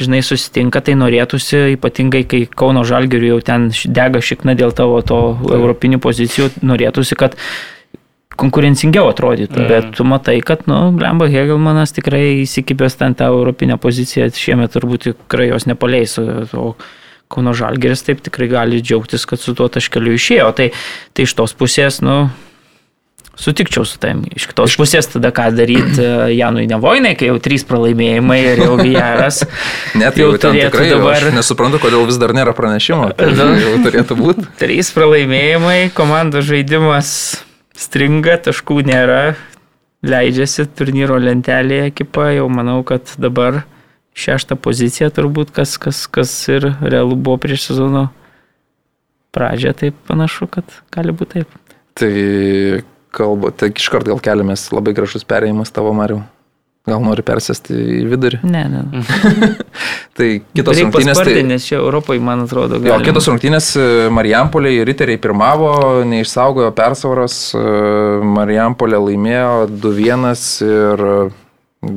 [0.01, 5.21] žinai, susitinka, tai norėtųsi, ypatingai kai Kauno Žalgiriui jau ten dega šikna dėl tavo to
[5.39, 5.55] tai.
[5.61, 7.39] europinių pozicijų, norėtųsi, kad
[8.35, 9.69] konkurencingiau atrodytų, mm.
[9.71, 15.13] bet tu matai, kad, nu, Lemba Hegelmanas tikrai įsikibęs ten tą europinę poziciją, šiemet turbūt
[15.13, 16.75] tikrai jos nepaleis, o
[17.31, 20.51] Kauno Žalgeris taip tikrai gali džiaugtis, kad su tuo taškeliu išėjo.
[20.59, 20.69] Tai,
[21.15, 22.27] tai iš tos pusės, nu,
[23.35, 24.23] Sutikčiau su tam.
[24.31, 28.77] Iš kitos pusės tada ką daryti e, Janui Nevoinai, kai jau trys pralaimėjimai ir jau
[28.79, 29.41] Vieras.
[30.01, 31.27] Net jau, jau turėtų dabar.
[31.35, 33.11] Nesuprantu, kodėl vis dar nėra pranešimo.
[33.19, 34.47] Tai jau turėtų būti.
[34.63, 37.11] Trys pralaimėjimai, komandos žaidimas
[37.75, 39.35] stringa, taškų nėra,
[40.07, 43.65] leidžiasi turnyro lentelėje ekipa, jau manau, kad dabar
[44.15, 48.07] šeštą poziciją turbūt, kas, kas, kas ir realu buvo prieš sezono
[49.35, 51.61] pradžią, tai panašu, kad gali būti taip.
[51.99, 52.13] Tai
[53.15, 56.23] kalba, tai iškart gal keliamės labai gražus perėjimas tavo Mariu.
[56.85, 58.39] Gal nori persėsti į vidurį?
[58.45, 58.81] Ne, ne.
[60.19, 61.21] tai kitos Reik rungtynės.
[61.25, 61.37] Tai...
[61.49, 62.99] Nes čia Europai, man atrodo, gal.
[62.99, 65.71] Jo, kitos rungtynės e, Marijampoliai riteriai pirmavo,
[66.11, 67.63] neišsaugojo persvaros, e,
[68.37, 70.29] Marijampolė laimėjo 2-1
[70.69, 71.07] ir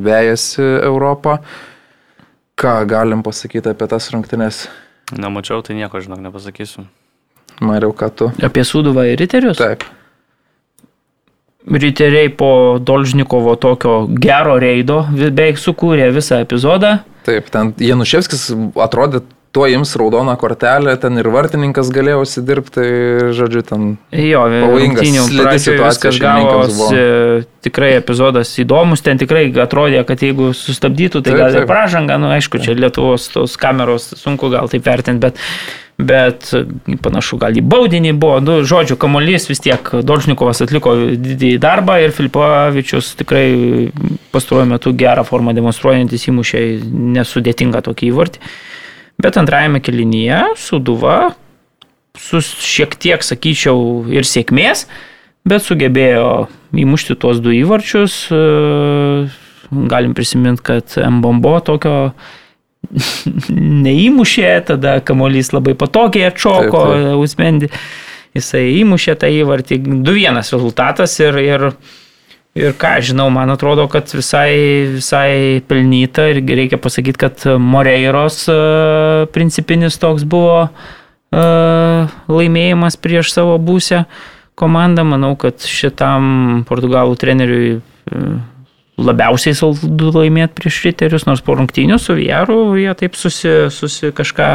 [0.08, 1.42] vėjasi Europą.
[2.58, 4.64] Ką galim pasakyti apie tas rungtynės?
[5.20, 6.88] Nemačiau, tai nieko, žinok, nepasakysiu.
[7.60, 8.32] Mariau, ką tu?
[8.40, 9.60] Apie Suduvą ir riterius?
[9.60, 9.84] Taip
[11.68, 17.00] riteriai po Dolžnikovo tokio gero reido beveik sukūrė visą epizodą.
[17.28, 18.50] Taip, ten Januševskis
[18.80, 19.26] atrodė
[19.58, 22.90] tuo jums raudoną kortelę, ten ir vartininkas galėjo užsidirbti, tai,
[23.34, 27.02] žodžiu, ten jo, pavojingas viskas gavosi,
[27.66, 32.30] tikrai epizodas įdomus, ten tikrai atrodė, kad jeigu sustabdytų, tai taip, gal ir pražanga, nu
[32.36, 35.42] aišku, čia Lietuvos tos kameros sunku gal taip vertinti, bet
[35.98, 36.52] bet
[37.02, 38.38] panašu gal į baudinį buvo.
[38.44, 43.90] Nu, žodžiu, kamuolys vis tiek Dolžnikovas atliko didįjį darbą ir Filipovičius tikrai
[44.34, 46.64] pastaruoju metu gerą formą demonstruojantis įmušė
[47.18, 48.46] nesudėtingą tokį įvartį.
[49.18, 51.34] Bet antrajame kelinyje Suduva
[52.18, 54.86] su šiek tiek, sakyčiau, ir sėkmės,
[55.48, 58.26] bet sugebėjo įmušti tuos du įvarčius.
[59.68, 61.98] Galim prisiminti, kad Mbombo tokio
[63.86, 66.84] neįmušė, tada kamuolys labai patogiai atšoko,
[67.22, 67.70] Usmendi,
[68.38, 71.66] jisai įmušė tą įvartį, 2-1 rezultatas ir, ir,
[72.58, 74.52] ir ką žinau, man atrodo, kad visai,
[74.98, 78.58] visai pelnyta ir reikia pasakyti, kad Moreiros e,
[79.36, 81.46] principinis toks buvo e,
[82.32, 84.06] laimėjimas prieš savo būsę
[84.58, 88.28] komandą, manau, kad šitam portugalų treneriui e,
[88.98, 94.50] labiausiai saldu laimėti prieš riterius, nors po rungtynių su Vieru jie taip susi, susi kažką,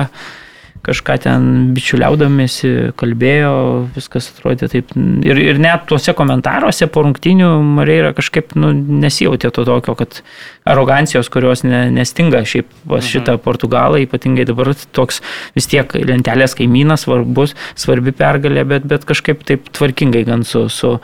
[0.82, 1.44] kažką ten
[1.76, 3.52] bičiuliaudamėsi, kalbėjo,
[3.94, 4.90] viskas atrodė taip.
[4.98, 10.22] Ir, ir net tuose komentaruose po rungtynių Mareira kažkaip nu, nesijautė to tokio, kad
[10.66, 13.08] arogancijos, kurios ne, nestinga šiaip mhm.
[13.12, 15.22] šitą Portugalą, ypatingai dabar toks
[15.54, 20.96] vis tiek lentelės kaimynas svarbus, svarbi pergalė, bet, bet kažkaip taip tvarkingai gan su, su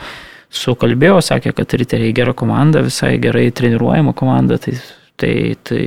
[0.55, 4.79] sukalbėjau, sakė, kad riteriai gera komanda, visai gerai treniruojama komanda, tai,
[5.21, 5.35] tai,
[5.67, 5.85] tai,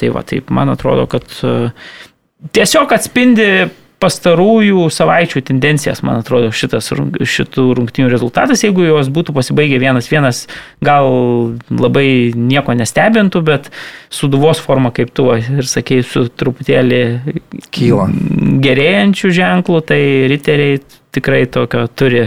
[0.00, 1.54] tai va, taip man atrodo, kad e,
[2.56, 3.48] tiesiog atspindi
[4.04, 10.42] pastarųjų savaičių tendencijas, man atrodo, šitas, šitų rungtinių rezultatas, jeigu jos būtų pasibaigę vienas vienas,
[10.84, 11.08] gal
[11.70, 13.70] labai nieko nestebintų, bet
[14.12, 17.00] suduvos forma, kaip tu ir sakei, su truputėlį
[17.74, 18.10] kyla.
[18.66, 20.02] gerėjančių ženklų, tai
[20.34, 20.82] riteriai
[21.14, 22.26] tikrai tokio turi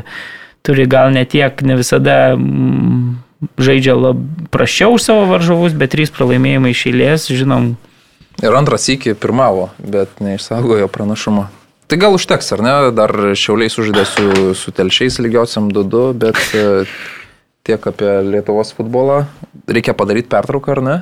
[0.66, 3.18] turi gal ne tiek, ne visada mm,
[3.62, 7.76] žaidžia lab, prašiau už savo varžovus, bet trys pralaimėjimai iš eilės, žinom,
[8.38, 11.48] Ir antras iki pirmavo, bet neišsaugojo pranašumą.
[11.90, 12.74] Tai gal užteks, ar ne?
[12.94, 14.26] Dar šiauliai sužaidė su,
[14.60, 16.84] su telšiais lygiausiam 2-2, bet e,
[17.66, 19.24] tiek apie Lietuvos futbolą.
[19.66, 20.98] Reikia padaryti pertrauką, ar ne?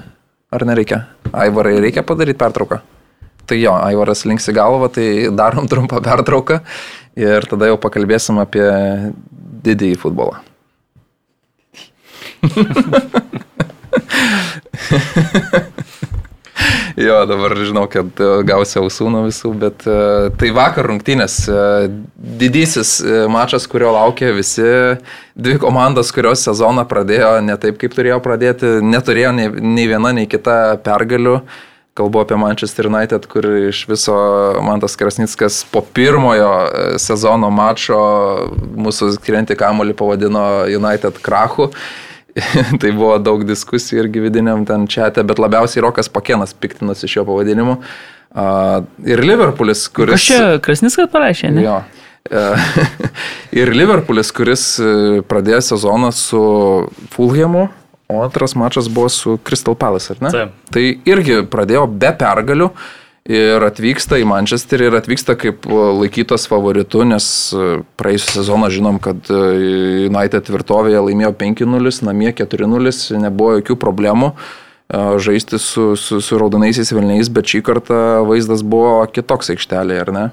[0.55, 1.01] Ar nereikia?
[1.35, 2.79] Aivarai, reikia padaryti pertrauką.
[3.45, 6.61] Tai jo, Aivaras linksi galvą, tai darom trumpą pertrauką
[7.19, 8.67] ir tada jau pakalbėsim apie
[9.65, 10.35] didįjį futbolą.
[16.95, 21.35] jo, dabar žinau, kad e, gausi ausų nuo visų, bet uh, tai vakar rungtynės.
[21.49, 24.97] Uh, didysis uh, mačas, kurio laukia visi,
[25.35, 30.27] dvi komandos, kurios sezoną pradėjo ne taip, kaip turėjo pradėti, neturėjo nei, nei viena, nei
[30.29, 30.55] kita
[30.85, 31.35] pergalių.
[31.95, 34.15] Kalbu apie Manchester United, kur iš viso
[34.61, 36.49] Mantas Krasnickas po pirmojo
[36.99, 37.99] sezono mačo
[38.75, 41.69] mūsų skirianti kamolį pavadino United krachu.
[42.81, 47.77] tai buvo daug diskusijų irgi vidiniam ten čia, bet labiausiai Rokas Pakenas piktinosi šio pavadinimu.
[48.35, 50.19] Uh, ir Liverpoolis, kuris...
[50.19, 51.63] Aš čia Krasniskas parašė, ne?
[51.63, 51.79] Jo.
[53.61, 56.39] ir Liverpoolis, kuris e, pradėjo sezoną su
[57.13, 57.67] Fulhamu,
[58.07, 60.31] o antras mačas buvo su Crystal Palace, ar ne?
[60.33, 60.53] Taip.
[60.71, 62.69] Tai irgi pradėjo be pergalių.
[63.25, 67.25] Ir atvyksta į Manchesterį ir atvyksta kaip e, laikytas favoritu, nes
[67.57, 69.39] e, praėjusią sezoną žinom, kad e,
[70.11, 72.93] United tvirtovėje laimėjo 5-0, namie 4-0,
[73.23, 74.35] nebuvo jokių problemų
[75.17, 77.95] žaisti su, su, su raudonaisiais vilniais, bet šį kartą
[78.29, 80.25] vaizdas buvo kitoks aikštelėje, ar ne?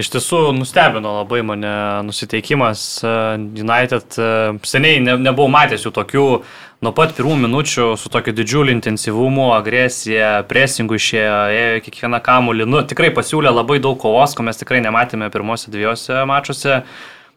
[0.00, 1.70] Iš tiesų nustebino labai mane
[2.06, 3.02] nusiteikimas.
[3.60, 4.16] United
[4.64, 6.24] seniai ne, nebuvau matęs jų tokių
[6.80, 12.68] nuo pat pirmų minučių su tokiu didžiuliu intensyvumu, agresija, presingu išėjo, ėjo kiekvieną kamulį.
[12.70, 16.80] Nu, tikrai pasiūlė labai daug kovos, ko mes tikrai nematėme pirmose dviejose mačiuose.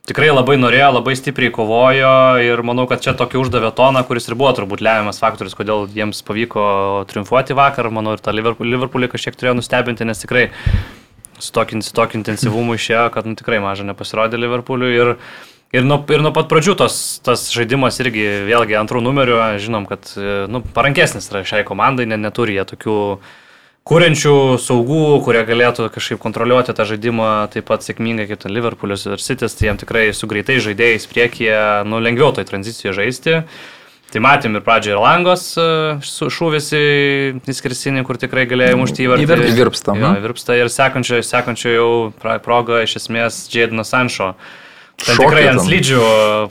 [0.07, 4.35] Tikrai labai norėjo, labai stipriai kovojo ir manau, kad čia tokį uždavė toną, kuris ir
[4.39, 6.65] buvo turbūt lemiamas faktorius, kodėl jiems pavyko
[7.11, 7.87] triumfuoti vakar.
[7.91, 10.49] Manau, ir tą Liverpoolį kažkiek turėjo nustebinti, nes tikrai
[11.43, 14.93] su tokiu, tokiu intensyvumu išėjo, kad nu, tikrai mažai nepasirodė Liverpooliui.
[14.97, 15.17] Ir
[15.73, 20.11] Ir nuo, ir nuo pat pradžių tos, tas žaidimas irgi, vėlgi antrų numerių, žinom, kad
[20.53, 22.97] nu, parankesnis yra šiai komandai, ne, neturi jie tokių
[23.89, 29.23] kūrenčių saugų, kurie galėtų kažkaip kontroliuoti tą žaidimą taip pat sėkmingai kaip ten Liverpoolis ir
[29.25, 31.57] Citys, tai jiems tikrai su greitai žaidėjais priekyje,
[31.89, 33.41] nu, lengviau toj tranzicijoje žaisti.
[34.13, 35.43] Tai matėm ir pradžioje ir langos
[36.05, 39.47] šūvis į skirsinį, kur tikrai galėjo mušti įvartį.
[39.49, 39.95] Įvirpsta.
[39.97, 41.87] Įvirpsta ir sekančioje, sekančioje jau
[42.45, 44.35] proga iš esmės Jadinas Sanšo.
[45.03, 46.01] Ten Šokė tikrai ant slidžių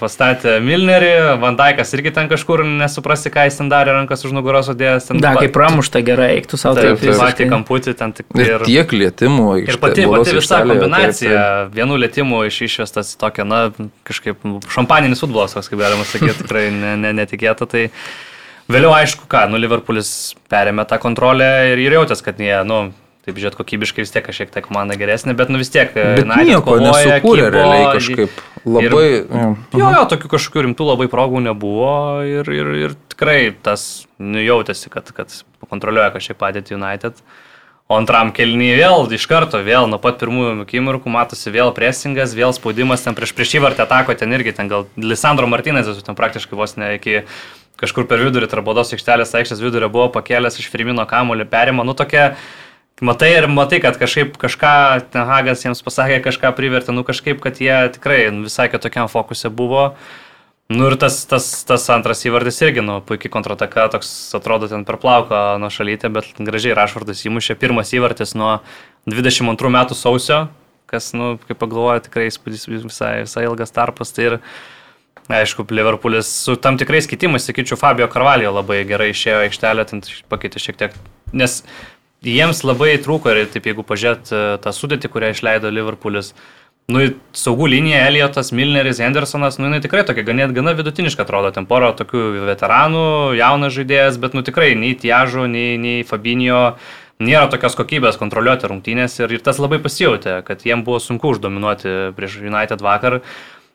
[0.01, 5.09] pastatė Milnerį, Vandaikas irgi ten kažkur nesuprasi, ką jis ten darė, rankas už nugaros sudėjęs.
[5.23, 7.01] Da, kaip pramušta gerai, eiktų savo taip.
[7.01, 8.29] Taip, patį kamputį ten tik.
[8.37, 9.49] Ir, ir tiek lėtimų.
[9.65, 11.77] Ir pati, pati visa kombinacija, taip, taip.
[11.79, 13.63] vienų lėtimų iš išvestas į tokią, na,
[14.09, 14.45] kažkaip
[14.75, 17.69] šampaninis futbolas, kaip galima sakyti, tikrai ne, ne, netikėta.
[17.73, 17.87] Tai
[18.73, 22.91] vėliau aišku, ką, nu, Liverpoolis perėmė tą kontrolę ir, ir jautės, kad jie, nu,
[23.23, 25.93] Taip, žiūrėt, kokybiškai vis tiek kažkiek tai komanda geresnė, bet nu vis tiek.
[25.95, 28.41] Bet na, nieko kovoja, nesukūrė kipo, realiai kažkaip.
[28.67, 29.05] Labai.
[29.13, 29.29] Ir,
[29.79, 31.93] jo, jo, tokių kažkokių rimtų labai progų nebuvo
[32.27, 35.35] ir, ir, ir tikrai tas nu, jautėsi, kad, kad
[35.71, 37.23] kontroliuoja kažkiek padėti United.
[37.91, 42.55] O antram kelnyje vėl iš karto, vėl nuo pat pirmųjų akimirkų matosi vėl presingas, vėl
[42.57, 46.75] spaudimas, ten prieš prieš įvartę atako, ten irgi ten gal Lisandro Martinezas, ten praktiškai vos
[46.81, 47.21] ne iki
[47.83, 51.95] kažkur per vidurį, tarp bodos aikštelės aikštės vidurio buvo pakėlęs iš Firmino kamulį, perima, nu
[51.99, 52.33] tokia
[53.01, 54.73] Matai ir matai, kad kažkaip kažką,
[55.17, 59.95] Hagas jiems pasakė, kažką privertė, nu kažkaip, kad jie tikrai visai kitokiam fokusė buvo.
[60.73, 64.97] Nu ir tas, tas, tas antras įvardis irgi, nu, puikiai kontrataka, toks atrodo ten per
[65.03, 68.55] plauką nuo šalytę, bet gražiai Rašvardas įmušė pirmas įvartis nuo
[69.11, 70.45] 22 metų sausio,
[70.89, 74.15] kas, nu, kaip pagalvoju, tikrai įspūdis visai, visai ilgas tarpas.
[74.15, 74.39] Tai ir,
[75.33, 80.63] aišku, Liverpoolis su tam tikrais kitimais, sakyčiau, Fabio Carvalho labai gerai išėjo aikštelę, ten pakeitė
[80.63, 80.97] šiek tiek,
[81.37, 81.63] nes
[82.27, 86.33] jiems labai trūko ir taip jeigu pažiūrėt e, tą sudėtį, kurią išleido Liverpoolis.
[86.91, 87.05] Nu,
[87.39, 91.93] saugų linija, Eliotas, Milneris, Hendersonas, nu, jinai tikrai tokia ganėt gana vidutiniška atrodo, ten poro
[91.95, 93.05] tokių veteranų,
[93.39, 96.75] jaunas žaidėjas, bet, nu, tikrai nei Tiažo, nei, nei Fabinio
[97.23, 102.13] nėra tokios kokybės kontroliuoti rungtynės ir, ir tas labai pasijutė, kad jiem buvo sunku uždominuoti
[102.19, 103.21] prieš United vakar.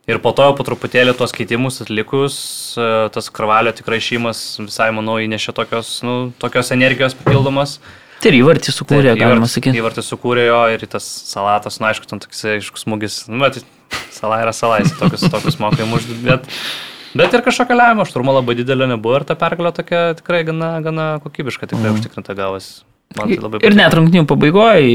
[0.07, 2.35] Ir po to po truputėlį tuos keitimus atlikus,
[2.79, 7.79] e, tas Karvalio tikrai šeimas visai, manau, įnešė tokios, nu, tokios energijos papildomas.
[8.17, 9.77] Tai ir įvartį sukūrė, Taip, galima sakyti.
[9.77, 13.17] Įvartį sukūrė jo ir tas salatas, na, nu, aišku, ten toks aiškus smūgis.
[13.29, 13.61] Nu, bet
[14.13, 16.17] sala yra salais, tokius, tokius mokai mušti.
[16.25, 16.49] Bet,
[17.17, 21.07] bet ir kažkokio lėmimo, šturmo labai didelio nebuvo ir ta pergalė tokia tikrai gana, gana
[21.23, 21.99] kokybiška, tikrai mm.
[22.01, 22.71] užtikrinta gavas.
[23.15, 23.29] Tai
[23.63, 24.89] ir net rungtinių pabaigoje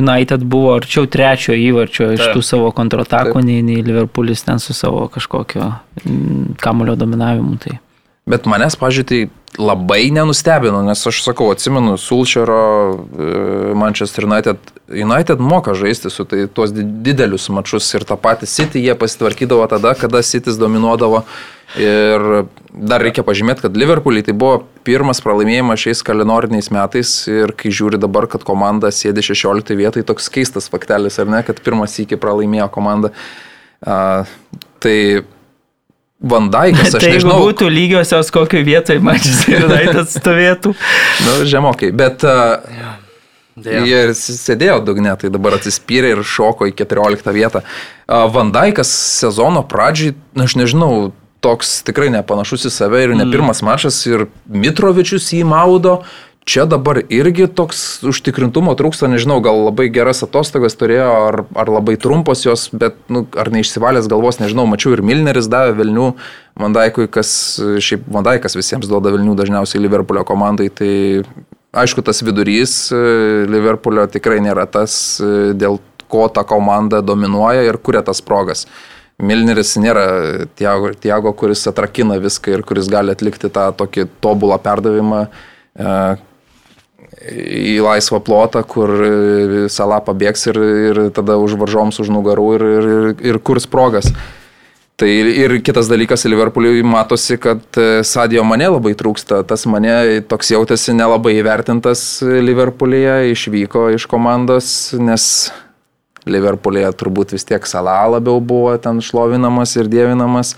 [0.00, 2.32] United buvo arčiau trečio įvarčio iš Taip.
[2.34, 5.68] tų savo kontratakų, nei, nei Liverpoolis ten su savo kažkokio
[6.02, 7.54] mm, kamulio dominavimu.
[7.62, 7.78] Tai.
[8.24, 12.56] Bet manęs, pažiūrėjau, tai labai nenustebino, nes aš sakau, atsimenu, Sulčero
[12.96, 18.80] e, Manchester United, United moka žaisti su tai tuos didelius mačius ir tą patį City
[18.82, 21.24] jie pasitvarkydavo tada, kada Citys dominuodavo.
[21.80, 27.72] Ir dar reikia pažymėti, kad Liverpooliai tai buvo pirmas pralaimėjimas šiais kalendoriniais metais ir kai
[27.74, 32.20] žiūri dabar, kad komanda sėdi 16 vietai, toks keistas faktelis, ar ne, kad pirmas iki
[32.20, 33.12] pralaimėjo komanda.
[33.84, 34.28] Uh,
[34.80, 35.24] tai
[36.20, 37.38] Vandaikas, aš tai nežinau.
[37.38, 40.74] Jeigu būtų lygiosios kokio vietoje Manchester United stovėtų.
[41.26, 43.00] nu, žemokai, bet uh,
[43.54, 43.84] Dėl.
[43.86, 47.60] Jie sėdėjo dugne, tai dabar atsispyrė ir šoko į 14 vietą.
[48.10, 51.12] Vandaikas sezono pradžiai, aš nežinau,
[51.44, 53.34] toks tikrai nepanašus į save ir ne mm.
[53.34, 56.00] pirmas mačas ir Mitrovičius jį maudo,
[56.44, 61.96] čia dabar irgi toks užtikrintumo trūksta, nežinau, gal labai geras atostogas turėjo, ar, ar labai
[62.00, 66.10] trumpos jos, bet nu, ar neišsivalęs galvos, nežinau, mačiau ir Milneris davė Vilnių
[66.60, 67.32] Vandaikui, kas
[67.82, 70.92] šiaip Vandaikas visiems duoda Vilnių dažniausiai Liverpoolio komandai, tai
[71.74, 73.00] aišku, tas vidurys e,
[73.50, 75.80] Liverpoolio tikrai nėra tas, e, dėl
[76.12, 78.66] ko ta komanda dominuoja ir kuria tas progas.
[79.22, 80.04] Milneris nėra
[80.58, 85.98] Tiago, Tiago, kuris atrakina viską ir kuris gali atlikti tą tokį tobulą perdavimą, e,
[87.24, 88.92] į laisvą plotą, kur
[89.72, 90.60] Sala pabėgs ir,
[90.90, 94.10] ir tada už varžoms už nugarų ir, ir, ir kurs progas.
[94.94, 99.40] Tai ir kitas dalykas, Liverpooliui matosi, kad e, Sadio mane labai trūksta.
[99.42, 105.24] Tas mane toks jautėsi nelabai įvertintas Liverpoolyje, išvyko iš komandos, nes
[106.30, 110.54] Liverpoolyje turbūt vis tiek Sala labiau buvo ten šlovinamas ir dievinamas.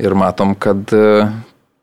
[0.00, 0.92] Ir matom, kad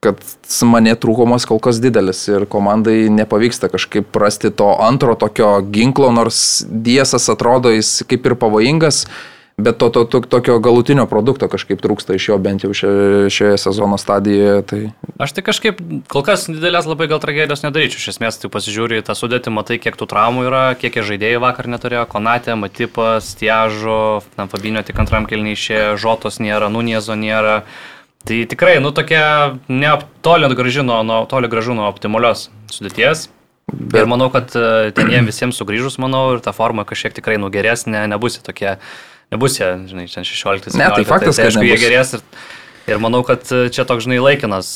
[0.03, 0.19] kad
[0.67, 6.65] mane trūkumas kol kas didelis ir komandai nepavyksta kažkaip rasti to antro tokio ginklo, nors
[6.69, 9.07] diesas atrodo jis kaip ir pavojingas,
[9.57, 13.57] bet to, to, to tokio galutinio produkto kažkaip trūksta iš jo bent jau šioje, šioje
[13.63, 14.61] sezono stadijoje.
[14.69, 14.81] Tai...
[15.25, 15.81] Aš tai kažkaip
[16.13, 17.97] kol kas didelės labai gal tragedijos nedaryčiau.
[17.97, 21.73] Iš esmės, tai pasižiūri tą sudėtį, matai, kiek tų traumų yra, kiek jie žaidėjai vakar
[21.73, 27.63] neturėjo, Konatė, Matipas, Tiažo, Fabinio tik antram kelniai išėjo, Žotos nėra, Nuniezo nėra.
[28.27, 33.29] Tai tikrai, nu tokia neaptolint graži nuo, toli gražu nuo optimalios sudėties.
[33.67, 34.01] Bet...
[34.03, 37.83] Ir manau, kad e, ten jiems visiems sugrįžus, manau, ir ta forma kažkiek tikrai nugerės,
[37.87, 38.77] ne, nebus jie tokie,
[39.33, 40.75] nebus jie, žinai, čia 16.
[40.79, 42.23] Ne, tai faktas, tai, tai, aišku, jie gerės ir,
[42.87, 44.69] ir manau, kad e, čia toks, žinai, laikinas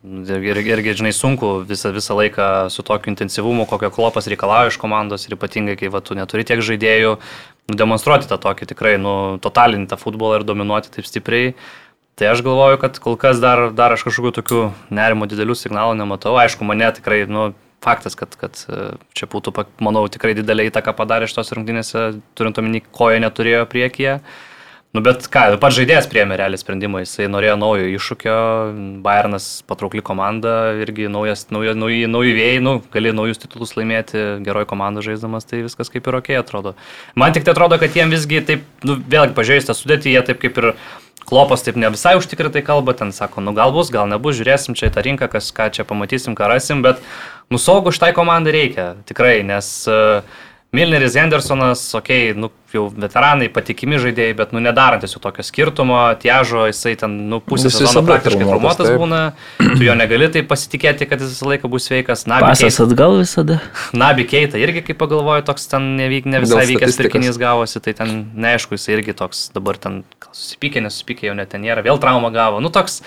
[0.00, 5.28] ir, irgi, žinai, sunku visą, visą laiką su tokiu intensyvumu, kokio klopas reikalauja iš komandos
[5.28, 7.18] ir ypatingai, kai va, tu neturi tiek žaidėjų,
[7.76, 11.52] demonstruoti tą tokį tikrai, nu, totalinį tą futbolą ir dominuoti taip stipriai.
[12.20, 14.58] Tai aš galvoju, kad kol kas dar, dar aš kažkokių tokių
[14.92, 16.34] nerimo didelių signalų nematau.
[16.36, 17.46] Aišku, mane tikrai, nu,
[17.80, 22.02] faktas, kad, kad e, čia būtų, manau, tikrai didelį įtaką padarė šitos rungtynėse,
[22.36, 24.18] turint omeny, ko jie neturėjo priekyje.
[24.90, 28.38] Nu, bet ką, pats žaidėjas priemė realią sprendimą, jisai norėjo naujo iššūkio,
[29.04, 34.66] Bayernas patraukli komanda, irgi naujas, naujo, nauji, nauji vėjai, nu, gali naujus titulus laimėti, geroj
[34.72, 36.74] komandai žaisdamas, tai viskas kaip ir ok atrodo.
[37.14, 40.42] Man tik tai atrodo, kad jiem visgi taip, nu, vėlgi pažiūrėjus tą sudėtį, jie taip
[40.42, 40.72] kaip ir
[41.30, 44.88] Klopas taip ne visai užtikrintai kalba, ten sako, nu gal bus, gal nebus, žiūrėsim čia
[44.88, 46.98] į tą rinką, kas, ką čia pamatysim, ką rasim, bet
[47.54, 50.24] nusaugų šitai komandai reikia, tikrai, nes uh,
[50.70, 55.96] Milneris, Hendersonas, okei, okay, nu, jau veteranai, patikimi žaidėjai, bet, nu, nedarantis jau tokio skirtumo,
[56.22, 59.18] tiežo, jisai ten, nu, pusę sezono praktiškai formuotas būna,
[59.58, 62.22] tu jo negali taip pasitikėti, kad jis visą laiką bus sveikas.
[62.30, 63.58] Pasas atgal visada.
[63.90, 68.14] Nabi Keita irgi, kaip pagalvoju, toks ten nevyk, ne visai vykęs pirkinys gavosi, tai ten
[68.38, 72.62] neaišku, jisai irgi toks dabar ten susipykė, nesusipykė, jau net ten nėra, vėl traumą gavo.
[72.62, 73.02] Nu, toks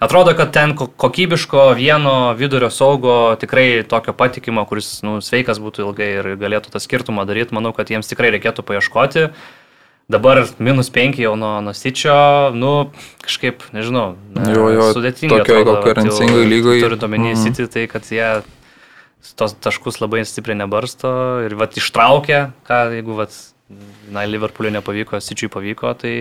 [0.00, 6.08] Atrodo, kad ten kokybiško vieno vidurio saugo tikrai tokio patikimo, kuris nu, sveikas būtų ilgai
[6.14, 9.26] ir galėtų tą skirtumą daryti, manau, kad jiems tikrai reikėtų paieškoti.
[10.10, 12.16] Dabar minus 5 jau nuo Nasičio,
[12.56, 12.72] nu,
[13.20, 14.16] kažkaip, nežinau,
[14.48, 15.44] jo, jo, sudėtinga.
[15.44, 16.80] Tokio konkurencingai lygoje.
[16.82, 17.44] Turint omeny mm.
[17.44, 18.24] City, tai kad jie
[19.36, 21.12] tos taškus labai stipriai nebarsto
[21.44, 23.36] ir vat ištraukia, ką jeigu vat,
[24.08, 26.14] na, Liverpooliui nepavyko, Sičiui pavyko, tai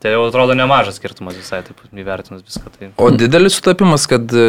[0.00, 2.70] Tai jau atrodo nemažas skirtumas visai, taip įvertinus viską.
[2.72, 2.86] Tai...
[3.04, 4.44] O didelis sutapimas, kad e,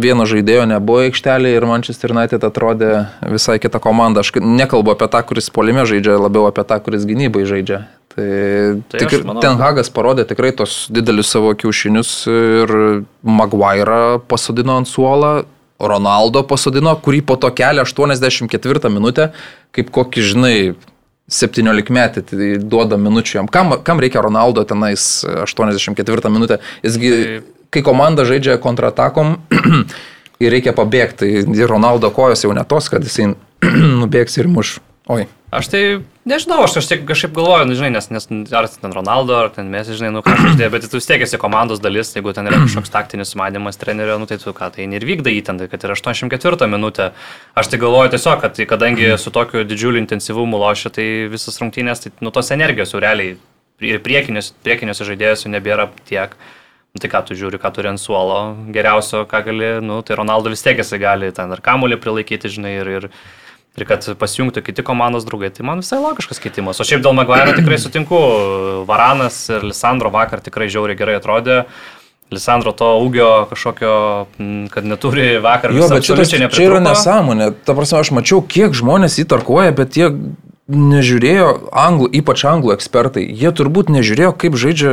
[0.00, 2.92] vieno žaidėjo nebuvo aikštelėje ir Manchester United atrodė
[3.34, 4.24] visai kita komanda.
[4.24, 7.82] Aš nekalbu apie tą, kuris polime žaidžia, labiau apie tą, kuris gynybai žaidžia.
[8.12, 8.28] Tai,
[8.92, 12.72] tai tik, manau, Ten Hagas parodė tikrai tos didelius savo kiaušinius ir
[13.24, 15.42] Maguire pasodino ant suolą,
[15.82, 19.32] Ronaldo pasodino, kurį po to kelia 84 minutę,
[19.74, 20.56] kaip kokį, žinai,
[21.32, 23.50] 17 metį tai duoda minučių jam.
[23.50, 26.60] Kam, kam reikia Ronaldo tenais 84 minutę?
[26.84, 27.12] Jisgi,
[27.72, 29.38] kai komanda žaidžia kontratakom
[30.42, 33.32] ir reikia pabėgti, tai Ronaldo kojos jau netos, kad jisai
[34.02, 34.76] nubėgs ir muš.
[35.12, 35.26] Oi.
[35.52, 35.82] Aš tai
[36.22, 39.88] Nežinau, aš kažkaip, kažkaip galvoju, nu, žinai, nes, nes ar ten Ronaldo, ar ten mes,
[39.90, 42.60] žinai, nu ką aš žinai, bet tu vis tiek esi komandos dalis, jeigu ten yra
[42.66, 45.82] kažkoks taktinis sumanimas trenerio, nu tai tu ką, tai ir vykda jį ten, tai kad
[45.88, 47.10] yra 84 minutė.
[47.58, 52.06] Aš tai galvoju tiesiog, kad tai, kadangi su tokiu didžiuliu intensyvumu lošia, tai visas rungtynės,
[52.06, 53.34] tai nu tos energijos jau realiai
[53.82, 56.38] ir priekiniuose, priekiniuose žaidėjuose nebėra tiek.
[56.92, 60.52] Nu, tai ką tu žiūri, ką turi ant suolo, geriausio, ką gali, nu, tai Ronaldo
[60.52, 63.06] vis tiek jisai gali ten ir kamuolį prilaikyti, žinai, ir, ir,
[63.78, 66.80] ir kad pasijungtų kiti komandos draugai, tai man visai logiškas keitimas.
[66.82, 68.20] O šiaip dėl Maguire tikrai sutinku,
[68.88, 71.64] Varanas ir Lisandro vakar tikrai žiauriai gerai atrodė.
[72.32, 73.96] Lisandro to ūgio kažkokio,
[74.72, 75.74] kad neturi vakar.
[75.76, 77.50] Jo, bet šitas, čia yra nesąmonė.
[77.66, 80.08] Ta prasme, aš mačiau, kiek žmonės įtarkuoja, bet jie
[80.72, 84.92] nežiūrėjo, anglų, ypač anglų ekspertai, jie turbūt nežiūrėjo, kaip žaidžia,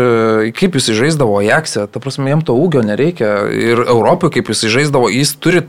[0.58, 1.86] kaip jis žaisdavo Ajaxe.
[1.88, 3.46] Ta prasme, jam to ūgio nereikia.
[3.54, 5.64] Ir Europoje, kaip jis žaisdavo, jis turi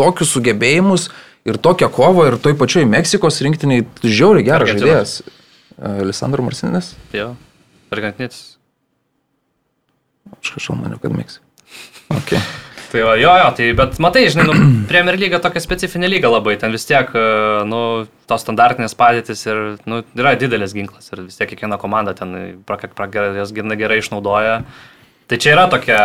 [0.00, 1.10] tokius sugebėjimus,
[1.48, 5.20] ir tokią kovą, ir toj pačioj Meksikos rinktiniai žiauriai geras žaidėjas.
[5.80, 6.94] Alessandro Marcinės?
[7.16, 7.32] Jo,
[7.94, 8.56] argentinietis.
[10.36, 11.46] Aš kažkaip maniau, kad Meksika.
[12.10, 12.40] Okay.
[12.90, 14.54] Tai va, jo, jo, tai, bet matai, žinai, nu,
[14.90, 17.12] Premier lyga tokia specifinė lyga labai, ten vis tiek,
[17.70, 17.82] nu,
[18.26, 22.34] tos standartinės padėtis ir, nu, yra didelis ginklas ir vis tiek kiekviena komanda ten,
[22.66, 23.06] pra, pra,
[23.38, 24.56] jas gerai, gerai išnaudoja.
[25.30, 25.98] Tai čia yra tokia,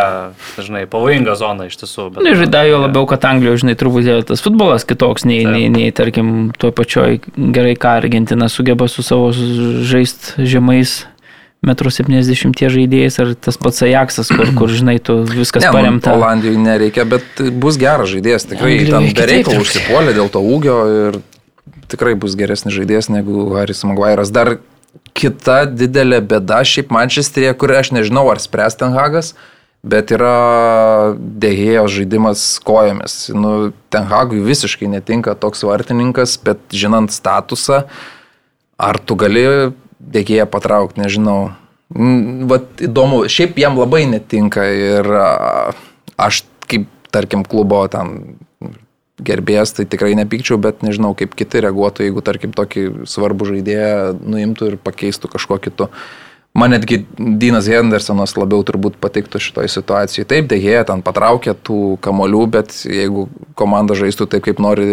[0.62, 2.04] žinai, pavojinga zona iš tiesų.
[2.14, 5.50] Bet, Na, žinai, jo labiau, kad Anglijoje, žinai, truputį tas futbolas kitoks nei, Taip.
[5.50, 11.02] nei, nei, tarkim, toj pačioj gerai, ką Argentina sugeba su savo žaist žemais.
[11.66, 16.12] 1,70 m žaidėjas ar tas pats Ajaxas, kur, kur žinai, tu viskas ne, nu, paremta.
[16.14, 21.18] Olandijoje nereikia, bet bus geras žaidėjas, tikrai Anglijai, ten bereikalų užsipuolė dėl to ūgio ir
[21.90, 24.30] tikrai bus geresnis žaidėjas negu Haris Maguire'as.
[24.30, 24.58] Dar
[25.16, 29.32] kita didelė bėda šiaip Mančesterėje, kur aš nežinau, ar spręs Tenhagas,
[29.86, 33.18] bet yra dėhėjos žaidimas kojomis.
[33.34, 37.84] Nu, Tenhagui visiškai netinka toks vartininkas, bet žinant statusą,
[38.76, 39.46] ar tu gali
[40.00, 41.54] dėhėją patraukti, nežinau.
[42.50, 45.06] Vat įdomu, šiaip jam labai netinka ir
[46.18, 48.36] aš kaip, tarkim, klubo ten
[49.24, 54.72] gerbėjas, tai tikrai nepykčiau, bet nežinau, kaip kiti reaguotų, jeigu, tarkim, tokį svarbų žaidėją nuimtų
[54.72, 55.88] ir pakeistų kažkuo kitu.
[56.56, 60.24] Man netgi Dynas Hendersonas labiau turbūt patiktų šitoje situacijoje.
[60.30, 63.26] Taip, dėhėja ten patraukė tų kamolių, bet jeigu
[63.60, 64.86] komanda žaistų taip, kaip nori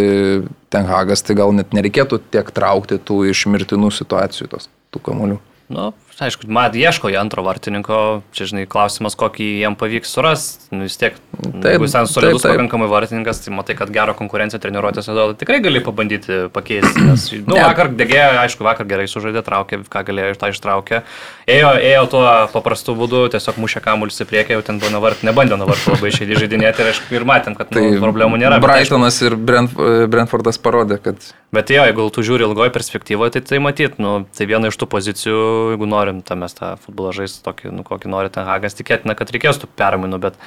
[0.74, 5.39] Tenhagas, tai gal net nereikėtų tiek traukti tų iš mirtinų situacijų tos, tų kamolių.
[5.71, 10.68] Nu, aišku, mat ieško į antro vartininko, čia žinai, klausimas, kokį jam pavyks surasti.
[10.74, 12.57] Nu, vis tiek, taip, jeigu ten solidus taip, taip.
[12.57, 17.05] pakankamai vartininkas, tai matai, kad gerą konkurenciją treniruotėse duoda, tikrai gali pabandyti pakeisti.
[17.07, 21.01] Nes, nu, vakar degėjo, aišku, vakar gerai sužaidė, traukė, ką galėjo iš tą ištraukė.
[21.49, 25.57] Ėjo, ėjo tuo paprastu būdu, tiesiog mušė kamuolį į priekį, jau ten buvo navart, nebandė
[25.59, 28.61] navartų labai išėdį žaidinėti ir, aišku, ir matėm, kad tai nu, problemų nėra.
[28.64, 29.74] Brightonas ir Brent,
[30.14, 31.32] Brentfordas parodė, kad...
[31.53, 34.88] Bet jo, jeigu tu žiūri ilgoje perspektyvoje, tai tai matyt, nu, tai viena iš tų
[34.89, 35.41] pozicijų,
[35.76, 39.32] jeigu norim tą mes tą futbolą žaisti tokį, nu, kokį nori ten Hagas, tikėtina, kad
[39.32, 40.39] reikės tų permainų, bet,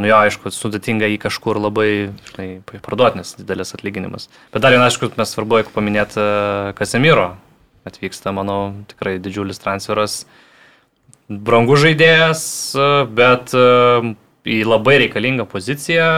[0.00, 2.48] nu jo, aišku, sudėtinga jį kažkur labai, žinai,
[2.82, 4.28] parduoti, nes didelis atlyginimas.
[4.50, 6.26] Bet dar vieną, aišku, mes svarbu, jeigu paminėti
[6.78, 7.36] Kasemiro,
[7.88, 10.24] atvyksta, manau, tikrai didžiulis transferas,
[11.30, 12.42] brangus žaidėjas,
[13.14, 16.10] bet į labai reikalingą poziciją,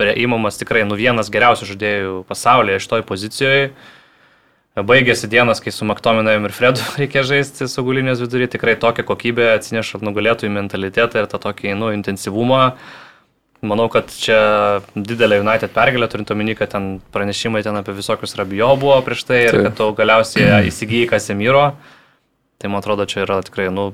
[0.00, 3.66] įmamas tikrai nu vienas geriausių žaidėjų pasaulyje iš toj pozicijoje.
[4.78, 9.50] Baigėsi dienas, kai su Maktominavim ir Fredu reikia žaisti su gulinės vidury, tikrai tokią kokybę
[9.56, 12.62] atsineša nugalėtojų mentalitetą ir tą tokį nu, intensyvumą.
[13.66, 14.38] Manau, kad čia
[14.94, 19.42] didelė United pergalė, turint omeny, kad ten pranešimai ten apie visokius Rabijo buvo prieš tai
[19.48, 21.66] ir kad tu galiausiai įsigijai Kasemiro.
[22.60, 23.90] Tai man atrodo, čia yra tikrai nu,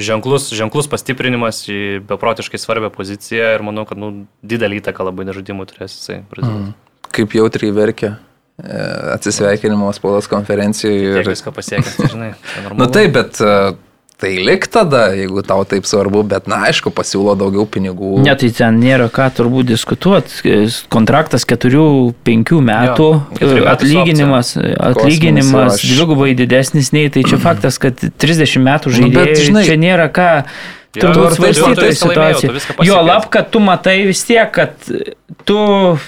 [0.00, 4.10] ženklus, ženklus pastiprinimas į beprotiškai svarbią poziciją ir manau, kad nu,
[4.42, 6.24] didelį įtaką labai nežaidimui turės jisai.
[6.40, 6.72] Mm.
[7.14, 8.16] Kaip jautriai verkia
[9.14, 11.18] atsisveikinimo spaudos konferencijoje.
[11.20, 12.30] Ir viską pasiekęs, tai žinai.
[12.70, 13.56] Na nu, taip, bet e,
[14.16, 18.14] tai lik tada, jeigu tau taip svarbu, bet na aišku, pasiūlo daugiau pinigų.
[18.24, 20.54] Ne, tai ten nėra ką turbūt diskutuoti.
[20.92, 23.10] Kontraktas 4-5 metų,
[23.42, 29.44] jo, atlyginimas, atlyginimas dvigubai didesnis nei, tai čia faktas, kad 30 metų žaidėjai, nu, bet,
[29.50, 30.30] žinai, čia nėra ką
[31.00, 32.56] turbūt svarstyti situaciją.
[32.86, 34.90] Jo, lab, kad tu matai vis tiek, kad
[35.48, 35.58] tu,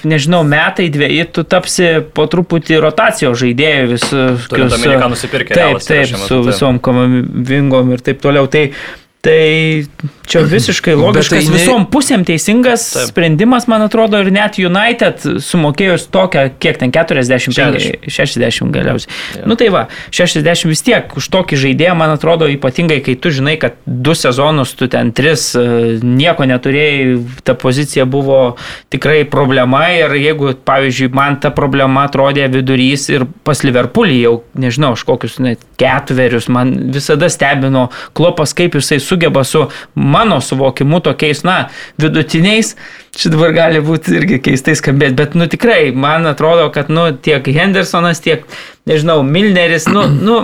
[0.08, 4.06] nežinau, metai dviejai, tu tapsi po truputį rotacijos žaidėjų vis.
[4.50, 5.58] Turint omeny, ką nusipirkė.
[5.58, 8.50] Taip, taip, su visom komavingom ir taip toliau.
[8.50, 8.68] Tai
[9.20, 9.82] Tai
[10.30, 13.08] čia visiškai logiškas, tai ne- visom pusėm teisingas Taip.
[13.10, 18.06] sprendimas, man atrodo, ir net United sumokėjus tokią, kiek ten 45, 60.
[18.06, 19.10] 60 galiausiai.
[19.48, 23.56] Nu tai va, 60 vis tiek už tokį žaidėją, man atrodo, ypatingai, kai tu žinai,
[23.58, 28.54] kad du sezonus, tu ten tris, e, nieko neturėjai, ta pozicija buvo
[28.94, 34.94] tikrai problema ir jeigu, pavyzdžiui, man ta problema atrodė vidurys ir pas Liverpoolį jau, nežinau,
[34.94, 39.64] aš kokius net ketverius, man visada stebino klopas, kaip jisai sugeba su
[39.96, 41.58] mano suvokimu tokiais, na,
[41.98, 42.74] vidutiniais,
[43.18, 47.46] šit dabar gali būti irgi keistai skambėti, bet, nu, tikrai, man atrodo, kad, nu, tiek
[47.56, 48.44] Hendersonas, tiek,
[48.88, 50.42] nežinau, Milneris, nu, nu,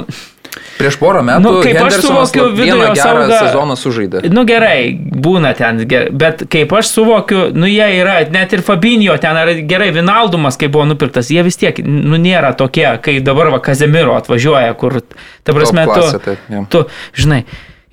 [0.78, 4.20] Prieš porą metų Nu, kaip aš Hendersonas suvokiu lab- vieną vidurio saugą- sezoną sužaidė.
[4.30, 4.92] Nu gerai,
[5.24, 9.56] būna ten, ger- bet kaip aš suvokiu, nu jie yra, net ir Fabinio ten yra
[9.66, 14.14] gerai, Vinaldumas, kai buvo nupirktas, jie vis tiek, nu nėra tokie, kai dabar va Kazemiro
[14.14, 15.00] atvažiuoja, kur,
[15.42, 16.62] ta prasme, Top klasė, tu, taip, jo.
[16.70, 16.84] tu,
[17.18, 17.42] žinai,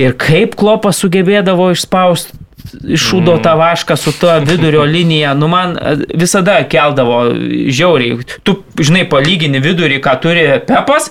[0.01, 2.37] ir kaip klopas sugebėdavo išspausti
[2.71, 3.41] iššūdo Mm.
[3.43, 5.73] tą vašką su ta vidurio linija, nu man
[6.13, 7.33] visada keldavo
[7.73, 8.19] žiauriai.
[8.43, 11.09] Tu, žinai, palygini vidurį, ką turi Pepas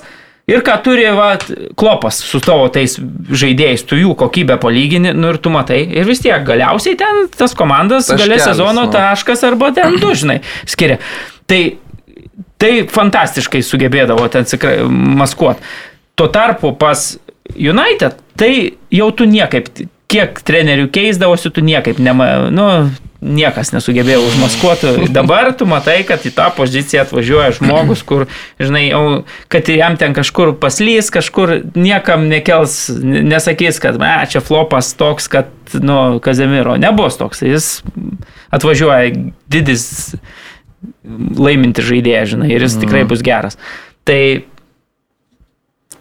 [0.51, 1.33] ir ką turi va,
[1.79, 5.83] Klopas su tavo tais žaidėjais, tu jų kokybę palygini, nu ir tu matai.
[5.91, 8.93] Ir vis tiek galiausiai ten tas komandas galė Taškelis, sezono nu.
[8.95, 10.99] taškas arba ten du, žinai, skiria.
[11.51, 11.61] Tai,
[12.63, 14.47] tai fantastiškai sugebėdavo ten
[15.19, 15.63] maskuoti.
[16.15, 17.19] Tuo tarpu pas
[17.57, 18.53] United, tai
[18.95, 19.69] jau tu niekaip,
[20.11, 22.67] kiek trenerių keisdavosi, tu niekaip, nema, nu,
[23.21, 24.93] niekas nesugebėjo užmaskuoti.
[25.13, 28.25] Dabar tu matai, kad į tą poziciją atvažiuoja žmogus, kur,
[28.61, 29.03] žinai, jau,
[29.53, 35.53] kad jam ten kažkur paslys, kažkur niekam nekels, nesakys, kad, me, čia flopas toks, kad,
[35.77, 37.45] nu, Kazemiro nebus toks.
[37.45, 37.69] Jis
[38.57, 39.13] atvažiuoja
[39.53, 39.87] didis
[41.37, 43.61] laiminti žaidėjas, žinai, ir jis tikrai bus geras.
[44.09, 44.21] Tai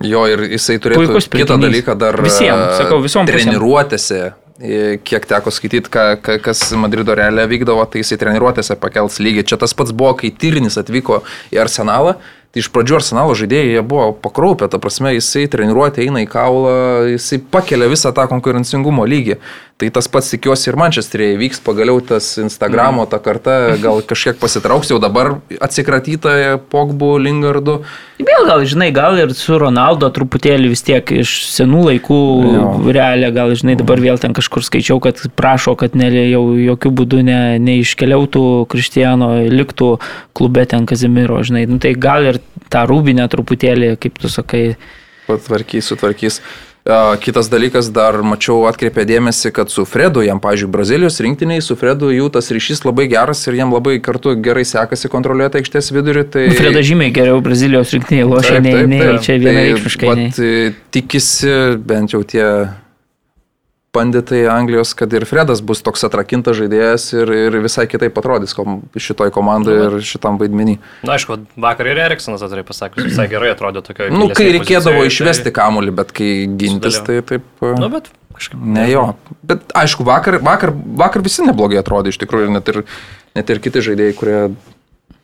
[0.06, 3.34] Jo, ir jisai turėtų kitą dalyką dar Visiem, e, sakau, visom pusėm.
[3.34, 4.34] treniruotėse.
[4.62, 9.44] e, Kiek teko skaityti, ka, ka, kas Madrido realia vykdavo, tai jisai treniruotėse pakels lygį.
[9.44, 11.22] Čia tas pats buvo, kai Tyrinis atvyko
[11.52, 12.16] į Arsenalą.
[12.50, 16.72] Tai iš pradžių Arsenalo žaidėjai jie buvo pakraupę, ta prasme, jisai treniruotė eina į kaulą,
[17.12, 19.38] jisai pakelia visą tą konkurencingumo lygį.
[19.80, 24.90] Tai tas pats tikiuosi ir Manchesterėje vyks pagaliau tas Instagramo ta karta, gal kažkiek pasitrauks,
[24.92, 27.78] jau dabar atsikratyta Pogbų, Lingardu.
[28.18, 32.20] vėl gal, žinai, gal ir su Ronaldo truputėlį vis tiek iš senų laikų
[32.92, 37.22] realią, gal, žinai, dabar vėl ten kažkur skaičiau, kad prašo, kad ne, jau jokių būdų
[37.30, 38.44] ne, neiškeliautų
[38.74, 39.94] Kristiano, liktų
[40.36, 41.64] klube ten Kazimiro, žinai.
[41.72, 42.39] Nu, tai gal ir
[42.72, 44.74] tą rūbinę truputėlį, kaip tu sakai,
[45.30, 46.42] Patvarkys, sutvarkys.
[47.22, 52.10] Kitas dalykas, dar mačiau, atkreipė dėmesį, kad su Fredu, jam, pažiūrėjau, Brazilijos rinktiniai, su Fredu
[52.10, 56.24] jų tas ryšys labai geras ir jam labai kartu gerai sekasi kontroliuoti aikštės vidurį.
[56.34, 56.48] Tai...
[56.50, 60.14] Nu, Freda žymiai geriau Brazilijos rinktinėje lošia, nei, nei čia vienareikšmiškai.
[60.18, 60.32] nei.
[60.34, 60.54] Tai,
[60.96, 61.54] tikisi
[61.92, 62.48] bent jau tie
[64.00, 68.80] banditai Anglijos, kad ir Fredas bus toks atrakintas žaidėjas ir, ir visai kitaip atrodys kom,
[68.96, 70.80] šitoj komandai ir šitam vaidmenį.
[71.04, 74.10] Na, aišku, vakar ir Eriksonas atvirai pasakė, visai gerai atrodė tokio.
[74.16, 77.30] Nu, kai reikėdavo išvesti kamuolį, bet kai gintis, tai Sudalyvavo.
[77.36, 77.68] taip...
[77.68, 78.60] a, Nu, bet kažkaip.
[78.64, 79.06] Ne jo.
[79.44, 82.84] Bet aišku, vakar, vakar, vakar visi neblogai atrodė iš tikrųjų, net ir,
[83.38, 84.40] net ir kiti žaidėjai, kurie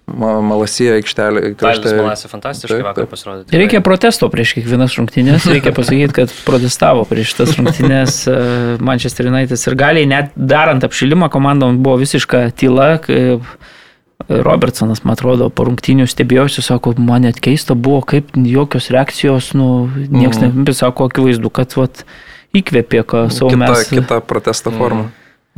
[0.05, 1.53] malasija aikštelė.
[1.59, 3.45] Talis Malasė fantastiškai Taip, vakar pasirodė.
[3.49, 8.35] Tai Reikia protesto prieš kiekvienas rungtynės, reikia pasakyti, kad protestavo prieš tas rungtynės e,
[8.85, 13.47] Manchester United ir galiai net darant apšilimą komandom buvo visiška tyla, kaip
[14.29, 19.85] Robertsonas, man atrodo, po rungtynių stebėjosi, sako, man net keista buvo, kaip jokios reakcijos, nu,
[19.91, 20.63] niekas mm.
[20.65, 22.05] nesako, akivaizdu, kad vat,
[22.55, 23.91] įkvėpė, ką savo Kita, mes.
[23.91, 25.11] kita protesto forma.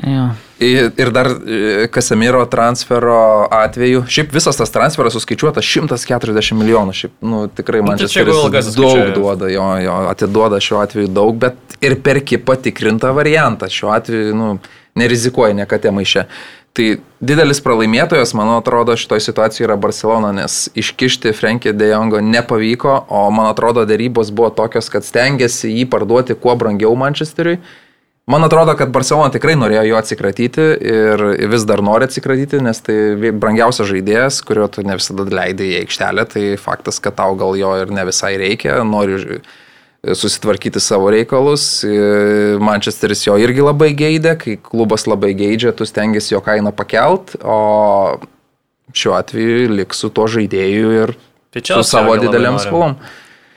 [0.06, 0.28] Jo.
[0.60, 7.16] Ir ir dar e, Kasemiro transfero atveju, šiaip visas tas transferas suskaičiuotas 140 milijonų, šiaip,
[7.26, 9.16] nu, tikrai man Nu, tai čia daug skaičiuoja.
[9.16, 14.52] duoda, jo, jo, atiduoda šiuo atveju daug, bet ir perki patikrintą variantą, šiuo atveju, nu,
[14.98, 16.28] nerizikuoja niekada maišė.
[16.78, 16.86] Tai
[17.26, 23.24] didelis pralaimėtojas, man atrodo, šitoje situacijoje yra Barcelona, nes iškišti Frankį De Jongo nepavyko, o
[23.34, 27.58] man atrodo, dėrybos buvo tokios, kad stengiasi jį parduoti kuo brangiau Manchesteriui.
[28.28, 33.32] Man atrodo, kad Barcelona tikrai norėjo jo atsikratyti ir vis dar nori atsikratyti, nes tai
[33.32, 37.72] brangiausias žaidėjas, kurio tu ne visada leidai į aikštelę, tai faktas, kad tau gal jo
[37.80, 39.40] ir ne visai reikia, nori
[40.04, 41.86] susitvarkyti savo reikalus.
[41.88, 47.38] E, Manchesteris jo irgi labai geidė, kai klubas labai geidžia, tu stengiasi jo kainą pakelt,
[47.48, 48.20] o
[48.92, 51.16] šiuo atveju liks su tuo žaidėju ir
[51.56, 52.98] Tai su savo dideliam skolom.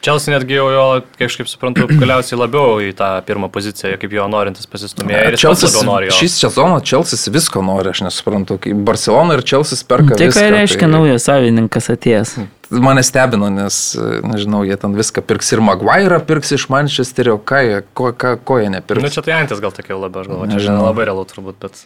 [0.01, 0.85] Čelsi netgi jau jo,
[1.21, 5.25] kažkaip suprantu, galiausiai labiau į tą pirmą poziciją, kaip jo norintis pasistumėjo.
[5.29, 6.15] Ir Čelsis, nori jo.
[6.17, 8.57] šis sezonas Čelsis visko nori, aš nesuprantu.
[8.65, 10.41] Kaip Barcelona ir Čelsis perka Tai viską.
[10.41, 12.35] ką reiškia naujas savininkas atėjęs?
[12.71, 13.77] mane stebino, nes,
[14.23, 18.61] nežinau, jie ten viską pirks ir Maguire pirks iš Manchesterio, ką jie, ko, ką, ko
[18.63, 19.03] jie nepirks.
[19.03, 20.85] Nu, čia tai antis gal tokia labiau, aš galvoju, čia Nežinau.
[20.87, 21.83] labai realu turbūt, bet...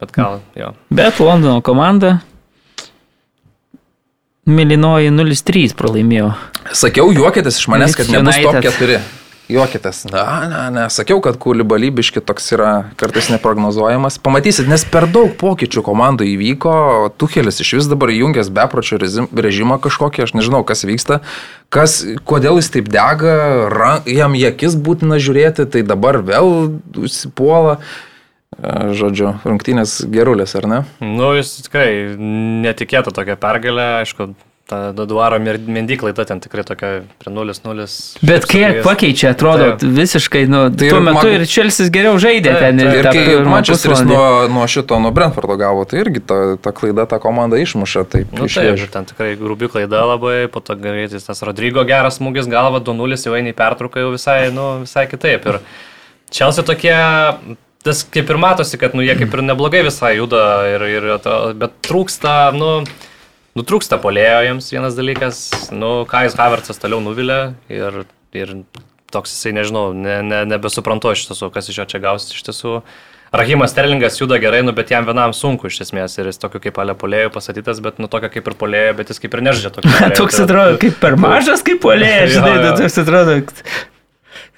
[0.00, 0.72] Bet gal, jo.
[0.92, 2.18] Bet Londono komanda
[4.46, 6.30] Milinoji 0-3 pralaimėjo.
[6.70, 8.76] Sakiau, juokitės iš manęs, kad nebus top United.
[8.78, 9.00] 4.
[9.50, 10.04] Juokitės.
[10.10, 14.20] Na, ne, ne, sakiau, kad kulibalybiški toks yra kartais neprognozuojamas.
[14.22, 16.74] Pamatysit, nes per daug pokyčių komandų įvyko,
[17.18, 21.20] Tuchelis iš vis dabar įjungęs bepročio režimą kažkokį, aš nežinau, kas vyksta,
[21.70, 23.36] kas, kodėl jis taip dega,
[24.06, 26.52] jam į akis būtina žiūrėti, tai dabar vėl
[26.94, 27.80] užsipuola.
[27.82, 28.14] E,
[28.56, 30.82] Žodžiu, rungtynės gerulės, ar ne?
[31.04, 32.16] Nu, jis tikrai
[32.64, 34.30] netikėta tokia pergalė, aišku,
[34.66, 36.88] ta Daduaro mendyklai, ta ten tikrai tokia
[37.20, 37.84] prie 0-0.
[38.26, 39.84] Bet kiek pakeičia, atrodo, Taip.
[39.94, 42.80] visiškai, nu, Tai tuo metu Mag- ir Čelsis geriau žaidė Taip, ten.
[42.80, 42.96] taip.
[42.96, 47.04] Ir tą kai Manchesteris nuo, nuo šito, nuo Brentfordo gavo, tai irgi ta, ta klaida
[47.06, 48.06] tą komandą išmuša.
[48.10, 52.48] Taip, Nu, taip, ten tikrai grubi klaida labai, po to greitai tas Rodrygo geras smūgis
[52.50, 55.46] galva, 2-0 jau eina į pertrauką jau visai, nu, visai kitaip.
[55.46, 55.60] Ir
[56.34, 56.90] Čelsi tokie,
[57.86, 60.42] tas kaip ir matosi, kad, nu, jie kaip ir neblogai visai juda,
[60.74, 61.08] ir, ir,
[61.60, 62.72] bet trūksta, nu,
[63.56, 65.42] nu, trūksta polėjo jiems vienas dalykas,
[65.74, 67.40] nu, Kais Havertzas toliau nuvilė
[67.72, 68.04] ir,
[68.36, 68.56] ir
[69.14, 72.80] toks jisai, nežinau, ne, ne, nebesuprantu iš tiesų, kas iš jo čia gausis iš tiesų.
[73.36, 76.78] Rahimas Sterlingas juda gerai, nu, bet jam vienam sunku iš esmės ir jis tokio kaip
[76.82, 79.92] ale polėjo pasakytas, bet nu tokio kaip ir polėjo, bet jis kaip ir nežaidžia tokio.
[80.20, 83.40] Toks Tai- atrodo, kaip per mažas, kaip polėjas, žinai, nu, toks atrodo.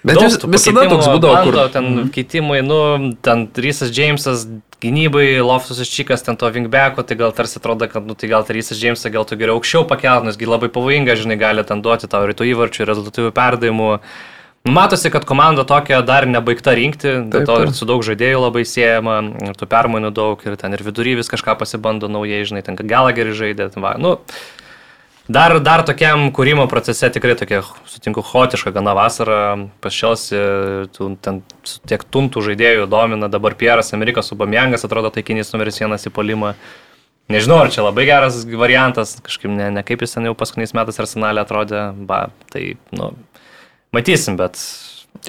[0.06, 1.58] Bet vis, visada toks būdavo, kur...
[1.58, 2.78] bando, Ten keitimai, nu,
[3.24, 4.46] ten Rysas Džeimsas
[4.82, 8.78] gynybai, Loftusas Čikas, ten to Vingbeko, tai gal tarsi atrodo, kad, nu, tai gal Rysas
[8.78, 12.52] Džeimsas gal tu geriau aukščiau pakelt, nesgi labai pavojinga, žinai, gali ten duoti tau rytų
[12.52, 13.90] įvarčių, rezultatyvių perdavimų.
[14.68, 19.18] Matosi, kad komanda tokia dar nebaigta rinkti, dėl to ir su daug žaidėjų labai siejama,
[19.48, 23.32] ir tų permainų daug, ir ten ir vidury vis kažką pasibando naujai, žinai, ten Galageri
[23.38, 24.18] žaidė, ten va, nu,
[25.28, 29.40] Dar, dar tokiam kūrimo procese tikrai tokia, sutinku, hotiška gana vasara,
[29.84, 30.38] pašiausi,
[31.20, 36.14] ten su tiek tuntų žaidėjų domina, dabar Pieras Amerikas Subamjangas atrodo taikinys numeris vienas į
[36.16, 36.54] polimą.
[37.28, 41.02] Nežinau, ar čia labai geras variantas, kažkaip ne, ne kaip jis ten jau paskutiniais metais
[41.04, 43.10] arsenalė atrodė, ba, tai, nu,
[43.92, 44.56] matysim, bet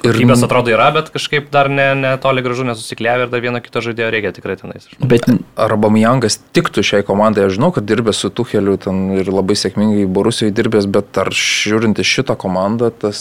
[0.00, 3.82] Kokybės atrodo yra, bet kažkaip dar ne, ne toli gražu nesusikliavę ir dar vieno kito
[3.82, 4.86] žaidėjo reikia tikrai tenais.
[5.02, 5.26] Bet
[5.60, 10.06] Ar Bamijangas tiktų šiai komandai, aš žinau, kad dirbė su Tucheliu ten ir labai sėkmingai
[10.08, 13.20] Borusijoje dirbęs, bet ar žiūrint į šitą komandą, tas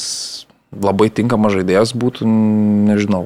[0.72, 2.30] labai tinkamas žaidėjas būtų,
[2.92, 3.26] nežinau.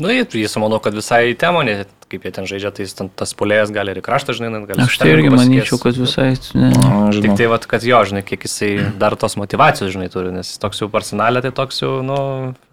[0.00, 1.84] Nu, jis, manau, kad visai tema, ne,
[2.14, 4.98] kaip jie ten žaidžia, tai ten, tas polėjas gali ir kraštą, žinai, net gali aš
[5.02, 6.32] tai irgi manyčiau, kad visai...
[6.56, 6.70] Ne.
[6.74, 7.38] Tik Žinau.
[7.38, 8.70] tai, vat, kad jo, žinai, kiek jisai
[9.00, 12.18] dar tos motivacijos, žinai, turi, nes jis toks jau personalė, tai toks jau, nu,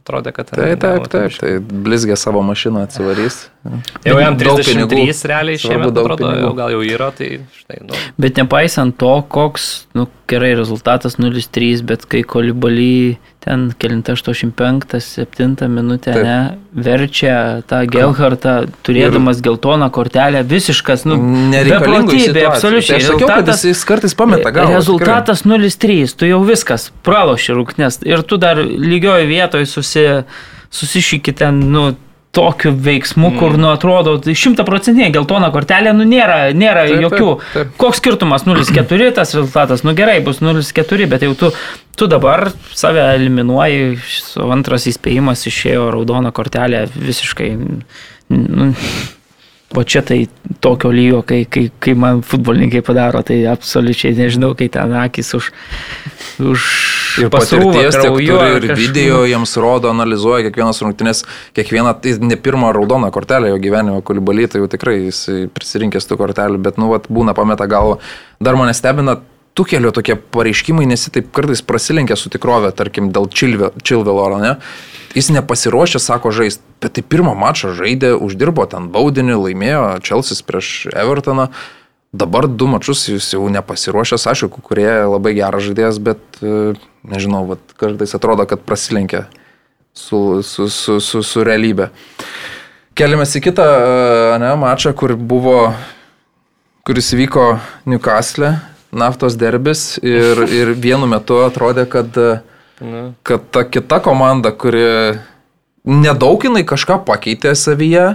[0.05, 0.51] atrodė, kad...
[0.53, 3.43] Taip, taip, taip, tai blizgė savo mašiną atsivarys.
[4.07, 5.13] Jau jam Daug 33 pinigų.
[5.31, 5.59] realiai
[5.91, 8.01] daug atrodo, jau, gal jau yra, tai štai, nu.
[8.21, 16.13] Bet nepaisant to, koks, nu, gerai rezultatas 0-3, bet kai kolibaly ten kelinta 85-7 minutę,
[16.13, 16.23] Taip.
[16.23, 16.37] ne,
[16.73, 18.53] verčia tą Gelhartą,
[18.85, 21.17] turėdamas geltoną kortelę, visiškas, nu,
[21.51, 22.99] beprotybė, absoliučiai.
[23.01, 24.69] Tai sakiau, kad jis, kartais pameta gal.
[24.75, 30.05] Rezultatas 0-3, tu jau viskas, praloši rūknės ir tu dar lygioje vietoje susi,
[30.71, 31.89] susišyki ten, nu,
[32.31, 33.37] tokiu veiksmu, mm.
[33.39, 37.31] kur, nu, atrodo, tai šimtaprocentinė geltona kortelė, nu, nėra, nėra Taip, taip, taip, jokių.
[37.53, 37.73] taip.
[37.81, 41.51] Koks skirtumas 0-4 tas rezultatas, nu gerai, bus 0-4, bet jau tu,
[41.99, 47.55] tu dabar save eliminuoji, su antras įspėjimas išėjo raudona kortelė visiškai.
[48.31, 48.71] Nu,
[49.71, 50.25] O čia tai
[50.59, 55.47] tokio lygio, kai, kai, kai man futbolininkai padaro, tai absoliučiai nežinau, kai ten akis už,
[56.43, 56.65] už
[57.19, 58.81] Ir patirties tiek krauju turi, ar ir kažkaip.
[58.81, 61.25] video jiems rodo, analizuoja kiekvienas rungtynės,
[61.57, 65.25] kiekvieną, tai ne pirmą raudoną kortelę jo gyvenimo kulibalį, tai jau tikrai jis
[65.55, 67.99] prisirinkęs tų kortelių, bet, nu, vat, būna pameta galvą.
[68.39, 69.19] Dar mane stebina
[69.57, 74.55] tų kelių tokie pareiškimai, nes jis taip kartais prasilenkia su tikrovė, tarkim, dėl Čilvelo, ne?
[75.17, 80.87] Jis nepasiruošė, sako, žaisti, bet tai pirmą mačą žaidė, uždirbo ten baudinį, laimėjo Čelsis prieš
[80.95, 81.49] Evertoną.
[82.11, 86.73] Dabar du mačius jis jau nepasiruošęs, aišku, kurie labai geras žaidėjas, bet e,
[87.07, 89.25] nežinau, vat, kartais atrodo, kad prasilenkia
[89.93, 91.89] su, su, su, su, su realybė.
[92.97, 95.71] Keliamės į kitą e, ne, mačą, kur buvo,
[96.87, 97.55] kuris vyko
[97.89, 98.53] Newcastle,
[98.91, 105.17] naftos derbis ir, ir vienu metu atrodė, kad, e, kad ta kita komanda, kuri
[105.87, 108.13] nedaug jinai kažką pakeitė savyje,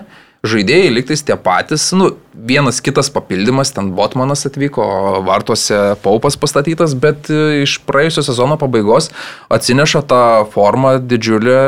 [0.51, 4.86] žaidėjai liktais tie patys, nu, vienas kitas papildymas, ten Botmanas atvyko,
[5.27, 9.10] vartuose Paupas pastatytas, bet e, iš praėjusio sezono pabaigos
[9.52, 10.23] atsineša tą
[10.55, 11.60] formą didžiulę,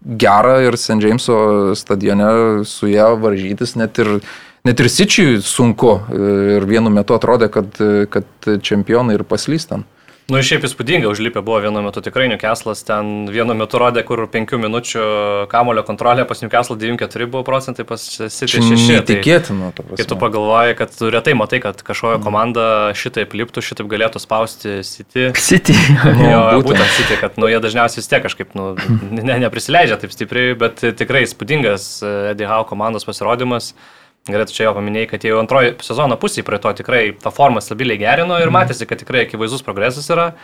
[0.00, 1.00] gerą ir St.
[1.04, 4.20] Jameso stadione su ją varžytis, net ir
[4.64, 7.78] net ir Sičiui sunku ir vienu metu atrodė, kad,
[8.12, 9.86] kad čempionai ir paslys ten.
[10.30, 14.54] Nu, šiaip įspūdinga, užlipę buvo vienu metu tikrai Newcastle'as, ten vienu metu rodė, kur 5
[14.62, 15.02] minučių
[15.50, 18.86] kamulio kontrolė pas Newcastle 94 buvo procentai, pas City 6.
[18.94, 22.66] Netikėtina, tai, kai tu pagalvoji, kad retai matai, kad kažkokia komanda
[22.98, 25.30] šitaip liptų, šitaip galėtų spausti City.
[25.50, 25.74] City.
[26.06, 26.68] Nu, jo, būtent.
[26.68, 28.72] būtent City, kad nu, jie dažniausiai vis tiek kažkaip nu,
[29.18, 31.96] ne, neprisileidžia taip stipriai, bet tikrai įspūdingas
[32.30, 33.74] Eddie Howe komandos pasirodymas.
[34.28, 37.62] Gerai, tu čia jau paminėjai, kad jau antroji sezono pusė prie to tikrai tą formą
[37.64, 38.56] stabiliai gerino ir mhm.
[38.58, 40.34] matėsi, kad tikrai akivaizdus progresas yra.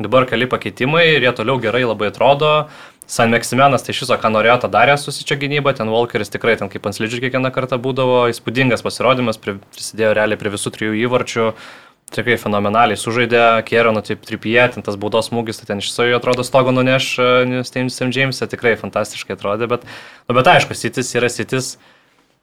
[0.00, 2.70] Dabar keli pakeitimai ir jie toliau gerai labai atrodo.
[3.10, 6.54] San Meksimenas tai iš viso, ką norėjo, tą darė su čia gynyba, ten Walkeris tikrai
[6.56, 11.48] ten kaip ant slidžių kiekvieną kartą būdavo, įspūdingas pasirodymas, prisidėjo realiai prie visų trijų įvarčių,
[12.14, 16.22] tikrai fenomenaliai sužaidė, Kierono taip tripie, ten tas baudos smūgis, tai ten iš viso jo
[16.22, 17.10] atrodo stogo nuneš
[17.66, 18.10] St.
[18.14, 19.86] James'e, tikrai fantastiškai atrodė, bet,
[20.30, 21.74] nu, bet aišku, sitis yra sitis.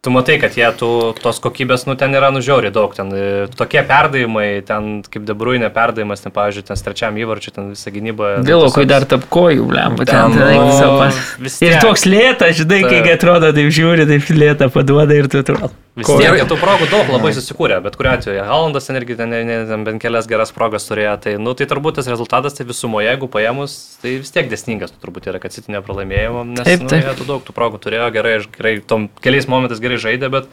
[0.06, 3.24] Tu matai, kad jie tų, tos kokybės, nu, ten yra nužiauriai daug, ten e,
[3.58, 8.30] tokie perdavimai, ten kaip debruinė perdavimas, ten, pavyzdžiui, ten trečiam įvarčiu, ten visą gynybą.
[8.46, 13.18] Vėliau, kai dar tap kojų, blem, ten, ten, ten, ten ir toks lėtas, žinai, kai
[13.18, 15.74] atrodo, taip žiūri, taip lėta paduoda ir tu atrodo.
[15.98, 19.86] Vis tiek, tų progų daug labai susikūrė, bet kuriu atveju, Halandas irgi ten, ten, ten
[19.88, 23.74] bent kelias geras progas turėjo, tai, nu, tai turbūt tas rezultatas, tai visumoje, jeigu paėmus,
[24.04, 27.02] tai vis tiek desningas turbūt yra, kad sitinė pralaimėjimo, nes taip, taip.
[27.02, 30.50] Nu, jie daug tų progų turėjo, gerai, gerai, tom keliais momentais gerai žaidė, bet,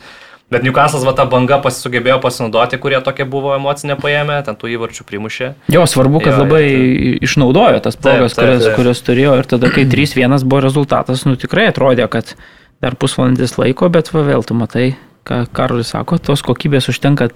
[0.54, 5.06] bet Newcastle'as va tą bangą pasisugebėjo pasinaudoti, kurie tokie buvo emocinė paėmė, ten tų įvarčių
[5.10, 5.50] primušė.
[5.74, 7.14] Jo, svarbu, kad jo, labai tai...
[7.26, 8.76] išnaudojo tas progas, taip, taip, kurias, taip.
[8.78, 12.36] kurias turėjo ir tada, kai 3-1 buvo rezultatas, nu tikrai atrodė, kad
[12.84, 14.92] dar pusvalandis laiko, bet va vėl tu matai
[15.26, 17.30] ką Karolis sako, tos kokybės užtenka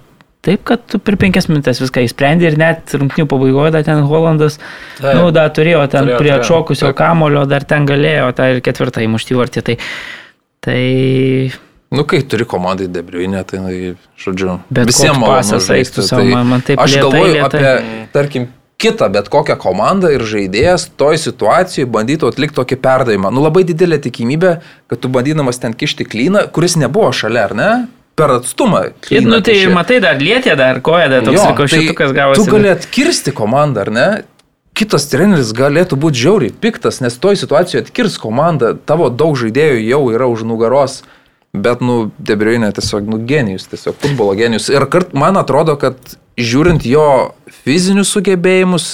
[0.45, 4.59] taip, kad tu per penkias minutės viską įsprendė ir net rungtinių pabaigoje dar ten Holandas,
[5.03, 9.03] na, nu, dar turėjo ten turėjo, prie atšokusio kamulio, dar ten galėjo tą ir ketvirtą
[9.05, 9.65] įmušti vartį.
[9.67, 9.75] Tai,
[10.63, 10.79] tai
[11.89, 16.81] Nu, kai turi komandai debriuinę, tai, žodžiu, bet visiems pasas eistų savo, tai man, taip
[16.83, 17.47] aš galvoju lėtai.
[17.47, 18.45] apie, tarkim,
[18.79, 23.31] kitą bet kokią komandą ir žaidėjas toj situacijoje bandytų atlikti tokį perdavimą.
[23.33, 24.53] Nu labai didelė tikimybė,
[24.91, 27.71] kad tu bandydamas ten kišti klyną, kuris nebuvo šalia, ar ne?
[28.19, 28.85] Per atstumą.
[29.09, 29.73] Ir nu tai kiši.
[29.73, 32.39] matai, dar lietė, dar koja, dar toks košitukas tai gavosi.
[32.43, 34.09] Tu gali atkirsti komandą, ar ne?
[34.77, 40.03] Kitas treneris galėtų būti žiauriai piktas, nes toj situacijoje atkirs komandą, tavo daug žaidėjų jau
[40.13, 41.01] yra už nugaros.
[41.53, 44.67] Bet, nu, Debriuinė tiesiog, nu, genijus, tiesiog futbolo genijus.
[44.69, 45.97] Ir kart man atrodo, kad
[46.39, 47.05] žiūrint jo
[47.63, 48.91] fizinius sugebėjimus,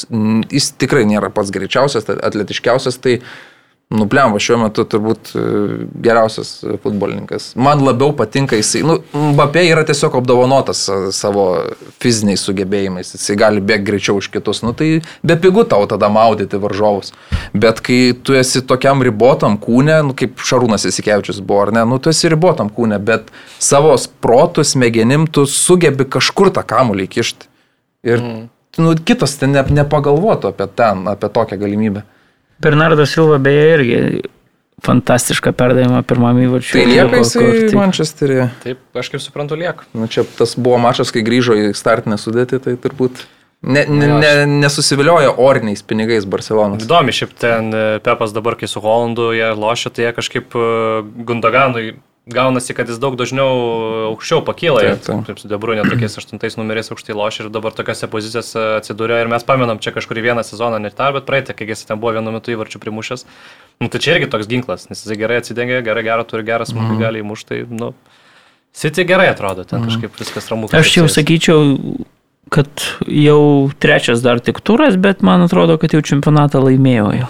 [0.53, 3.19] jis tikrai nėra pats greičiausias, atletiškiausias, tai
[3.93, 5.41] Nuplemva šiuo metu turbūt e,
[6.01, 7.51] geriausias futbolininkas.
[7.53, 8.81] Man labiau patinka jisai.
[8.81, 11.43] Nu, Mbappé yra tiesiog apdovanotas e, savo
[12.01, 13.13] fiziniais sugebėjimais.
[13.13, 14.63] Jisai gali bėgti greičiau už kitus.
[14.65, 17.13] Nu, tai be pigų tau tada maudyti varžovus.
[17.53, 22.01] Bet kai tu esi tokiam ribotam kūne, nu, kaip Šarūnas Isikevičius buvo, ar ne, nu,
[22.01, 23.29] tu esi ribotam kūne, bet
[23.61, 23.93] savo
[24.25, 27.53] protus, smegenim tu sugebi kažkur tą kamuolį kišti.
[28.09, 28.43] Ir mm.
[28.81, 32.07] nu, kitas ten ne, nepagalvotų apie ten, apie tokią galimybę.
[32.63, 33.99] Bernardas Silva beje irgi
[34.85, 36.81] fantastišką perdavimą pirmam įvarčiui.
[36.81, 37.45] Tai lieka jisai.
[37.77, 38.41] Manchesterį.
[38.63, 39.87] Taip, aš kaip suprantu, lieka.
[39.95, 43.23] Nu, čia tas buvo mačas, kai grįžo į startinę sudėtį, tai turbūt
[43.65, 46.83] ne, ne, ne, nesusivilioja oriniais pinigais Barcelonas.
[46.85, 50.67] Įdomi, šiaip ten e, Pepas dabar, kai su Holandu jie lošia, tai jie kažkaip e,
[51.25, 51.95] Gundoganui
[52.25, 53.49] gaunasi, kad jis daug dažniau
[54.09, 54.81] aukščiau pakyla.
[54.81, 55.25] Taip, taip.
[55.27, 59.21] taip su Debrunė tokiais aštuntais numeriais aukštai lošia ir dabar tokiose pozicijose atsidūrė.
[59.21, 62.15] Ir mes pamenam čia kažkurį vieną sezoną, net tą, bet praeitą, kai jis ten buvo
[62.17, 63.27] vienu metu įvarčių primušęs.
[63.83, 66.87] Nu, tai čia irgi toks ginklas, nes jis gerai atsidengia, gerai gerą turi gerą smūgį,
[66.87, 67.05] mm -hmm.
[67.05, 67.49] gali įmušti.
[67.51, 67.93] Tai, nu,
[68.75, 69.93] City gerai atrodo, ten mm -hmm.
[69.93, 70.67] kažkaip viskas ramu.
[70.73, 71.77] Aš jau sakyčiau,
[72.49, 72.67] kad
[73.07, 77.27] jau trečias dar tik turas, bet man atrodo, kad jau čempionatą laimėjo jau.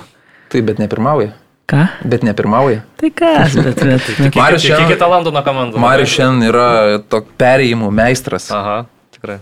[0.49, 1.33] Taip, bet ne pirmauja.
[1.65, 1.87] Ką?
[2.05, 2.83] Bet nepirmauja.
[3.01, 3.79] Tai kas, bet...
[3.81, 4.37] bet, bet.
[4.37, 4.91] Marius šiandien...
[4.93, 5.81] Kitą Londono komandą.
[5.81, 6.69] Marius šiandien yra
[7.09, 8.51] tok perėjimų meistras.
[8.53, 8.83] Aha,
[9.15, 9.39] tikrai.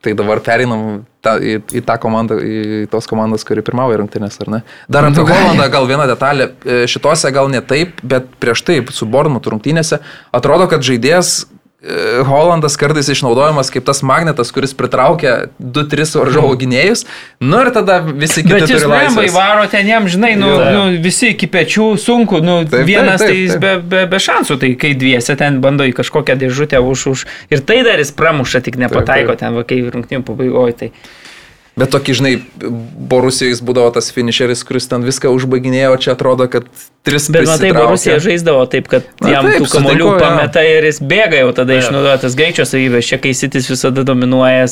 [0.00, 4.52] Tai dabar pereinam ta, į, į tą komandą, į tos komandos, kuri pirmauja rungtynės, ar
[4.54, 4.60] ne?
[4.88, 6.52] Dar apie Holandą gal viena detalė.
[6.62, 9.98] E, šitose gal ne taip, bet prieš tai su Bornutu rungtynėse
[10.32, 11.42] atrodo, kad žaidėjas
[12.26, 17.04] Holandas kartais išnaudojamas kaip tas magnetas, kuris pritraukia 2-3 varžovų gynėjus.
[17.38, 18.56] Nu ir tada visi kiti.
[18.56, 20.72] Bet jūs lembai varo ten jam, žinai, nu, ja.
[20.74, 24.58] nu, visi iki pečių sunku, nu, taip, vienas taip, taip, tai be, be, be šansų,
[24.58, 27.24] tai kai dviese ten bando į kažkokią dėžutę už už.
[27.54, 29.44] Ir tai dar jis pramuša, tik nepataiko taip, taip.
[29.46, 30.78] ten, va, kai rungtinių pabaigoje.
[30.82, 30.92] Tai...
[31.78, 32.32] Bet tokį, žinai,
[33.08, 36.66] Borusijais būdavo tas finisheris, kuris ten viską užbaiginėjo, čia atrodo, kad
[37.06, 37.70] tris Bet matai.
[37.76, 41.76] Borusija žaisdavo taip, kad Na jam taip, tų kamolių pameta ir jis bėga jau tada
[41.78, 43.06] išnaudoja tas greičio savybės.
[43.08, 44.66] Čia kai sitis visada dominuoja,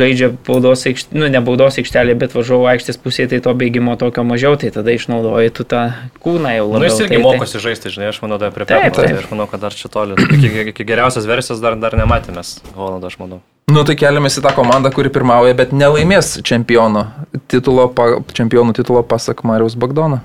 [0.00, 4.24] žaidžia baudos aikštelė, nu ne baudos aikštelė, bet važiuoju aikštės pusėje, tai to bėgimo tokio
[4.26, 5.84] mažiau, tai tada išnaudoji tu tą
[6.24, 6.80] kūną jau Na, labiau.
[6.80, 9.04] Nu, jis irgi tai, mokosi žaisti, žinai, aš manau, dar prie Taip, Pepo.
[9.04, 9.12] taip.
[9.12, 10.18] Tai aš manau, kad dar čia toli.
[10.40, 12.44] Iki, iki geriausios versijos dar, dar nematėme,
[12.74, 13.44] Holando, aš manau.
[13.70, 17.04] Nu, tai keliamės į tą komandą, kuri pirmauja, bet nelaimės čempiono
[17.50, 20.18] titulo, pa, čempionų titulo pasak Mariaus Bagdono.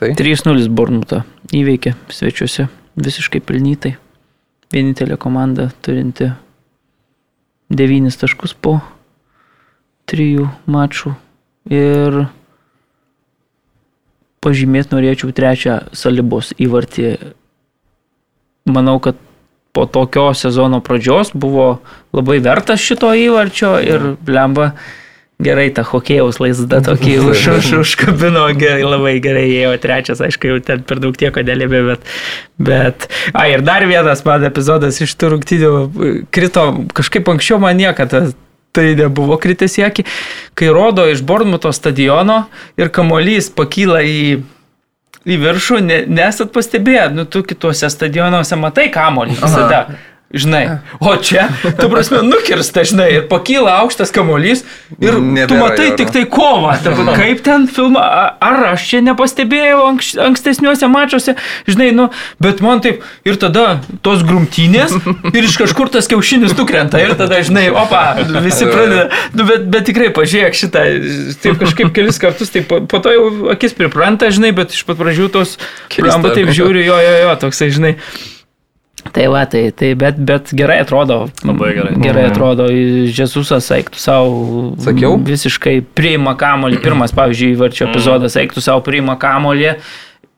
[0.00, 0.14] Tai?
[0.16, 1.22] 3-0 Bornutą
[1.52, 3.96] įveikė svečiuose visiškai pelnytai.
[4.72, 6.30] Vienintelė komanda turinti
[7.72, 8.78] 9 taškus po
[10.08, 11.12] 3 mačų.
[11.68, 12.16] Ir
[14.42, 17.12] pažymėti norėčiau trečią salibos įvartį.
[18.72, 19.20] Manau, kad
[19.72, 21.80] po tokio sezono pradžios buvo
[22.12, 24.72] labai vertas šito įvarčio ir blemba
[25.42, 30.60] gerai tą hokėjaus laizdą tokį už, už, užkabino, gerai, labai gerai ėjo trečias, aišku, jau
[30.64, 32.06] ten per daug tieko dėlėbė, bet,
[32.62, 35.72] bet, a, ir dar vienas man epizodas iš tų rungtynių
[36.34, 38.30] krito kažkaip anksčiau man niekada.
[38.72, 40.02] Tai nebuvo kritęs į akį,
[40.56, 42.46] kai rodo iš Bornmuto stadiono
[42.80, 44.22] ir kamolys pakyla į,
[45.26, 49.84] į viršų, ne, nesat pastebėję, nu tu kituose stadionuose matai kamolį visada.
[50.32, 54.62] Žinai, o čia, tu prasme, nukirsta, žinai, ir pakyla aukštas kamolys
[54.96, 56.14] ir Nebėra tu matai jo, tik nu.
[56.14, 56.76] tai kovą.
[57.18, 58.00] Kaip ten filmą,
[58.40, 61.36] ar aš čia nepastebėjau anks, ankstesniuose mačiuose,
[61.68, 62.08] žinai, nu,
[62.40, 64.96] bet man taip, ir tada tos grumtynės
[65.36, 69.88] ir iš kažkur tas kiaušinis nukrenta ir tada, žinai, opa, visi pradeda, nu, bet, bet
[69.92, 70.88] tikrai pažiūrėk šitą,
[71.44, 74.96] taip kažkaip kelis kartus, tai po, po to jau akis pripranta, žinai, bet iš pat
[74.96, 75.58] pradžių tos,
[76.08, 77.98] amba taip žiūri, jo, jo, jo, toksai, žinai.
[79.12, 81.28] Tai va, tai, tai bet, bet gerai atrodo.
[81.44, 81.94] Labai gerai.
[82.00, 82.30] Gerai Mhm.
[82.32, 82.66] atrodo.
[83.12, 84.76] Žesusas eiktų savo.
[84.78, 85.18] Sakiau?
[85.18, 86.78] Visiškai priima kamolį.
[86.82, 89.74] Pirmas, pavyzdžiui, varčio epizodas eiktų savo priima kamolį.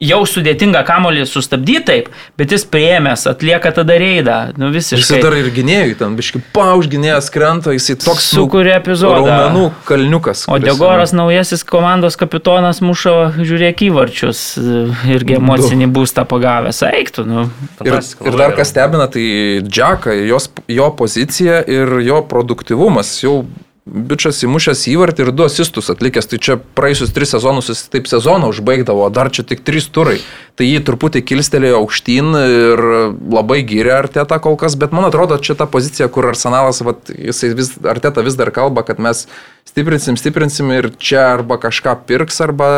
[0.04, 2.08] Jau sudėtinga kamolį sustabdyti taip,
[2.38, 4.36] bet jis prieėmęs, atlieka tada reidą.
[4.60, 5.20] Nu, visiškai.
[5.24, 9.24] dar ir gynėjui, ten biški paužginėjęs krenta, jisai toks nu, Sukuria epizodą.
[9.28, 10.44] Raumenų kalniukas.
[10.50, 14.44] O Degoras naujasis komandos kapitonas muša, žiūrėk įvarčius
[15.10, 16.82] irgi emocinį būstą pagavęs.
[16.90, 17.46] Eiktų, nu.
[17.84, 19.26] Ir, ir dar kas stebina, tai
[19.64, 23.16] Džeką, jos, jo pozicija ir jo produktivumas.
[23.24, 23.42] Jau
[23.84, 26.28] bičias įmušęs įvartį ir du asistus atlikęs.
[26.30, 30.18] Tai čia praėjusius tris sezonus jis taip sezoną užbaigdavo, dar čia tik trys turai.
[30.54, 32.82] Tai jį truputį kilstelėjo aukštyn ir
[33.34, 37.74] labai gyrė Arteta kol kas, bet man atrodo, čia ta pozicija, kur Arsenalas, vat, vis,
[37.82, 39.24] Arteta vis dar kalba, kad mes
[39.66, 42.68] stiprinsim, stiprinsim ir čia arba kažką pirks, arba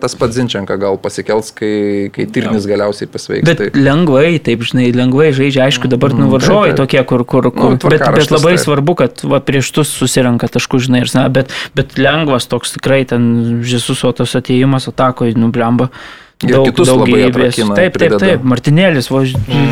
[0.00, 3.44] tas pats Zinčenka gal pasikels, kai, kai Tirnis galiausiai pasveiks.
[3.44, 3.68] Bet tai...
[3.76, 6.82] lengvai, taip žinai, lengvai žaidžia, aišku, dabar nu varžovai taip, taip.
[6.86, 8.64] tokie, kur, kur, kur Nu, bet, bet labai taip.
[8.64, 13.04] svarbu, kad va, prieš tu susirenka taškų, žinai, ir, na, bet, bet lengvas toks tikrai
[13.08, 15.90] ten Žesuso tas ateimas atakoje, nublemba.
[16.36, 17.56] Kitus labai gyvybės.
[17.78, 18.42] Taip, taip, taip.
[18.44, 19.22] Martinėlis va,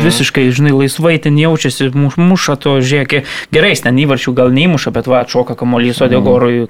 [0.01, 3.21] visiškai, žinai, laisvai ten jaučiasi, muš- muša to žiekį.
[3.53, 6.65] Gerai, ten įvarčių gal neįmuša, bet va, atšoka kamuolys, o Degorui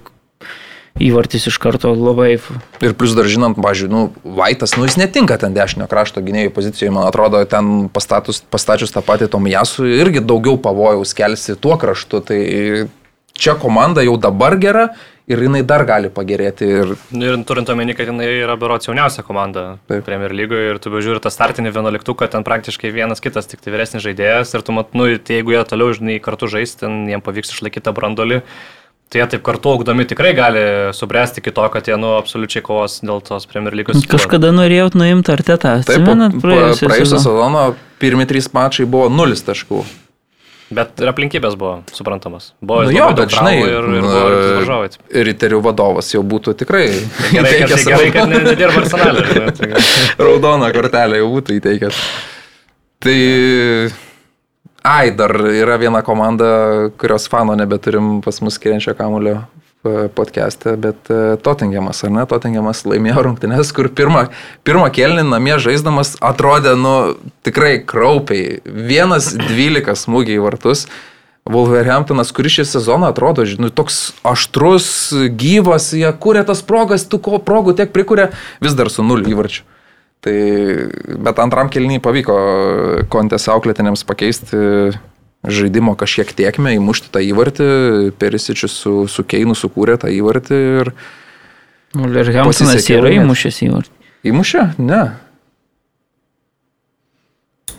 [0.99, 2.37] įvartis iš karto labai
[2.83, 6.91] Ir plus dar žinant, pažiūrėjau, nu, Vaitas, nu, jis netinka ten dešinio krašto gynėjų pozicijoje,
[6.95, 12.23] man atrodo, ten pastatus, pastačius tą patį Tomijasų irgi daugiau pavojaus kelsi tuo kraštu.
[12.23, 12.39] Tai
[13.37, 14.89] čia komanda jau dabar gera
[15.27, 16.67] ir jinai dar gali pagerėti.
[16.69, 20.05] Ir Ir turint omeny, kad jinai yra berots jauniausia komanda Taip.
[20.07, 24.05] Premier lygoje ir tu bežiūri tą startinį vienuoliktuką, ten praktiškai vienas kitas, tik tai vyresnis
[24.05, 27.55] žaidėjas ir tu mat, nu, tai jeigu jie toliau, žinai, kartu žais, ten jiem pavyks
[27.55, 28.41] išlaikyti tą brandolį,
[29.09, 30.63] tai jie taip kartu augdami tikrai gali
[30.93, 34.05] subręsti iki to, kad jie, nu, absoliučiai kovos dėl tos Premier lygos.
[34.09, 35.79] Kažkada norėjot nuimti artetą.
[35.89, 36.05] taip,
[36.45, 37.21] praėjusią sezoną?
[37.25, 37.67] sezoną
[38.01, 39.85] pirmi trys mačai buvo nulis taškų.
[40.73, 42.47] Bet ir aplinkybės buvo suprantamas.
[42.61, 44.87] Buvo Nu jo, bet žinai, ir, ir buvo ir kiti varžovai.
[45.29, 46.87] riterių vadovas jau būtų tikrai
[47.35, 49.45] Gerai, kad, įteikęs gerai, kad ne- nedirba arsenalė.
[49.59, 49.69] tai
[50.25, 52.01] raudoną kortelę jau būtų įteikęs.
[53.05, 53.19] Tai...
[54.85, 56.47] Ai, dar yra viena komanda,
[57.01, 59.39] kurios fano nebeturim pas mus skiriančio kamulio
[60.15, 62.23] podcast'e, bet e, Tottenhamas, ar ne?
[62.29, 64.27] Tottenhamas laimėjo rungtynės, kur pirmą,
[64.67, 66.95] pirmą kelnį namie žaisdamas atrodė, nu,
[67.45, 68.59] tikrai kraupiai.
[68.65, 70.85] Vienas dvylika smūgiai į vartus.
[71.45, 74.87] Wolverhamptonas, kuris šį sezoną atrodo, žinai, toks aštrus,
[75.37, 78.31] gyvas, jie kūrė tas progas, tų ko progų tiek prikūrė,
[78.65, 79.61] vis dar su nuliu įvarčiu.
[80.25, 80.37] Tai,
[81.21, 82.35] bet antram kelniui pavyko
[83.13, 84.57] kontės auklėtinėms pakeisti
[85.47, 87.67] žaidimo kažkiek tiekmę, įmušti tą įvartį,
[88.19, 90.91] Perisičius su, su Keinu sukūrė tą įvartį ir
[91.95, 93.25] Wolverhamptonas Pasisekė yra laimėt.
[93.25, 94.09] įmušęs įvartį.
[94.31, 94.63] įmušė?
[94.83, 95.01] Ne.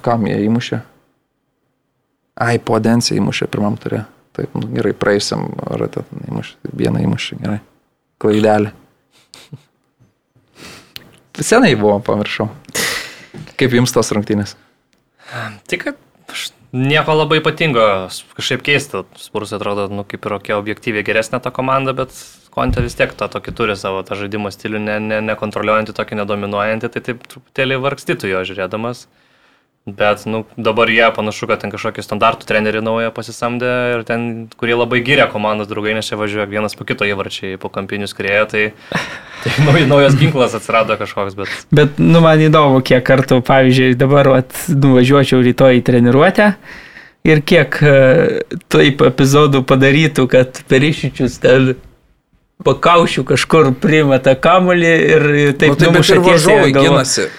[0.07, 0.81] Kam jie įmušė?
[2.47, 4.05] Ai, po Densį įmušė pirmam turė.
[4.37, 7.61] Taip, nu, gerai, praeisiam ratą, įmušė, vieną įmušė, gerai.
[8.21, 8.73] Klaidelė.
[11.37, 12.49] Senai buvo, pamiršau.
[13.61, 14.55] Kaip jums tos rungtynės?
[15.69, 16.01] Tik, kad
[16.77, 17.85] nieko labai ypatingo,
[18.37, 22.13] kažkaip keista, Spurs atrodo, nu, kaip ir kokia objektyviai geresnė ta komanda, bet
[22.57, 26.89] Konte vis tiek tą tokį turi savo tą žaidimo stilių, ne, ne, nekontroliuojantį, tokį nedominuojantį,
[26.95, 29.03] tai taip truputėlį vargstytų jo žiūrėdamas.
[29.87, 34.25] Bet nu, dabar jie panašu, kad ten kažkokį standartų trenerį naują pasisamdė ir ten,
[34.59, 38.41] kurie labai gyrė komandos draugai, nes čia važiuoja vienas po kito įvarčiai po kampinius krėję,
[38.51, 38.65] tai,
[39.45, 41.39] tai naujas ginklas atsirado kažkoks.
[41.39, 46.51] Bet, bet nu, man įdomu, kiek kartų, pavyzdžiui, dabar at, nuvažiuočiau rytoj į treniruotę
[47.31, 47.97] ir kiek e,
[48.67, 51.77] taip epizodų padarytų, kad perišičius ten
[52.67, 56.73] pakaušiu kažkur primeta kamulį ir taip, nu, taip numuša tiesiai.
[56.75, 57.31] Ginasi.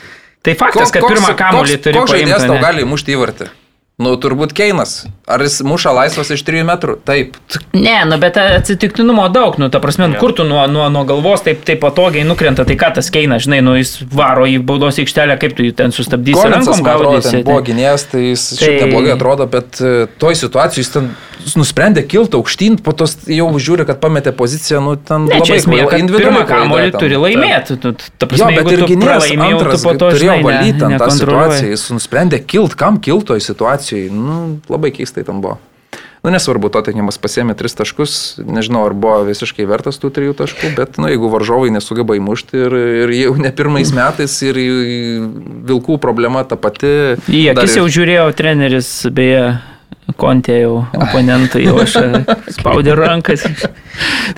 [0.45, 1.97] Tai faktas, kad pirmą kamuolį turi.
[1.97, 3.49] Koks žaidėjas tau gali mušti įvartį?
[3.97, 5.07] Nu, turbūt Keinas.
[5.25, 6.99] Ar jis muša laisvas iš 3 metrų?
[7.01, 7.33] Taip.
[7.73, 9.55] Ne, nu, bet atsitiktinumo daug.
[9.57, 10.19] Nu, ta prasme, ja.
[10.21, 13.63] kur tu nuo, nuo, nuo galvos taip, taip patogiai nukrenta, tai ką tas Keinas, žinai,
[13.65, 16.45] nu, jis varo į baudos aikštelę, kaip tu jį ten sustabdysi.
[16.45, 17.41] Rankom gaudysi.
[17.41, 18.59] Buvo gynėjas, tai jis tai...
[18.61, 21.09] šiaip neblogai atrodo, bet e, toj situacijai jis ten
[21.57, 25.79] nusprendė kilti aukštyn, po to jau žiūri, kad pametė poziciją, nu, ten ne, labai esmė,
[26.01, 26.45] individualiai.
[26.49, 27.77] Kamuolį turi laimėti.
[27.81, 31.85] Tu, ta prasme, jo, bet ir gynėjas antras, po to turėjo valyti tą situaciją, jis
[31.95, 35.59] nusprendė kilti, kam kilto į situaciją situacijai, nu, labai keistai tam buvo.
[36.25, 40.97] Nu, nesvarbu, Tottenhamas pasėmė tris taškus, nežinau, ar buvo visiškai vertas tų trijų taškų, bet,
[40.97, 44.57] nu, jeigu varžovai nesugeba įmušti ir, ir jau ne pirmais metais ir
[45.69, 47.15] vilkų problema ta pati.
[47.29, 47.83] Į akis ir...
[47.83, 49.57] jau žiūrėjau treneris, beje,
[50.17, 51.97] Kontė jau oponentai jau aš
[52.55, 53.43] spaudė rankas.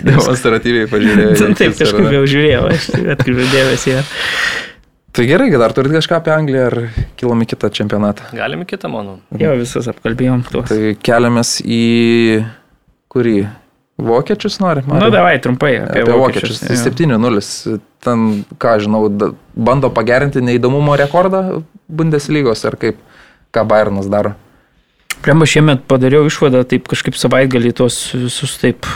[0.02, 1.52] Demonstratyviai pažiūrėjau.
[1.60, 3.94] Taip, kažkaip jau žiūrėjau, aš atkreipiau dėmesį.
[5.12, 6.76] Tai gerai, dar turit kažką apie Angliją ar
[7.18, 8.28] kilom į kitą čempionatą?
[8.36, 9.16] Galime kitą, manau.
[9.42, 10.68] Jau visus apkalbėjom tuos.
[10.70, 11.80] Tai keliamės į
[13.10, 13.40] kurį?
[14.00, 14.84] Vokiečius nori?
[14.86, 16.62] Na, nu, davai, trumpai apie, apie vokiečius.
[16.62, 16.86] vokiečius.
[16.86, 17.80] 7-0.
[18.00, 18.28] Ten,
[18.62, 19.02] ką žinau,
[19.52, 21.60] bando pagerinti neįdomumo rekordą
[21.90, 23.02] Bundeslygos ar kaip,
[23.52, 24.36] ką Bayernas daro.
[25.20, 28.88] Prema šiemet padariau išvadą, taip kažkaip savaitgalį tos visus taip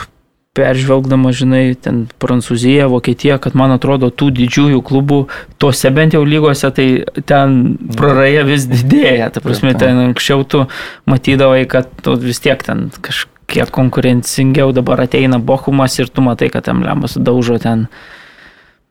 [0.54, 5.18] peržvelgdama, žinai, ten Prancūzija, Vokietija, kad man atrodo tų didžiųjų klubų,
[5.58, 6.86] tose bent jau lygose, tai
[7.26, 9.32] ten praraja vis didėja.
[9.34, 10.64] Ta prasme, ten anksčiau tu
[11.10, 16.70] matydavai, kad tu vis tiek ten kažkiek konkurencingiau dabar ateina Bochumas ir tu matai, kad
[16.70, 17.88] tam lemas daužo ten.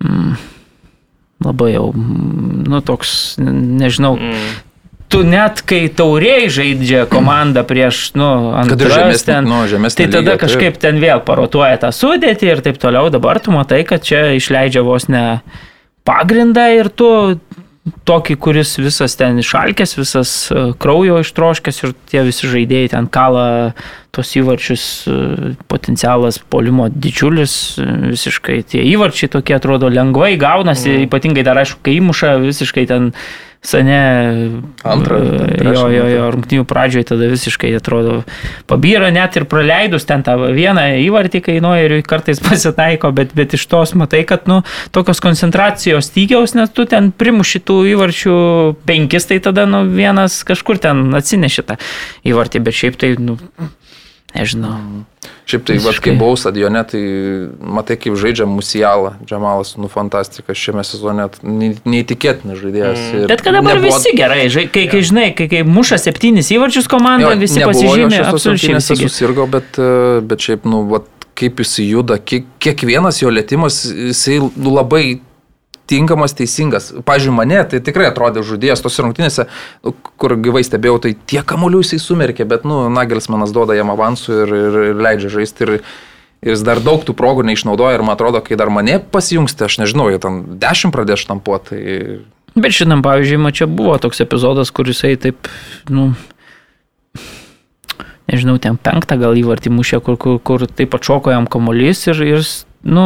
[0.03, 0.35] Mm,
[1.43, 4.72] labai jau, mm, nu toks, nežinau, mm
[5.13, 9.61] tu net kai tauriai žaidžia komanda prieš, nu, antras ten, nu,
[9.93, 13.11] tai tada lygio, kažkaip ten vėl parotuoja tą sudėtį ir taip toliau.
[13.13, 15.43] Dabar tu matai, kad čia išleidžia vos ne
[16.07, 17.11] pagrindą ir tu
[18.07, 23.47] tokį, kuris visas ten išalkęs, visas e, kraujo ištroškęs ir tie visi žaidėjai ten kala
[24.15, 31.09] tos įvarčius, e, potencialas polimo didžiulis, e, visiškai tie įvarčiai tokie atrodo lengvai gaunasi, mm.
[31.09, 33.11] ypatingai dar aišku, kai įmuša visiškai ten
[33.63, 33.99] Sane,
[34.83, 35.17] Antrą,
[35.63, 38.17] jo, jo, jo, rungtinių pradžioje tada visiškai atrodo
[38.67, 43.63] pabyra, net ir praleidus ten tą vieną įvartį kainuoja ir kartais pasitaiko, bet, bet iš
[43.71, 44.59] tos matai, kad, nu,
[44.91, 48.35] tokios koncentracijos stygiaus, nes tu ten primuši tų įvarčių
[48.83, 51.79] penkis, tai tada, nu, vienas kažkur ten atsinešė tą
[52.27, 53.39] įvartį, bet šiaip tai, nu,
[54.35, 54.75] nežinau.
[54.77, 55.03] Mm.
[55.47, 57.01] Šiaip tai, va, kai buvau stadione, tai
[57.59, 63.01] matai, kaip žaidžia Musialą, Džemalas, nu fantastika, šiame sezone neįtikėtinas žaidėjas.
[63.01, 63.25] Mm.
[63.31, 63.91] Bet kad dabar nebuvo...
[63.91, 68.23] visi gerai, žai, kai, kai žinai, kai, kai muša septynis įvarčius komanda, jo, visi pasižymė,
[68.31, 68.99] absoliučiai visi.
[69.03, 69.79] Susirgo, bet,
[70.29, 71.03] bet šiaip, nu, va,
[71.39, 75.03] kaip jis juda, kiek, kiekvienas jo lėtimas, jisai nu, labai
[75.89, 76.91] tinkamas, teisingas.
[77.05, 79.47] Pavyzdžiui, mane tai tikrai atrodė žudėjas tos rungtynėse,
[79.83, 84.41] nu, kur gyvai stebėjau, tai tiek kamuolių jisai sumerkė, bet, nu, Nagelsmanas duoda jam avansų
[84.45, 85.67] ir, ir, ir leidžia žaisti.
[85.67, 85.85] Ir, ir
[86.43, 89.79] jis dar daug tų progų neišnaudoja ir man atrodo, kai dar mane pasijungsti, tai aš
[89.83, 91.69] nežinau, jie ten dešimt pradės štampuoti.
[91.71, 92.59] Tai...
[92.59, 95.49] Bet šiandien, pavyzdžiui, man čia buvo toks epizodas, kur jisai taip,
[95.89, 96.11] nu,
[98.29, 102.45] nežinau, ten penktą gal įvartį mušė, kur, kur, kur taip atšoko jam kamuolys ir, ir
[102.83, 103.03] nu,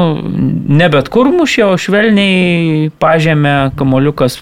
[0.82, 4.42] ne bet kur mušė, o švelniai pažemė kamoliukas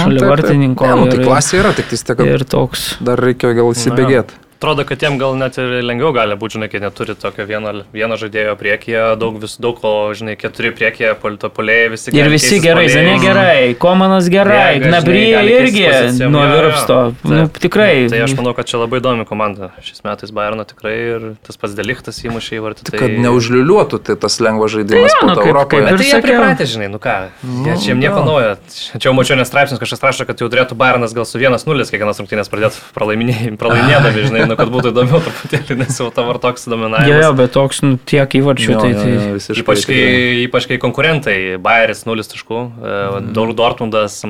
[0.00, 0.86] šalia vartininko.
[0.86, 2.96] Ne, nu, tai klasė yra, tik tai ir toks.
[3.04, 4.45] Dar reikia gal įsibėgėti.
[4.66, 8.16] Atrodo, kad jiem gal net ir lengviau gali būti, žinai, kai neturi tokio vieno, vieno
[8.18, 12.24] žaidėjo priekyje, daug vis daug, o, žinai, keturi priekyje, polito polėjai visi gerai.
[12.24, 15.84] Ir visi gerai, Zanė gerai, Komanas gerai, Gnabryje irgi
[16.26, 16.96] nuo virpsto.
[17.30, 18.08] Nu, tikrai.
[18.10, 19.68] Tai aš manau, kad čia labai įdomi komanda.
[19.86, 22.88] Šis metais Bayerno tikrai ir tas pats Delichtas įmušė į vartį.
[22.90, 23.04] Tai...
[23.04, 25.86] Kad neužliuliuotų tai tas lengvas žaidimas tai, nu, Europoje.
[25.86, 27.14] Bet tai jie pripratę, žinai, nu ką,
[27.46, 28.58] nu, čia nieko naujo.
[28.74, 32.50] Čia jau mačiau nestraipsnis, kažkas rašo, kad jau turėtų Bayernas gal su 1-0 kiekvienas rungtynės
[32.50, 37.10] pradėti pralaimėdami, žinai, nu kad būtų įdomiau truputėlį, nes jau tavo toks dominavimas.
[37.10, 38.90] Jo, jo, bet toks, nu, tiek įvarčių, Jo, tai...
[38.92, 39.14] jo, tai...
[39.14, 40.02] jo, visiškai Ypač kai,
[40.44, 43.32] ypač kai konkurentai, Bayeris 0 taškų, mm.
[43.56, 44.20] Dortmundas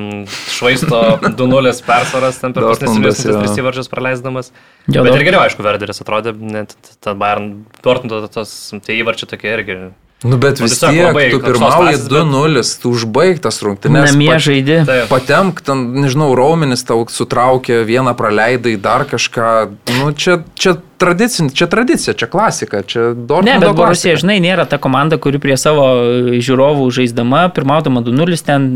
[0.53, 3.37] švaisto 2-0 persvaras, ten per Dortmundas, jo.
[3.41, 4.51] tris įvarčius praleisdamas.
[4.87, 6.75] Jo, Bet ir geriau, aišku, Verderis atrodė, net
[7.07, 8.53] Bayern Dortmundo tos,
[8.85, 9.79] tie įvarčiai tokie irgi.
[10.25, 14.11] Nu, bet Nu, vis tiek, labai tu pirmauji klasės, bet- 2-0, tu užbaigtas rungtynės.
[14.11, 14.77] Namie pat- žaidži.
[15.11, 19.69] Patemk, ten, nežinau, raumenis tau sutraukė, vieną praleidai, dar kažką.
[19.99, 24.65] Nu, čia, čia tradicinė, čia tradicija, čia klasika, čia Dortmundo Ne, bet Borusija, žinai, nėra
[24.69, 25.85] ta komanda, kuri prie savo
[26.41, 28.67] žiūrovų žaisdama, pirmaudama 2-0, ten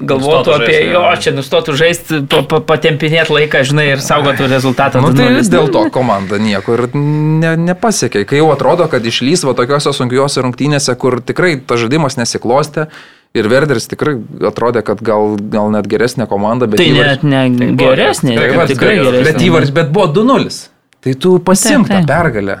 [0.00, 4.48] galvotų Nustotų apie, žaisti, jo, čia nustotų žaisti, pa, pa, patempinėti laiką, žinai, ir saugotų
[4.52, 5.00] rezultatą.
[5.04, 5.38] Nu, tai 2:0.
[5.40, 8.24] vis dėlto komanda nieko ir ne, nepasiekė.
[8.28, 12.88] Kai jau atrodo, kad išlys va tokiuose sunkiuose rungtynėse, kur tikrai tas žaidimas nesiklostė
[13.34, 14.16] ir Verderis tikrai
[14.48, 18.34] atrodė, kad gal, gal net geresnė komanda, bet Tai įvarčiai- net ne Tai buvo geresnė,
[18.34, 19.24] geras, tikrai, tikrai geresnė.
[19.32, 20.68] Bet įvarčiai, bet buvo 2-0.
[21.00, 22.58] Tai tu pasimk tą pergalę.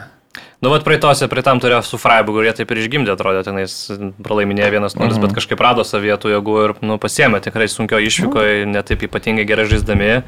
[0.60, 3.74] Nu, bet praeitose, praeitam turėjo su Freiburgu jie taip ir išgimdė, atrodė, tenais
[4.20, 5.20] pralaiminėjo 1-0, mhm.
[5.24, 10.18] bet kažkaip rado savietų jėgų ir, nu, pasiemė tikrai sunkio išvyko, netaip ypatingai gerai žaisdami.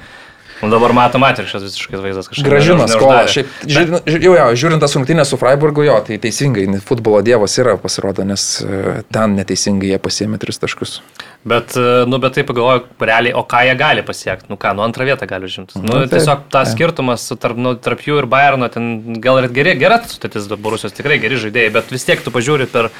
[0.62, 2.46] O dabar matom atvirkščias visiškai vaizdas kažkaip.
[2.46, 3.24] Gražino skolą.
[3.28, 7.74] Šiaip, žiūrint, jau, jau, žiūrint tas rungtynės su Freiburgu, jo, tai teisingai, futbolo dievas yra
[7.82, 11.00] pasirodo, nes e, ten neteisingai jie pasiemė tris taškus.
[11.44, 14.84] Bet, e, nu, bet taip pagalvoju, realiai, o ką jie gali pasiekti, nu ką, nu
[14.84, 15.80] antrą vietą gali užimti.
[15.82, 19.74] Nu, Nu, tiesiog tas skirtumas tarp, nu, tarp jų ir Bayerno, ten gal ir geri,
[19.80, 22.92] gera sudėtis Borusijos, tikrai geri žaidėjai, bet vis tiek tu pažiūri per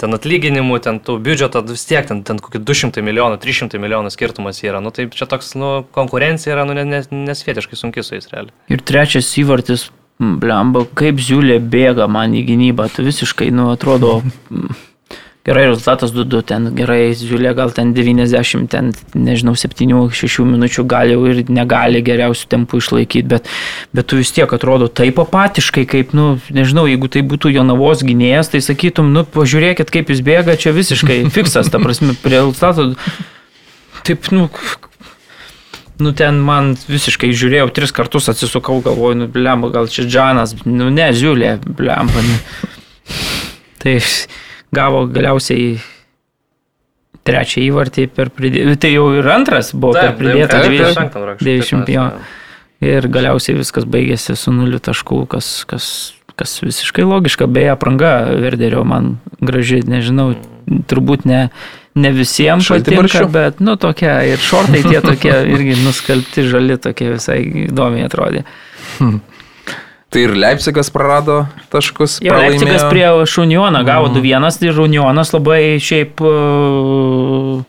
[0.00, 4.62] ten atlyginimų, ten tų biudžeto, vis tiek ten, ten kokį 200 milijonų, 300 milijonų skirtumas
[4.64, 4.80] yra.
[4.82, 8.56] Nu, tai čia toks, nu, konkurencija yra, nu, nes, nesvietiškai sunki su jais realiai.
[8.72, 14.20] Ir trečias įvartis, blemba, kaip ziulė bėga man į gynybą, tu visiškai, nu, atrodo,
[14.50, 14.72] m,
[15.44, 21.40] gerai rezultatas 2-2, ten gerai ziulė, gal ten 90, ten, nežinau, 7-6 minučių gali ir
[21.50, 23.50] negali geriausių tempų išlaikyti, bet,
[23.90, 28.52] bet tu vis tiek atrodo taip apatiškai, kaip, nu, nežinau, jeigu tai būtų Jonavos gynėjas,
[28.54, 32.92] tai sakytum, nu, pažiūrėkit, kaip jis bėga, čia visiškai fiksas, ta prasme, prie rezultato.
[34.06, 34.48] Taip, nu,
[36.02, 40.88] Nu ten man visiškai žiūrėjau, tris kartus atsisukau, galvoju, nu blemba, gal čia Džanas, nu
[40.90, 42.24] ne, Ziulė, blemba.
[42.26, 42.38] Nu.
[43.84, 43.94] Tai
[44.74, 45.74] gavo galiausiai
[47.22, 48.76] trečią įvartį per pridėtą.
[48.82, 52.06] Tai jau ir antras buvo per pridėtą taip, 20 25 rakščių, 20 taip, jo.
[52.08, 52.38] mes,
[52.82, 55.84] Ir galiausiai viskas baigėsi su nuliu taškų, kas, kas,
[56.34, 57.46] kas visiškai logiška.
[57.46, 58.10] Beje, apranga
[58.42, 60.32] Verderio man graži, nežinau,
[60.90, 61.44] turbūt ne,
[61.94, 63.28] ne visiems patinka, Šaltibarščių?
[63.36, 67.38] bet, nu, tokia ir šortai tie tokie irgi nuskalbti žali, tokie visai
[67.68, 68.42] įdomiai atrodė.
[70.12, 72.18] Tai ir Leipzigas prarado taškus.
[72.20, 72.90] Jo, Leipzigas pralaimėjo.
[73.22, 77.62] prie Šunioną gavo 2-1, tai Šunionas labai šiaip uh,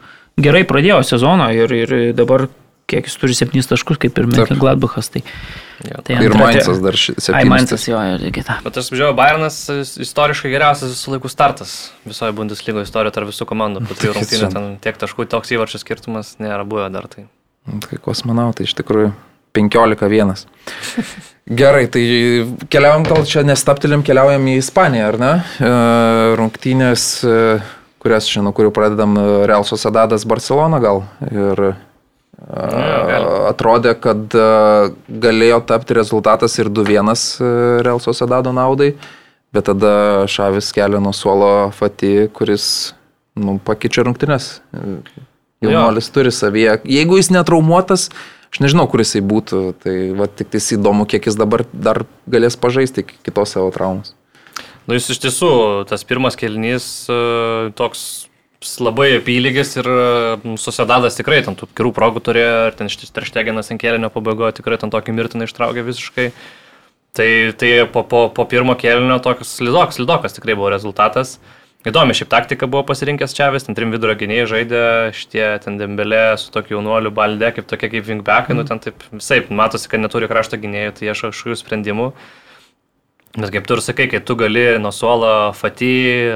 [0.43, 2.47] gerai pradėjo sezoną ir, ir dabar
[2.91, 4.51] kiek jis turi 7 taškus, kaip ir Taip.
[4.59, 5.07] Gladbachas.
[5.13, 5.23] Tai,
[5.83, 5.99] Jo.
[6.05, 7.49] tai Ir antra- Mainzas dar ši- Ai, septynis.
[7.49, 8.59] Mainzas jo ir kita.
[8.63, 9.57] Bet aš žiūrėjau, Bayernas
[10.03, 11.73] istoriškai geriausias visų laikų startas
[12.07, 13.81] visoje Bundeslygo istorijoje tarp visų komandų.
[13.87, 17.25] Po trijų Tai rungtynių ten tiek taškų, toks įvarčių skirtumas nėra buvę dar tai.
[17.87, 19.11] Tai kosmonautai iš tikrųjų
[19.55, 20.45] 15-1.
[21.43, 22.03] Gerai, tai
[22.71, 25.31] keliaujam gal čia nestaptelim, keliaujam į Ispaniją, ar ne?
[25.59, 25.71] E,
[26.39, 27.39] Rungtynės, e,
[27.99, 31.03] kurias nuo kurių pradedam, e, Real Sociedadas Barcelona gal.
[31.27, 31.73] Ir
[33.51, 34.35] atrodė, kad
[35.07, 37.51] galėjo tapti rezultatas ir 2-1 e,
[37.83, 38.93] Real Sociedado naudai,
[39.53, 42.93] bet tada Šavis kelia nuo suolo Fati, kuris
[43.35, 44.61] nu, pakeičia rungtynės.
[45.63, 46.79] Jaunuolis turi savyje.
[46.87, 48.09] Jeigu jis netraumuotas,
[48.53, 49.61] aš nežinau, kur jisai būtų.
[49.83, 54.13] Tai va, tik tais įdomu, kiek jis dabar dar galės pažaisti kitos savo traumos.
[54.85, 55.49] Nu, jis iš tiesų,
[55.87, 57.17] tas pirmas kelnys e,
[57.79, 58.27] toks
[58.83, 63.71] labai apylygis ir e, susidadas tikrai ten tų gerų progų turėjo ir ten šis trešteginas
[63.71, 66.29] ant kėlinio pabaigoje tikrai ten tokį mirtiną ištraukė visiškai.
[67.13, 71.37] Tai, tai po, po, po pirmo kėlinio toks slidokas, slidokas tikrai buvo rezultatas.
[71.83, 74.83] Įdomi šiaip taktika buvo pasirinkęs Čiavis, ten trim vidurio gynėjai žaidė,
[75.19, 79.41] šitie ten dembelė su tokiu jaunuoliu balde, kaip tokie kaip wingbackai, nu ten taip visai,
[79.51, 82.07] matosi, kad neturi krašto gynėjų, tai ieško kažkokių sprendimų.
[83.33, 85.89] Bet kaip tu ir sakai, kai tu gali nuo suolo Fati,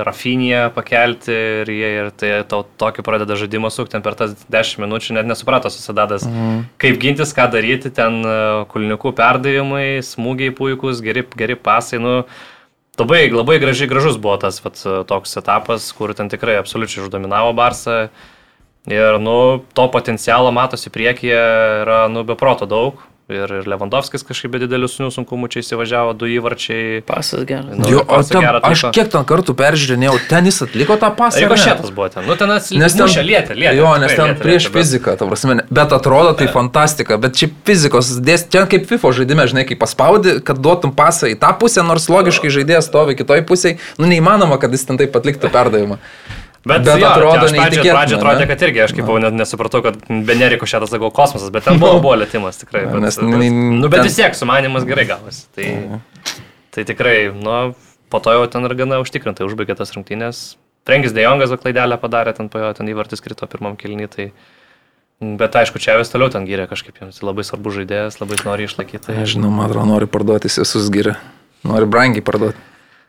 [0.03, 4.81] Rafinę pakelti ir jie ir tai tau tokį pradeda žaidimą sukti, ten per tas 10
[4.81, 6.65] minučių net nesuprato susidadas, mhm.
[6.81, 8.35] kaip gintis, ką daryti, ten e,
[8.73, 12.17] kulniukų perdavimai, smūgiai puikūs, geri, geri pasai, nu,
[12.99, 18.07] labai, labai gražiai, gražus buvo tas vat, toks etapas, kur ten tikrai absoliučiai uždominavo Barsą.
[18.87, 21.39] Ir, nu, to potencialo matosi priekyje
[21.83, 23.01] yra, nu, be proto daug.
[23.27, 27.01] Ir, ir Lewandowskis kažkaip be didelių sunkumų čia įsivažiavo, du įvarčiai.
[27.03, 27.73] Pasas geras.
[27.75, 31.41] Nu, Jo, pasą ten, gerą aš kiek ten kartų peržiūrėjau, ten jis atliko tą pasą.
[31.41, 31.49] ar ne?
[31.49, 32.23] Rikošėtas buvo ten.
[32.23, 33.75] Nu, ten Nes atsimušė, ten, lietė, lietė.
[33.81, 37.35] jo, nes ten lietė, prieš lietė, bet- fiziką, ta prasme, bet atrodo tai fantastika, bet
[37.35, 41.51] šiaip fizikos dės, čia kaip FIFA žaidime, žinai, kai paspaudi, kad duotum pasą į tą
[41.59, 45.99] pusę, nors logiškai žaidėjas stovi kitoj pusėje, nu neįmanoma, kad jis ten taip atliktų perdavimą.
[46.68, 49.80] Bet, Bet jo, atrodo aš pradžioje pradžio atrodė, kad irgi, aš kaip jau net nesupratau,
[49.85, 52.85] kad be neriko šią tas sakau kosmosas, bet ten buvo, buvo lėtimas tikrai.
[52.91, 55.45] Bet, Nes bet, nu, bet ten- vis tiek sumanimas gerai gavosi.
[55.56, 55.68] Tai,
[56.76, 57.57] tai tikrai, nu,
[58.11, 60.44] po to jau ten ir gana užtikrintai užbaigė tas rungtynės.
[60.88, 64.07] Trenkis Dejongas klaidelę padarė, ten po jo ten įvartis krito pirmam kilny.
[64.11, 64.30] Tai,
[65.19, 67.19] bet aišku, čia vis toliau ten gyrė kažkaip jiems.
[67.26, 69.10] Labai svarbu žaidėjas, labai nori išlaikyti.
[69.10, 71.18] Tai, Žinau, man atrodo, nori parduoti, visus giria.
[71.68, 72.60] Nori brangiai parduoti.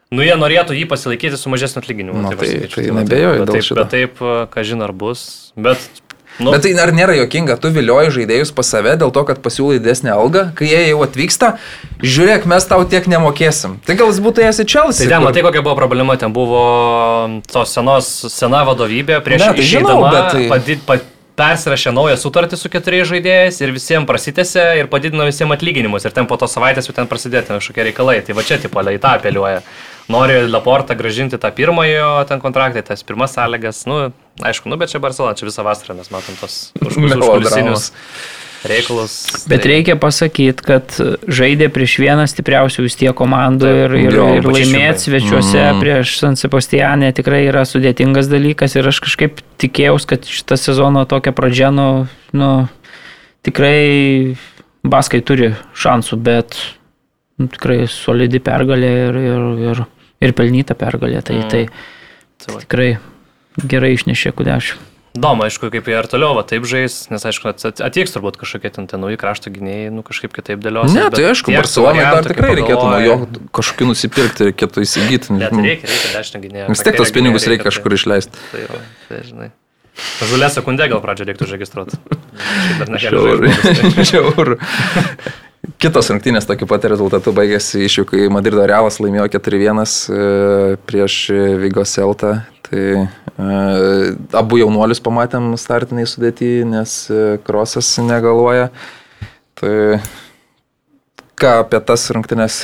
[0.08, 2.22] Nu, jie norėtų jį pasilaikyti su mažesniu atlyginimu.
[2.22, 3.74] Nu, taip tai- tai va neabejoju bet taip.
[3.76, 4.20] Bet taip,
[4.54, 5.52] ką žin ar bus.
[5.54, 5.76] Bet,
[6.40, 9.76] nu, Bet tai ar nėra jokinga, tu vilioji žaidėjus pas save dėl to, kad pasiūlai
[9.82, 11.58] didesnę algą, kai jie jau atvyksta,
[12.00, 13.76] žiūrėk, mes tau tiek nemokėsim.
[13.84, 15.08] Tai gal jis būtų esi Tai Čelsi.
[15.08, 19.92] ten, matai, kokia buvo problema, ten buvo tos senos, sena vadovybė prieš Ne, tai žinau,
[19.92, 20.96] išeidama, bet tai- padid, pa,
[21.36, 26.26] persirašė naują sutartį su keturiais žaidėjais ir visiems prasitėsi ir padidino visiems atlyginimus ir ten
[26.26, 28.24] po tos savaitės jau ten prasidėjo kažkokie reikalai.
[28.26, 29.62] Tai va čia tipo į tą apeliuoja.
[30.08, 34.10] Nori Laportą gražinti tą pirmąją ten kontraktą, tas pirmas sąlygas, nu,
[34.40, 37.90] aišku, nu, bet čia Barcelona, čia visą vasarą mes matom tos užkulisinius
[38.64, 39.12] reikalus.
[39.46, 40.96] Bet Tai- reikia pasakyti, kad
[41.30, 45.82] žaidė prieš vieną stipriausių vis tiek komandų ir, ir, Jo, ir laimėti svečiuose Mm.
[45.84, 51.30] prieš San Sebastianę tikrai yra sudėtingas dalykas ir aš kažkaip tikėjausi, kad šitą sezoną tokia
[51.36, 52.50] pradžia, nu, nu
[53.46, 54.36] tikrai
[54.88, 56.54] Baskai turi šansų, bet
[57.38, 59.80] nu, tikrai solidi pergalė ir, ir, ir,
[60.20, 61.22] ir pelnyta pergalė.
[61.22, 61.48] Tai, Mm.
[61.50, 61.68] tai
[62.38, 62.98] Tai tikrai
[63.66, 64.76] gerai išnešė kudešių.
[65.18, 68.70] Įdomu, aišku, kaip jie ir toliau va, taip žais, nes aišku, at- atvyks turbūt kažkokie
[68.70, 70.92] ten, ten nauji krašto gynėjai, nu kažkaip kitaip dėlios.
[70.94, 73.16] Ne, tai aišku, Barcelonai dar tikrai reikėtų nuo jo
[73.58, 75.32] kažkokį nusipirkti, reikėtų įsigyti.
[75.34, 76.68] Ne, tai reikia, reikia dešinę gynėją.
[76.70, 78.38] Vis tiek tos pinigus reikia kažkur išleisti.
[78.52, 79.50] Tai, tai, tai žinai.
[80.30, 81.98] Žulė sekundę gal pradžio reiktų užregistruoti.
[84.06, 84.38] Šiaip
[85.76, 90.22] Kitos rungtynės tokiu pat rezultatu baigėsi iššūkiai Madrido Realas laimėjo 4-1 e,
[90.88, 91.16] prieš
[91.60, 92.38] Vigo Celtą.
[92.64, 93.08] Tai e,
[94.36, 98.70] abu jaunuolius pamatėm startiniai sudėti, nes e, Krosas negaluoja.
[99.60, 99.74] Tai
[101.36, 102.62] ką apie tas rungtynės?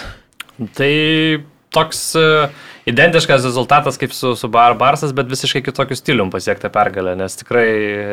[0.76, 0.92] Tai
[1.76, 2.26] toks e,
[2.86, 7.66] identiškas rezultatas kaip su, su Bar Barsas, bet visiškai kitokiu stilium pasiekta pergalė, nes tikrai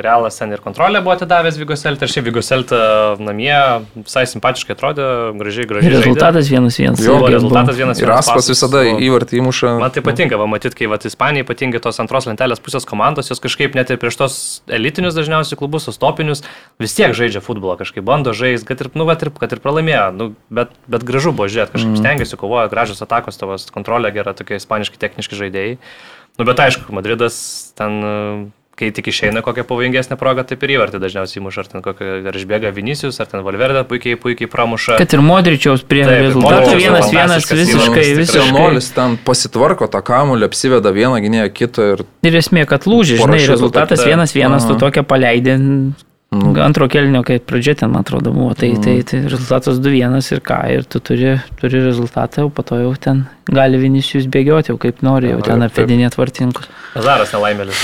[0.03, 2.81] Realas ten ir kontrolę buvo atidavęs Vigoseltą, ir šiaip Vigoseltą
[3.19, 3.55] namie
[3.95, 5.07] visai simpatiškai atrodė,
[5.39, 5.91] gražiai, gražiai.
[5.91, 6.05] žaidė.
[6.05, 7.03] Rezultatas vienas vienas.
[7.03, 7.81] Jo, rezultatas buvo.
[7.83, 9.73] vienas Ir vienas Aspas pasas visada įvartį įmuša.
[9.81, 13.43] Man tai patinka, va, matyt, kai va, Ispanija, ypatingai tos antros lentelės pusės komandos, jos
[13.43, 14.35] kažkaip net ir prieš tos
[14.71, 16.45] elitinius dažniausiai klubus, tos topinius,
[16.81, 20.07] vis tiek žaidžia futbolą, kažkaip bando žaisti, kad ir, nu, va, ir, kad ir pralaimėjo,
[20.15, 22.01] nu, bet, bet gražu buvo žiūrėti, kažkaip mm.
[22.03, 25.77] stengiasi, kovoja, gražios atakos, tavo kontrolė gera, tokie ispaniški techniški žaidėjai.
[26.39, 27.35] Nu, bet aišku, Madridas
[27.77, 28.13] ten, e,
[28.79, 32.37] kai tik išeina kokią pavojingesnę progą, taip ir įvartį dažniausiai įmuša, ar ten kokią, ar
[32.39, 34.97] išbėga Vinicius, ar ten Valverde puikiai, puikiai pramuša.
[35.01, 38.45] Kad ir Modričiaus prie rezultato vienas vienas visiškai, visiškai.
[38.47, 43.43] Jaunuolis ten pasitvarko tą kamulį, apsiveda vieną gynėją kitą ir Ir esmė, kad lūžė, žinai,
[43.51, 45.59] rezultatas vienas vienas, tu paleidė.
[45.61, 46.10] Nu.
[46.31, 50.59] Antro kelnio, kai pradžia ten, man atrodo, buvo, tai, tai, tai rezultatas 2-1 ir ką,
[50.71, 55.01] ir tu turi, turi rezultatą, jau po to jau ten gali Vinicius bėgioti, jau kaip
[55.03, 56.69] nori, jau ten apvedinėti vartininkus.
[56.95, 57.83] Zaras nelaimėlis.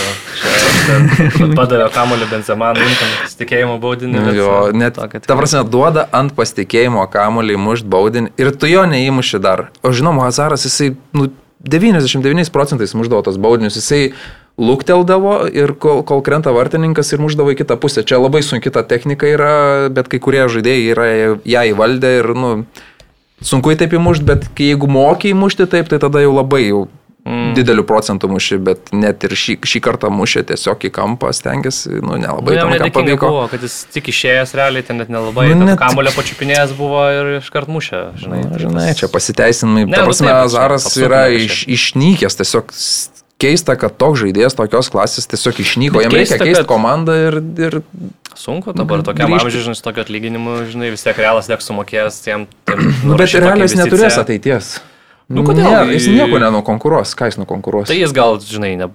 [1.60, 4.24] Padavė kamuolį Benzema, nuimtam pasitikėjimo baudinį.
[4.30, 8.88] bet, Jo, net, tokio ta prasme, duoda ant pasitikėjimo kamuolį mušt baudinį ir tu jo
[8.88, 9.68] neįmuši dar.
[9.84, 11.28] O žinom, Hazaras, jisai, nu,
[11.68, 14.14] 99 procentais muždavo tos baudinius, jisai
[14.58, 18.04] lūkteldavo ir kol, kol krenta vartininkas ir muždavo į kitą pusę.
[18.04, 19.54] Čia labai sunki ta technika yra,
[19.94, 21.08] bet kai kurie žaidėjai yra
[21.46, 22.52] ją įvaldę ir, nu,
[23.46, 26.88] sunku į taip įmušti, bet kai jeigu mokiai įmušti taip, tai tada jau labai jau
[27.28, 27.50] Mm.
[27.58, 32.14] dideliu procentu muši, bet net ir šį, šį kartą mušė tiesiog į kampą, stengiasi, nu,
[32.16, 33.28] Nu, nelabai jam tam pavyko.
[33.28, 35.50] buvo, kad jis tik išėjęs realiai, ten net nelabai.
[35.50, 38.40] Nu, Nu, net- Kamulio pačiupinėjęs buvo ir iškart mušė, žinai.
[38.46, 39.92] Na, tai žinai, tas- čia pasiteisinimai.
[39.92, 42.72] Ta nu prasme, taip, čia Azaras apsukime yra iš, išnykęs, tiesiog
[43.42, 46.02] keista, kad toks žaidėjas tokios klasės tiesiog išnyko.
[46.04, 47.82] Jam reikia keisti kad- komandą ir, ir
[48.38, 52.46] Sunku dabar tokiam amžiui, žinai, tokio atlyginimu, žinai, vis tiek realas tiek sumokės tiem
[53.08, 54.76] nu, bet realis neturės ateities.
[55.28, 55.66] Nu, kodėl?
[55.66, 57.90] Nėra, jis nieko nenukonkuruos, ką jis nukonkuruos.
[57.90, 58.88] Tai jis gal, žinai, ne,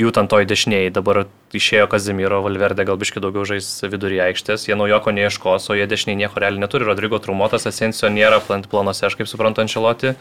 [0.00, 4.78] jų ten toj dešiniai dabar išėjo Kazimiro, Valverde gal biški daugiau žais vidury aikštės, jie
[4.80, 9.18] naujoko neieškos, o jie dešiniai nieko realiai neturi, Rodrigo Trumotas, Asensio nėra plant planuose, aš
[9.20, 10.16] kaip suprantu, Ančeloti.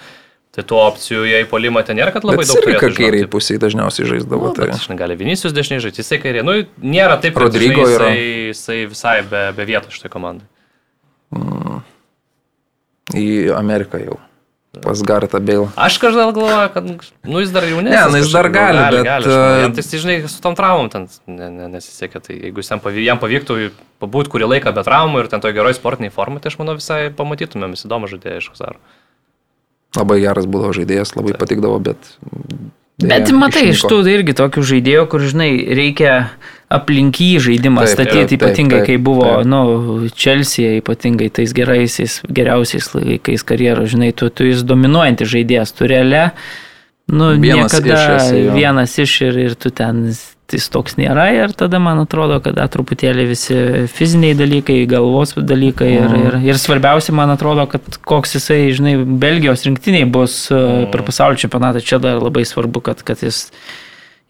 [0.50, 4.08] Tai tų opcijų, jei polimą ten nėra, kad labai Bet daug turėtų, kairiai pusiai dažniausiai
[4.10, 4.50] žaisdavo.
[4.50, 4.72] Nu, Tai.
[4.82, 6.42] žinai, gali Vinicius dešiniai žaisti, jisai kairė.
[6.42, 8.16] Nu, nėra taip, kad žinai, jisai,
[8.50, 10.50] jisai visai be, be vietos šitoj komandai.
[13.14, 14.18] į Ameriką jau.
[14.84, 15.66] Pas Garetą Bale.
[15.82, 16.90] Aš kažkodėl galvoju, kad,
[17.26, 17.96] nu, jis dar jaunesnis.
[17.96, 19.56] Ne, nu, jis dar kažkaip, gali, bet, gali, aš manau.
[19.58, 23.02] e, Jam tai, žinai, su tom traumom ten ne, ne, nesisekė, tai jeigu jam, pavy,
[23.02, 23.58] jam pavyktų
[24.04, 27.00] pabūti kurį laiką be traumų ir ten toj geroj sportiniai formai, tai aš manau visai
[27.18, 28.78] pamatytumėm, jis įdomu žaidėjas iš Husaro.
[29.98, 32.12] Labai geras būdavo žaidėjas, labai patikdavo, bet...
[33.00, 36.14] Bet dėja, matai, iš tų irgi tokių žaidėjų, kur, žinai, reikia
[36.70, 39.48] aplink jį žaidimą Taip, statyti, taip, ypatingai taip, kai buvo, taip.
[39.50, 45.88] nu, Čelsija, ypatingai tais geraisiais, geriausiais laikais karjeros, žinai, tu, tu jis dominuojantis žaidėjas, tu
[45.90, 46.26] realia,
[47.08, 50.04] nu, Vienas niekada iš esi, vienas iš ir, ir tu ten
[50.54, 53.58] jis toks nėra ir tada man atrodo, kad truputėlį visi
[53.94, 56.24] fiziniai dalykai, galvos dalykai ir, Mhm.
[56.28, 61.38] ir, ir svarbiausia, man atrodo, kad koks jisai, žinai, Belgijos rinktiniai bus uh, per pasaulio
[61.38, 63.52] čempionatą, čia dar labai svarbu, kad, kad jis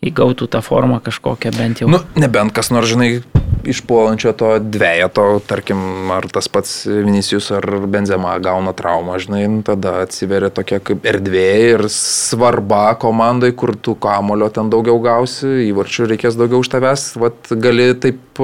[0.05, 1.89] įgautų tą formą kažkokią bent jau.
[1.91, 3.19] Nu, nebent kas nors, žinai,
[3.67, 5.79] išpuolančio to dviejato, tarkim,
[6.15, 11.49] ar tas pats Vinicius ar Benzema gauna traumą, žinai, nu, tada atsiveria tokia kaip erdvė
[11.73, 17.51] ir svarba komandai, kur tu kamulio ten daugiau gausi, įvarčių reikės daugiau už tavęs, vat
[17.59, 18.43] gali taip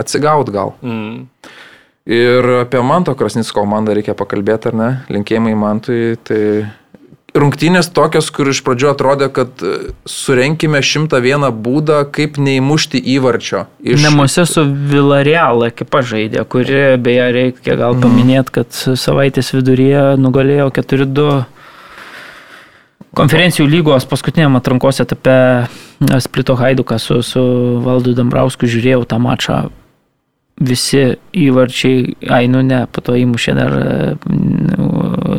[0.00, 0.76] atsigaut gal.
[0.84, 1.24] Mm.
[2.10, 4.90] Ir apie Manto Krasnicko komandą reikia pakalbėti, ar ne?
[5.12, 6.16] Linkėjimai Mantui.
[6.26, 6.42] Tai
[7.34, 13.66] rungtynės tokios, kur iš pradžių atrodė, kad e, surenkime 101 būdą, kaip neįmušti įvarčio.
[13.84, 14.02] Iš...
[14.04, 21.40] Namuose su Villareal ekipa žaidė, kuri beje reikia gal paminėti, kad savaitės viduryje nugalėjo 4-2
[23.16, 25.66] konferencijų lygos paskutiniam atrankos etape
[26.22, 27.42] Splito Haiduką su, su
[27.84, 29.60] Valdu Dambrausku žiūrėjau tą mačą.
[30.60, 33.92] Visi įvarčiai, ai nu ne, po to įmušė dar e,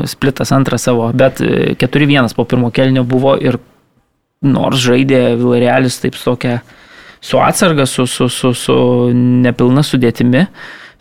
[0.10, 3.60] splitas antrą savo, bet e, 4-1 po pirmo kelnio buvo ir
[4.41, 6.61] nors žaidė Villarealis taip tokia
[7.22, 8.76] su atsarga, su, su, su, su
[9.14, 10.48] nepilna sudėtimi,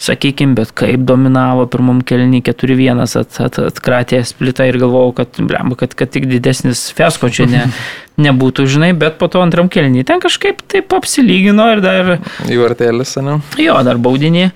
[0.01, 5.77] sakykime, bet kaip dominavo pirmam kelnį 4-1 at, at, atkratė splitą ir galvojau, kad, blemba,
[5.81, 7.65] kad, kad tik didesnis fesko čia ne,
[8.29, 12.13] nebūtų, žinai, bet po to antram kelnį ten kažkaip taip apsilygino ir dar
[12.49, 13.41] Įvartėlis, ne?
[13.61, 14.51] Jo, dar baudinį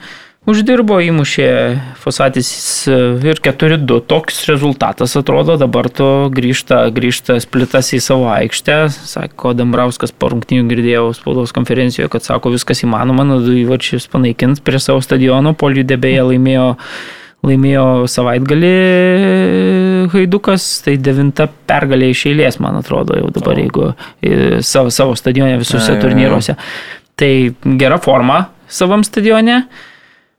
[0.51, 1.49] uždirbo, įmušė
[2.01, 2.51] Fosatis
[2.89, 4.01] ir 4-2.
[4.09, 8.79] Toks rezultatas atrodo, dabar to grįžta, grįžta splitas į savo aikštę.
[8.93, 14.63] Sako Dambrauskas po rungtinių girdėjau spaudos konferencijoje, kad sako viskas įmanoma, nu du įvarčius panaikint
[14.65, 16.73] prie savo stadiono, polių debėje laimėjo
[17.45, 18.75] laimėjo savaitgalį
[20.15, 23.91] Haidukas, tai devinta pergalė iš eilės, man atrodo, jau dabar, jeigu
[24.25, 26.01] e, savo, savo stadione visuose ai.
[26.01, 26.57] turnyruose.
[27.21, 27.33] Tai
[27.81, 29.67] gera forma savam stadione.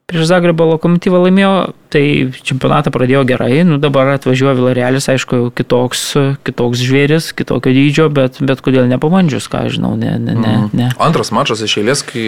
[0.06, 1.54] Prieš Zagrebo lokomotyvą laimėjo,
[1.96, 2.06] tai
[2.46, 6.04] čempionatą pradėjo gerai, nu dabar atvažiuoja Vilarealis, aišku, kitoks,
[6.48, 10.56] kitoks žvėris, kitokio dydžio, bet, bet kodėl nepabandžius, ką žinau, ne, ne, ne.
[10.76, 10.90] ne.
[11.02, 12.26] Antras mačas iš eilės, kai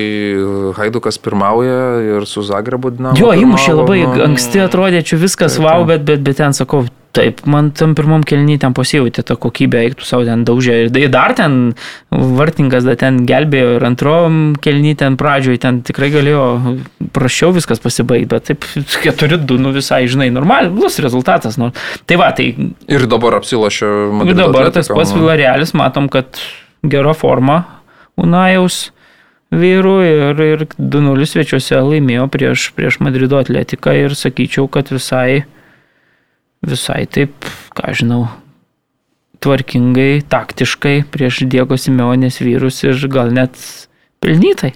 [0.77, 1.81] Haidukas pirmauja
[2.17, 3.19] ir su Zagrebu dinamo.
[3.19, 6.85] Jo, įmušė labai nu, anksti, atrodė, čia viskas Taip, wow, bet, bet, bet ten sakau,
[7.17, 10.77] taip, man tam pirmam kelnyje ten pasijauti tą kokybę, eiktų savo ten daužė.
[10.87, 11.73] Ir dar ten
[12.11, 16.43] vartininkas dar ten gelbėjo ir antrom kelnyje ten pradžioje ten tikrai galėjo
[17.15, 18.67] prašiau viskas pasibaigti, bet taip
[19.05, 21.57] 4-2, nu visai, žinai, normalus rezultatas.
[21.61, 21.71] Nu.
[22.05, 22.51] Tai va, tai
[22.87, 25.23] Ir dabar apsilošio ir Madrido dabar tas Atletico, pats nu.
[25.23, 26.39] Vilarealis, matom, kad
[26.87, 27.63] gera forma
[28.17, 28.87] Unajaus
[29.53, 35.45] vyrų ir, ir 2-0 svečiuose laimėjo prieš, prieš Madrido atletiką ir sakyčiau, kad visai,
[36.65, 37.47] visai taip,
[37.77, 38.25] ką žinau,
[39.43, 43.55] tvarkingai, taktiškai prieš Diego Simeonės vyrus ir gal net
[44.23, 44.73] pelnytai.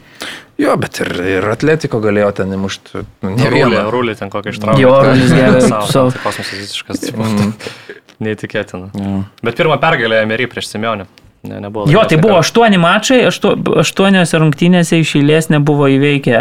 [0.62, 3.02] Jo, bet ir, ir Atletiko galėjo ten įmušti.
[3.26, 3.86] Nu, ne vieną.
[3.94, 4.84] rūlė ten kokią ištraukė.
[4.84, 5.72] Jo, Rulis geras,
[6.22, 7.02] Kosmosas visiškas.
[7.08, 7.56] tipo, Mm.
[8.22, 8.92] Neįtikėtina.
[8.94, 9.24] Jo.
[9.42, 11.08] Bet pirmą pergalę Emery prieš Simeonę.
[11.42, 16.38] Ne, nebuvo Jo, tai buvo aštuoni mačai, aštu, aštuoniose rungtynėse iš eilės nebuvo įveikę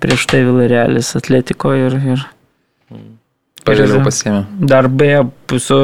[0.00, 2.24] prieš tai Vilarealis atletiko ir, ir
[3.66, 4.40] Pažiūrėjau pasiemė.
[4.70, 5.24] Dar beje,
[5.58, 5.76] su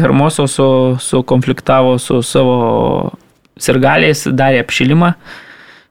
[0.00, 0.66] Hermoso su,
[0.98, 2.54] su konfliktavo su savo
[3.60, 5.12] sirgaliais, darė apšilimą,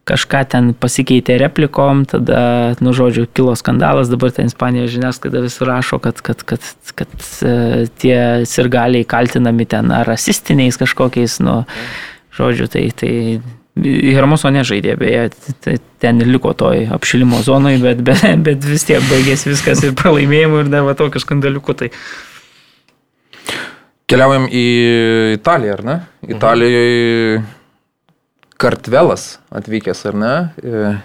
[0.07, 2.39] kažką ten pasikeitė replikom, tada,
[2.83, 6.63] nu, žodžiu, kilo skandalas, dabar ten Ispanijos žiniasklaida vis rašo, kad, kad, kad,
[6.97, 7.13] kad
[7.43, 8.17] e, tie
[8.47, 11.61] sirgaliai kaltinami ten ar rasistiniais kažkokiais, nu,
[12.37, 13.13] žodžiu, tai, tai
[13.77, 15.27] Hermoso nežaidė, beje,
[15.61, 20.63] tai ten liko toj apšilimo zonai, bet, bet, bet vis tiek baigėsi viskas ir pralaimėjimu
[20.63, 21.77] ir dar va tokiu skandaliuku.
[21.77, 21.91] Tai
[24.07, 24.65] Keliaujam į
[25.35, 25.95] Italiją, ar ne?
[26.31, 27.41] Italijoje
[28.57, 30.33] Kartvelas atvykęs, ar ne?
[30.63, 30.95] E,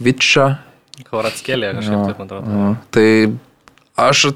[0.00, 0.58] Hvičia.
[1.06, 2.58] Kvaratskėlė kažkaip taip, man atrodo.
[2.60, 2.70] jo.
[2.92, 3.08] Tai
[4.10, 4.30] aš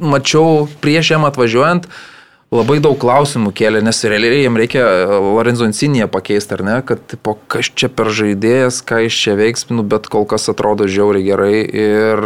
[0.00, 1.88] mačiau prieš jam atvažiuojant
[2.50, 4.84] labai daug klausimų kėlė, nes realiai jam reikia
[5.22, 9.68] Lorenzo Insinėje pakeisti, ar ne, kad po kas čia per žaidėjas, ką iš čia veiks,
[9.70, 12.24] nu, bet kol kas atrodo žiauriai gerai ir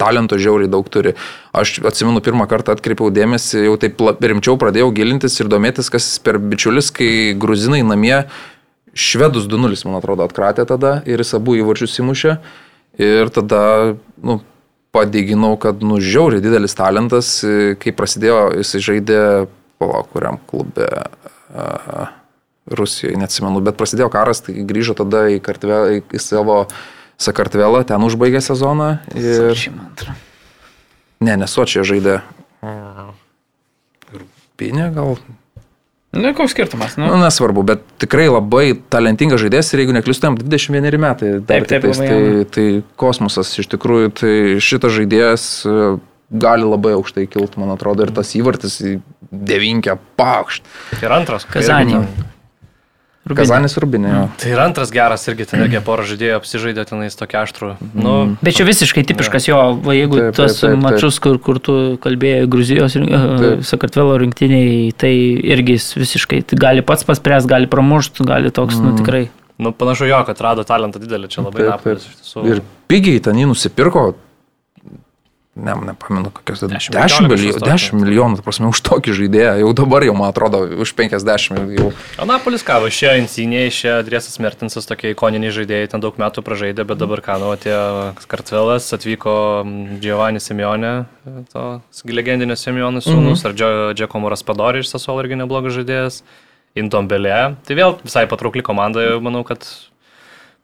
[0.00, 1.14] talento žiauriai daug turi.
[1.56, 6.40] Aš atsimenu, pirmą kartą atkreipiau dėmesį, jau taip rimčiau pradėjau gilintis ir domėtis, kas per
[6.40, 8.24] bičiulis, kai gruzinai namie
[8.92, 12.38] švedus 2-0, man atrodo, atkratė tada ir jis abu įvarčius įmušė.
[13.00, 13.62] Ir tada,
[14.20, 14.40] nu,
[14.92, 17.38] padėginau, kad, nu, žiauriai didelis talentas,
[17.80, 19.20] kai prasidėjo, jis žaidė,
[19.80, 20.90] palauk, kuriam klube.
[21.52, 22.10] Uh,
[22.70, 26.60] Rusijoje, neatsimenu, bet prasidėjo karas, tai grįžo tada į, kartve, į, savo
[27.22, 28.96] Sakartvelą, ten užbaigė sezoną.
[29.14, 29.52] Ir...
[29.54, 30.18] Sočiai, man atrodo.
[31.22, 32.18] Ne, nesuočiai žaidė.
[34.58, 35.16] Pinė gal.
[36.12, 37.06] Nu, koks skirtumas, nu.
[37.08, 41.30] Nu, nesvarbu, bet tikrai labai talentingas žaidėjas ir jeigu neklystu, jam 21 metai.
[41.38, 42.18] dar Taip, taip, labai tai,
[42.52, 42.66] tai
[43.00, 45.78] kosmosas iš tikrųjų, tai šitas žaidėjas e,
[46.44, 48.98] gali labai aukštai kilti, man atrodo, ir tas įvartis į
[49.32, 50.68] devinkę pakšt.
[51.00, 51.48] Ir antras.
[51.48, 52.02] Kazanį.
[53.28, 54.08] Ten- Kazanis Rubinė.
[54.12, 54.28] jo.
[54.38, 57.76] Tai ir antras geras irgi ten irgi porą žaidėjų apsižaidė tenais tokia aštrų.
[57.94, 60.82] Nu, Bet čia visiškai tipiškas jo, va, jeigu Taip, taip, taip, tos taip, taip.
[60.82, 63.62] mačius, kur, kur tu kalbėjai Gruzijos, Taip.
[63.62, 65.12] Sakartvelo rinktiniai, tai
[65.54, 68.84] irgi jis visiškai tai gali pats paspręs, gali pramušti, gali toks, Mm.
[68.84, 69.28] nu tikrai.
[69.58, 72.10] nu, panašu jo, kad rado talentą didelį, čia labai Taip, Napolis taip.
[72.10, 72.46] iš tiesų.
[72.50, 74.14] Ir pigiai ten jį nusipirko.
[75.52, 77.72] Ne, nepamenu, kokios 10 10 milijonų milijonų, kažkas tokio.
[77.76, 79.50] 10 milijonų, prasme, už tokį žaidėją.
[79.60, 81.90] Jau dabar jau, man atrodo, už 50 jau.
[81.92, 86.40] O Napolis ką, va, išėjo Insinė, išėjo Driesas Mertinsas, tokie ikoniniai žaidėjai, ten daug metų
[86.46, 87.84] pražaidė, bet dabar ką, nu, atėjo
[88.32, 90.94] Kartvelas, atvyko mm, Giovanni Simeonė,
[91.52, 91.66] to
[92.08, 93.92] legendinio Simeonės sūnus, mm -hmm.
[93.92, 96.22] ar Džeko Raspadori iš Sasuolo irgi neblogas žaidėjas,
[96.72, 97.56] Intombelė.
[97.68, 99.68] Tai vėl visai patraukli komanda, manau, kad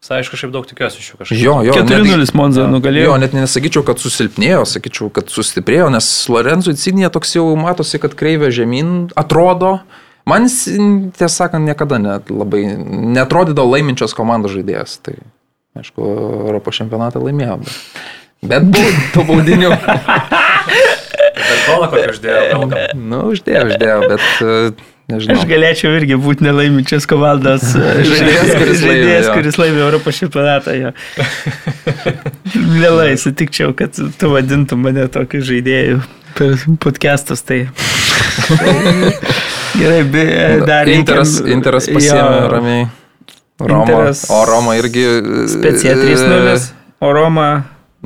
[0.02, 1.40] visai aš kažkaip daug tikiuosi iš jų kažkaip.
[1.42, 1.74] Jo, jo.
[1.74, 3.16] 4-0 Monza Jo, nugalėjo.
[3.20, 8.50] net nesakyčiau, kad susilpnėjo, sakyčiau, kad sustiprėjo, nes Lorenzo Insignija toks jau matosi, kad kreivė
[8.54, 9.78] žemyn atrodo.
[10.28, 12.66] Man tiesą sakant, niekada net labai
[13.16, 14.98] netrodydavo laiminčios komandos žaidėjas.
[15.02, 15.14] Tai,
[15.80, 16.04] aišku,
[16.50, 17.56] Europos čempionatą laimėjo.
[17.64, 17.72] Bet,
[18.44, 19.72] bet buvo tų baudinių.
[21.38, 22.80] Bet kolą kokį uždėjo, gal gal.
[22.98, 24.54] nu, uždėjo, uždėjo, bet e,
[25.08, 25.36] nežinau.
[25.38, 29.34] Aš galėčiau irgi būti nelaiminčias komandos eh, Žaidėjas, kuris laimė, žaidėjas, jo.
[29.38, 30.76] kuris laimė Europos čempionatą.
[32.78, 36.00] Mielai sutikčiau, kad tu vadintum mane tokiu žaidėju
[36.38, 37.42] per podcastus.
[37.46, 37.64] Tai...
[39.78, 40.24] Gerai, be,
[40.66, 42.48] dar reikia- Interas, Interas pasiemė Jo.
[42.52, 42.86] ramiai.
[43.58, 45.02] Roma, Interas- o Roma irgi.
[45.02, 46.68] e, Specija 3-0,
[47.02, 47.48] o Roma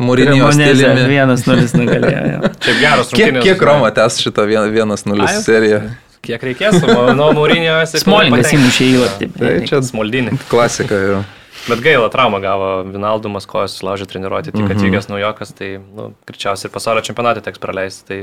[0.00, 1.02] Mūrinio stiliumi.
[1.12, 2.22] 1-0 nugalėjo.
[2.32, 2.50] jo.
[2.64, 3.42] Šiaip geras Kiek, rungtynės.
[3.44, 5.34] kiek Roma tęs šitą 1-0 Ai.
[5.44, 5.80] seriją?
[6.22, 6.76] Kiek reikės,
[7.18, 7.98] nuo Mūrinio esi.
[7.98, 9.26] Smolingas įmušė įvartį.
[9.40, 10.36] Tai čia Smoldinį.
[10.50, 11.22] klasika jau.
[11.66, 14.72] Bet gaila, traumą gavo Vinaldumas, kojas sulaužė treniruoti, tik Mhm.
[14.76, 18.18] atvykęs naujokas, tai, nu, greičiausiai ir pasaulio čempionatė teks praleisti, tai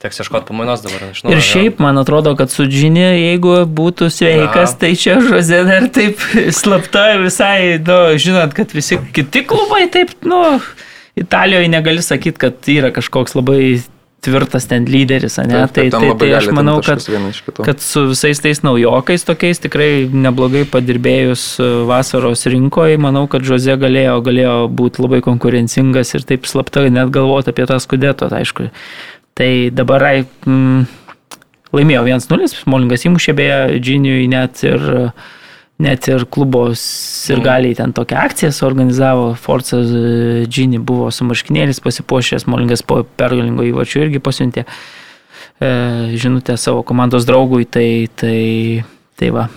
[0.00, 1.00] teks ieškoti pamainos dabar.
[1.00, 4.78] Naujo, Ir šiaip, man atrodo, kad su Džinė, jeigu būtų sveikas, Na.
[4.84, 6.18] tai čia Žozė dar taip
[6.60, 10.60] slapta visai, nu, žinot, kad visi kiti klubai taip, nu,
[11.16, 13.82] Italijoje negali sakyti, kad yra kažkoks labai
[14.22, 15.64] tvirtas ten lyderis, ne?
[15.66, 17.02] Taip, taip, tai tai, tai aš manau, kad,
[17.66, 23.74] kad su visais tais naujokais tokiais tikrai neblogai padirbėjus e, vasaros rinkoje, manau, kad Žozė
[23.82, 28.70] galėjo, galėjo būti labai konkurencingas ir taip slapta net galvoti apie tą skudeto, tai aišku.
[29.38, 30.86] Tai dabar mm,
[31.74, 34.86] laimėjo 1-0, Smolingas įmušė beje Džiniui net ir,
[35.80, 36.82] net ir klubos
[37.32, 39.32] ir galiai ten tokią akciją suorganizavo.
[39.40, 39.80] Forza
[40.46, 45.72] Džini buvo su marškinėlis pasipuošęs, Smolingas po pergalingo įvačių irgi pasiuntė e,
[46.14, 48.84] žinutę savo komandos draugui, tai, tai,
[49.18, 49.48] tai va.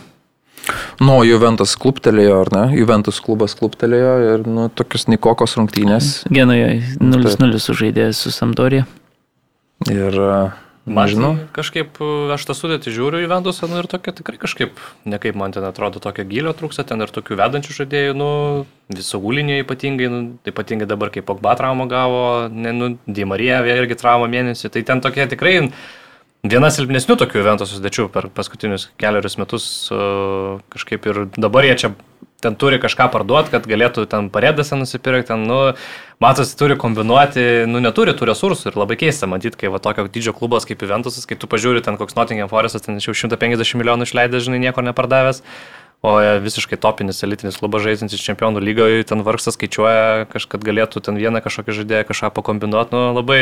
[0.98, 2.66] Nu, Juventus kluptelėjo, ar ne?
[2.80, 6.24] Juventus klubas kluptelėjo ir, nu, tokios Nikokos rungtynės.
[6.34, 8.88] Genoje 0-0 sužaidė su Sampdorija.
[9.92, 11.32] Ir, e, Man nežinau.
[11.40, 11.98] tai kažkaip,
[12.36, 14.78] aš tą sudėtį žiūriu į Vendusą nu, ir tokia tikrai kažkaip,
[15.10, 18.30] nekaip man ten atrodo, tokio gilio trūksta, ten ir tokių vedančių žaidėjų, nu,
[18.94, 24.70] visogūlinė ypatingai, nu, ypatingai dabar, kai Pogba traumą gavo, ne, nu, Dimarija irgi traumą mėnesį,
[24.74, 25.58] tai ten tokie tikrai
[26.46, 31.96] viena silpnesnių tokių eventų susidėčių per paskutinius keliarius metus uh, kažkaip ir dabar jie čia
[32.44, 35.60] ten turi kažką parduoti, kad galėtų ten paredasę nusipirkti, ten, nu,
[36.24, 40.36] matos, turi kombinuoti, nu, neturi tų resursų ir labai keista matyti, kai va tokio didžio
[40.36, 44.46] klubas kaip Juventusas, kai tu pažiūri ten koks Nottingham Forestas, ten jau 150 milijonų išleidęs,
[44.48, 45.42] žinai, nieko nepardavęs.
[46.06, 51.18] O e, visiškai topinis elitinis klubas žaidžiantis čempionų lygoje, ten vargsas skaičiuoja, kažkad galėtų ten
[51.18, 53.40] vieną kažkokį žaidėją kažką pakombinuoti, nu labai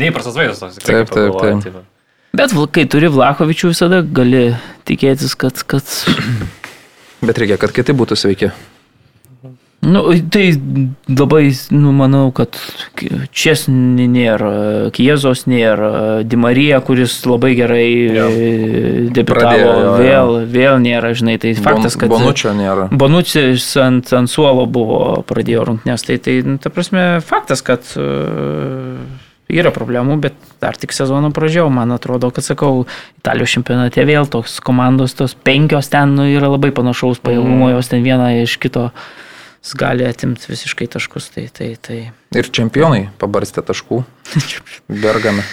[0.00, 0.78] neįprastas vaizdas toks.
[0.86, 1.60] Taip, taip, taip.
[1.66, 1.84] tai va.
[2.32, 4.54] Bet kai turi Vlakovičių, visada gali
[4.88, 5.84] tikėtis, kad, kad
[7.22, 8.52] Bet reikia, kad kiti būtų sveiki.
[9.82, 10.54] Nu, tai
[11.10, 12.54] labai, nu, manau, kad
[13.34, 14.50] Česnį nėra,
[14.94, 18.26] Kiezos nėra, Dimarija, kuris labai gerai e,
[19.10, 19.96] debitavo, Pradėjo, jo, jo.
[19.98, 22.14] vėl, vėl nėra, žinai, tai faktas, kad...
[22.14, 22.86] Bonučio nėra.
[22.94, 29.02] Bonucis ant, ant suolo buvo, pradėjo rungtynės, tai, tai, nu, ta prasme, faktas, kad uh,
[29.52, 32.86] yra problemų, bet dar tik sezono pradžioje, man atrodo, kad sakau,
[33.20, 37.76] Italijos čempionate vėl toks komandos, tos penkios ten nu, yra labai panašaus pajėgumo, Mm.
[37.76, 38.90] jos ten viena iš kito
[39.78, 41.98] gali atimti visiškai taškus, tai, tai, tai.
[42.34, 44.02] Ir čempionai pabarstė taškų.
[45.04, 45.44] Bergame.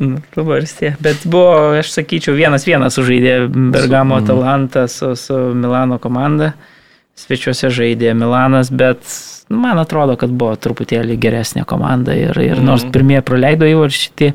[0.00, 0.94] Nu, Pabarstė.
[1.04, 4.24] Bet buvo, aš sakyčiau, vienas vienas sužaidė Bergamo Su- mm.
[4.24, 6.54] Atalanta su, su Milano komanda.
[7.14, 8.98] Svečiuose žaidė Milanas, bet
[9.48, 12.14] nu, man atrodo, kad buvo truputėlį geresnė komanda.
[12.18, 12.64] Ir, ir Mhm.
[12.66, 14.32] nors pirmieji praleido įvarčiai, tai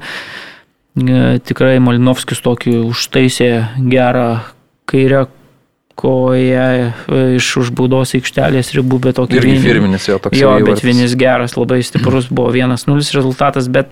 [0.99, 3.51] e, tikrai Malinovskis tokį užtaisė
[3.91, 4.39] gerą
[4.89, 5.25] kairę
[5.99, 6.91] koją e,
[7.35, 10.39] iš užbaudos aikštelės ribų, bet tokį Irgi firminis jo toks.
[10.39, 13.91] Jo, bet vienis geras, labai stiprus buvo 1-0 rezultatas, bet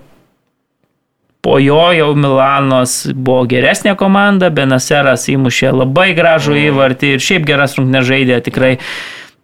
[1.44, 7.78] po jo jau Milanos buvo geresnė komanda, Benaseras įmušė labai gražų įvartį ir šiaip geras
[7.78, 8.72] rungtynės žaidė, tikrai,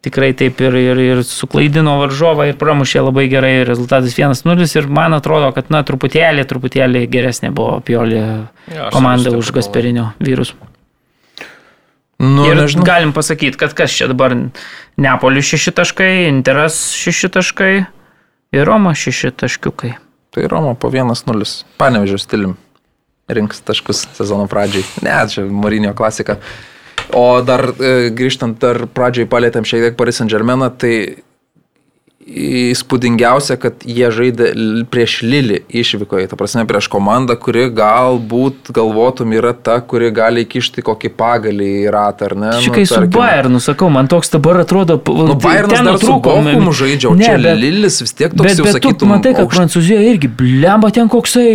[0.04, 5.16] tikrai taip ir, ir, ir suklaidino varžovą ir pramušė labai gerai, rezultatas 1-0 ir man
[5.16, 9.54] atrodo, kad na truputėlį, truputėlį geresnė buvo Piolė Jo, aš komanda už.
[9.54, 10.54] Gasperinio vyrus.
[12.18, 12.86] Nu, ir nežinau.
[12.86, 14.36] galim pasakyti, kad kas čia dabar
[15.00, 17.74] Neapolių 6 taškai, Interas 6 taškai
[18.54, 19.96] ir Roma 6 taškiukai.
[20.34, 21.64] Tai Roma po 1-0.
[21.78, 22.56] Panevežio stilium.
[23.30, 24.84] Rinks taškus sezono pradžiai.
[25.06, 26.36] Ne, čia Marinio klasika.
[27.14, 31.22] O dar e, grįžtant, dar pradžiai palėtėm šiek tiek Paris Saint Germainą, tai
[32.24, 34.50] įspūdingiausia, kad jie žaidė
[34.92, 40.84] prieš Lilį išvykoje, ta prasme prieš komandą, kuri galbūt galvotum yra ta, kuri gali įkišti
[40.86, 42.52] kokį pagalį į ratą, ar ne?
[42.60, 43.14] Čia Nu, kai su tarkim.
[43.18, 44.98] Bayernu, sakau, man toks dabar atrodo...
[45.04, 48.78] Nu, Bayernas dar su Bochumu žaidžia, o čia Lilis vis tiek toks bet, jau bet
[48.80, 49.12] tu sakytum.
[49.14, 51.48] matai, kad aukšt- Prancūzijoje irgi blemba ten koksai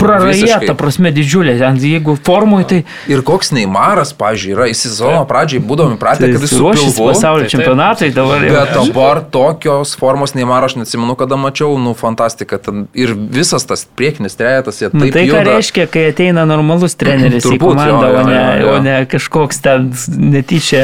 [0.00, 1.56] praraja, ta prasme, didžiulė.
[1.78, 2.82] Jeigu formui, tai...
[3.10, 7.06] Ir koks Neimaras, pažiūrėjau, yra į sezono pradžiai būdami pratę, tai kad jis pilvu.
[7.10, 8.54] pasaulio Tai čempionatai dabar jau.
[8.54, 12.60] Bet dabar tokios formos Neimaro aš neatsimenu, kada mačiau, nu fantastika.
[12.62, 15.42] Ten ir visas tas priekinis trejetas, jie Nu, taip tai ką juda.
[15.52, 18.74] reiškia, kai ateina normalus treneris į Turbūt, komandą, jo, jo, o, ne, jo, jo.
[18.74, 19.88] o ne kažkoks ten
[20.32, 20.82] netyčia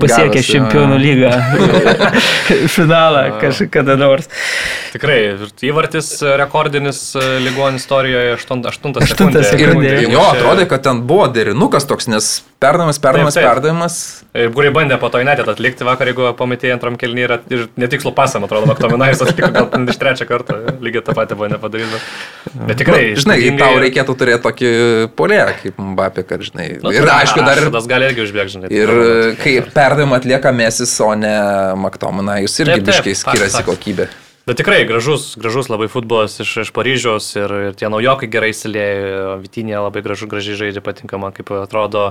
[0.00, 1.32] pasiekęs čempionų lygą
[2.76, 4.30] finalą kažkada nors.
[4.94, 5.18] Tikrai,
[5.66, 6.10] įvartis
[6.40, 7.02] rekordinis
[7.44, 9.42] lygon istorijoje 8 Aštunta sekundė.
[9.48, 9.92] sekundė.
[10.04, 13.52] Ir jo, atrodė, kad ten buvo derinukas toks, nes perdavimas, perdavimas, Taip, taip.
[13.54, 13.96] perdavimas.
[14.34, 18.14] Ir Gūriai bandė po to į netį atlikti vakar, jeigu pamatėjai antram kelnį ir, netikslų
[18.16, 22.00] pasą, man atrodo, Maktominais atliko gal iš trečią kartą, lygiai tą patį buvo nepadaryta.
[22.66, 24.72] Bet tikrai, Nu, žinai, tau reikėtų turėti tokį
[25.18, 26.68] polėją kaip Mbappé, kad, žinai.
[26.82, 28.72] Nu, ir tai aišku, dar ir Tas gali irgi užbėgti, žinai.
[28.72, 31.34] Ir tai- kai perdavimą atlieka Mesis, o ne
[31.76, 34.08] Maktomina, jūs irgi Taip, taip, biškai skiriasi kokybė.
[34.44, 39.38] Bet tikrai gražus, gražus labai futbolas iš, iš Paryžiaus ir, ir tie naujokai gerai įsilėjo,
[39.40, 42.10] Vitinė labai gražu, gražiai žaidžia, patinka man, kaip atrodo.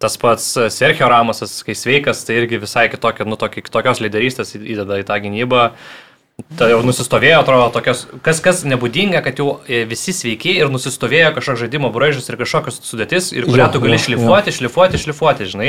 [0.00, 5.00] Tas pats Sergio Ramosas, kai sveikas, tai irgi visai kitokio, nu, tokį, kitokios lyderystės įdeda
[5.00, 5.64] į tą gynybą.
[6.58, 11.28] Tai jau nusistovėjo, atrodo, tokios, kas, kas nebūdinga, kad jau e, visi sveiki ir nusistovėjo
[11.36, 15.46] kažkoks žaidimo braižas ir kažkokios sudėtis, ir kurią Jo, tu gali jo, šlifuoti, šlifuoti, šlifuoti,
[15.52, 15.68] žinai.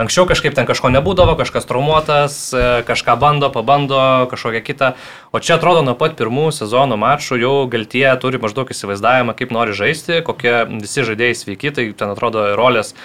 [0.00, 4.00] Anksčiau kažkaip ten kažko nebūdavo, kažkas traumuotas, e, kažką bando, pabando,
[4.32, 4.92] kažkokią kitą.
[5.36, 9.76] O čia atrodo nuo pat pirmų sezono mačų jau galtie turi maždaug įsivaizdavimą, kaip nori
[9.76, 12.96] žaisti, kokie visi žaidėjai sveiki, tai ten atrodo rolės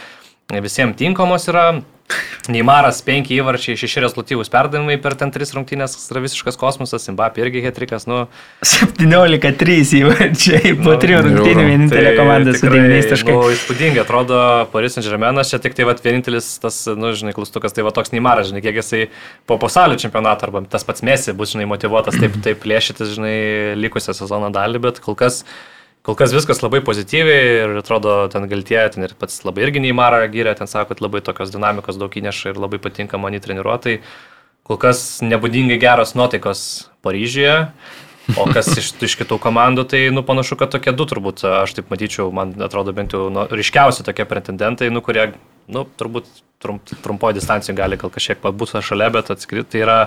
[0.47, 1.69] visiems tinkamos yra.
[2.47, 7.63] Neimaras, penki įvarčiai, šeši rezultatyvūs perdavimai per ten tris rungtynės, yra visiškas kosmosas, Zimbabvė irgi
[7.65, 8.21] hetrikas, nu.
[8.63, 13.35] 17-3 įvarčiai po Nu, trijų rungtynių vienintelė komanda su tikrai, 9 taškais.
[13.35, 14.39] Nu, įspūdingai atrodo
[14.71, 18.15] Paris Saint Germainas, čia tik tai vat, vienintelis tas, nu, žinai, klaustukas, tai va toks
[18.15, 19.09] Neimaras, žinai, kiek jisai
[19.43, 23.39] po pasaulio čempionato arba tas pats Mesi bus, žinai, motivuotas taip, taip plėšytis, žinai,
[23.83, 25.43] likusią sezono dalį, bet kol kas
[26.05, 30.21] Kol kas viskas labai pozityviai ir atrodo, ten galtie, ten ir pats labai irgi neįmarą
[30.31, 33.97] gyrė, ten sako, kad labai tokios dinamikos daug įneša ir labai patinka man į treniruotai.
[34.67, 36.61] Kol kas nebūdingai geros nuotaikos
[37.03, 37.57] Paryžiuje,
[38.35, 41.93] o kas iš, iš kitų komandų, tai nu, panašu, kad tokie du turbūt, aš taip
[41.93, 45.29] matyčiau, man atrodo bent jau nu, ryškiausi tokie pretendentai, nu, kurie,
[45.71, 46.27] nu, turbūt
[46.63, 49.97] trump, trumpoje distancijoje gali gal kažkiek būti šalia, bet atskritai tai yra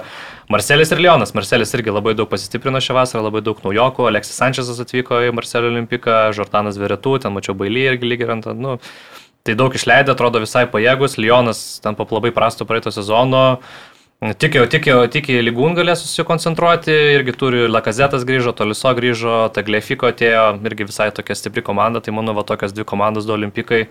[0.51, 1.35] Marcelis ir Leonas.
[1.37, 5.71] Marcelis irgi labai daug pasistiprino šią vasarą, labai daug naujokų, Aleksis Sančesas atvyko į Marcelio
[5.73, 8.77] olimpiką, Žordanas Veretų, ten mačiau Bailį irgi lygiai ant, nu,
[9.47, 13.61] tai daug išleidę, atrodo visai pajėgus, Leonas ten po labai prasto praeito sezono.
[14.21, 20.87] Tikėjau, tikėjau, tikėjau, lygūn galės susikoncentruoti, irgi turi Lakazetas grįžo, Toliso grįžo, Taglefiko atėjo, irgi
[20.91, 23.87] visai tokia stipri komanda, tai manau, va tokios dvi komandos du olimpikai,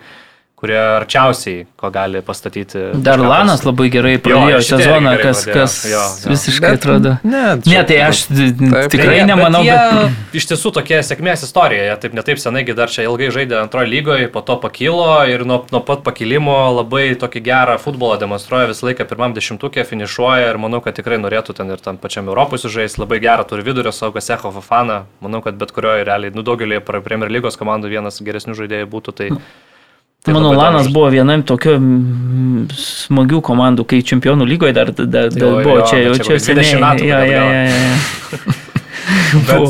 [0.60, 2.82] kurie arčiausiai, ko gali pastatyti.
[3.00, 6.30] Dar Lanas pas- labai gerai Jo, pradėjo šitie sezoną, gerai kas, pradėjo, kas jo, jo.
[6.34, 7.12] visiškai Bet- atrodo.
[7.24, 8.90] Ne, Ne, tai aš Taip.
[8.92, 9.80] tikrai Bet- nemanau, bet.
[9.80, 10.10] bet...
[10.34, 13.56] jie Iš tiesų tokia sėkmės istorija, jie taip netaip senai gi dar čia ilgai žaidė
[13.62, 18.68] antrojo lygoje, po to pakilo ir nuo, nuo pat pakilimo labai tokį gerą futbolą demonstruoja
[18.70, 22.62] visą laiką pirmam dešimtukė, finišuoja ir manau, kad tikrai norėtų ten ir tam pačiam Europos
[22.68, 26.80] žaisti, labai gerą turi vidurio saugą Secho Fafana, manau, kad bet kurioje realiai, nu daugelį
[26.84, 29.30] Premier lygos komandų vienas geresnių žaidėjų būtų, tai...
[30.24, 30.94] tai Mano Lanas įdomus.
[30.94, 31.76] buvo vienam tokio
[32.76, 36.34] smagių komandų, kai čempionų lygoje dar, dar, dar Jo, buvo jo, čia, jau čia čia
[36.36, 36.82] kokie 20 seniai.
[36.84, 38.58] metų Jo, jo, jo, jo.
[39.48, 39.62] Bet,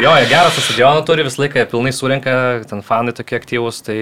[0.00, 2.34] jo, jie gerą stadioną turi, visą laiką pilnai surenka,
[2.70, 3.98] ten fanai tokie aktyvūs, tai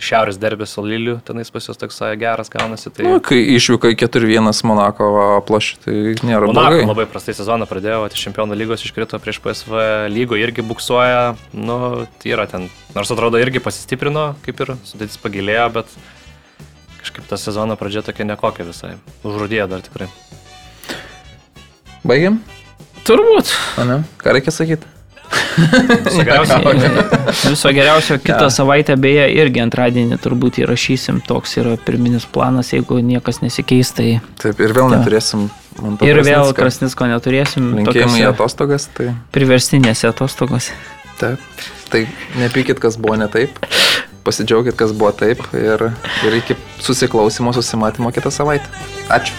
[0.00, 2.90] šiaurės derbės su Liliu, tenais pas juos toks geras gaunasi.
[2.94, 3.04] Tai...
[3.04, 5.08] Nu, kai išvyko į 4-1 Monako
[5.38, 6.86] aplašį, tai nėra Monako blogai.
[6.88, 11.78] labai prastai sezoną pradėjo, iš čempionų lygos iškrito prieš PSV lygo irgi buksuoja, nu,
[12.22, 15.92] tai yra ten, nors atrodo irgi pasistiprino, kaip ir sudėtis pagilėjo, bet
[17.02, 18.96] kažkaip ta sezono pradžia tokia nekokia visai.
[19.26, 20.08] Užrudėjo dar tikrai.
[22.06, 22.40] Baigiam?
[23.06, 23.52] Turbūt.
[23.78, 24.02] O ne?
[24.22, 24.88] Ką reikia sakyti?
[27.50, 28.18] Viso geriausio.
[28.22, 34.08] Kitą savaitę, beje, irgi antradienį turbūt įrašysim, toks yra pirminis planas, jeigu niekas nesikeis, tai
[34.42, 34.94] Taip, ir vėl Ta.
[35.00, 35.40] neturėsim.
[36.04, 36.56] ir vėl Krasnicko.
[36.60, 37.62] Krasnisko neturėsim.
[37.80, 40.72] Linkėjimai į atostogas, tai Priverstinėse atostogose.
[41.20, 41.40] taip.
[41.92, 42.06] Tai
[42.40, 43.50] nepykit, kas buvo ne taip.
[44.24, 45.42] Pasidžiaugit, kas buvo taip.
[45.52, 45.90] Ir,
[46.26, 48.64] ir iki susiklausimo, susimatymo kitą savaitę.
[49.12, 49.34] Ačiū.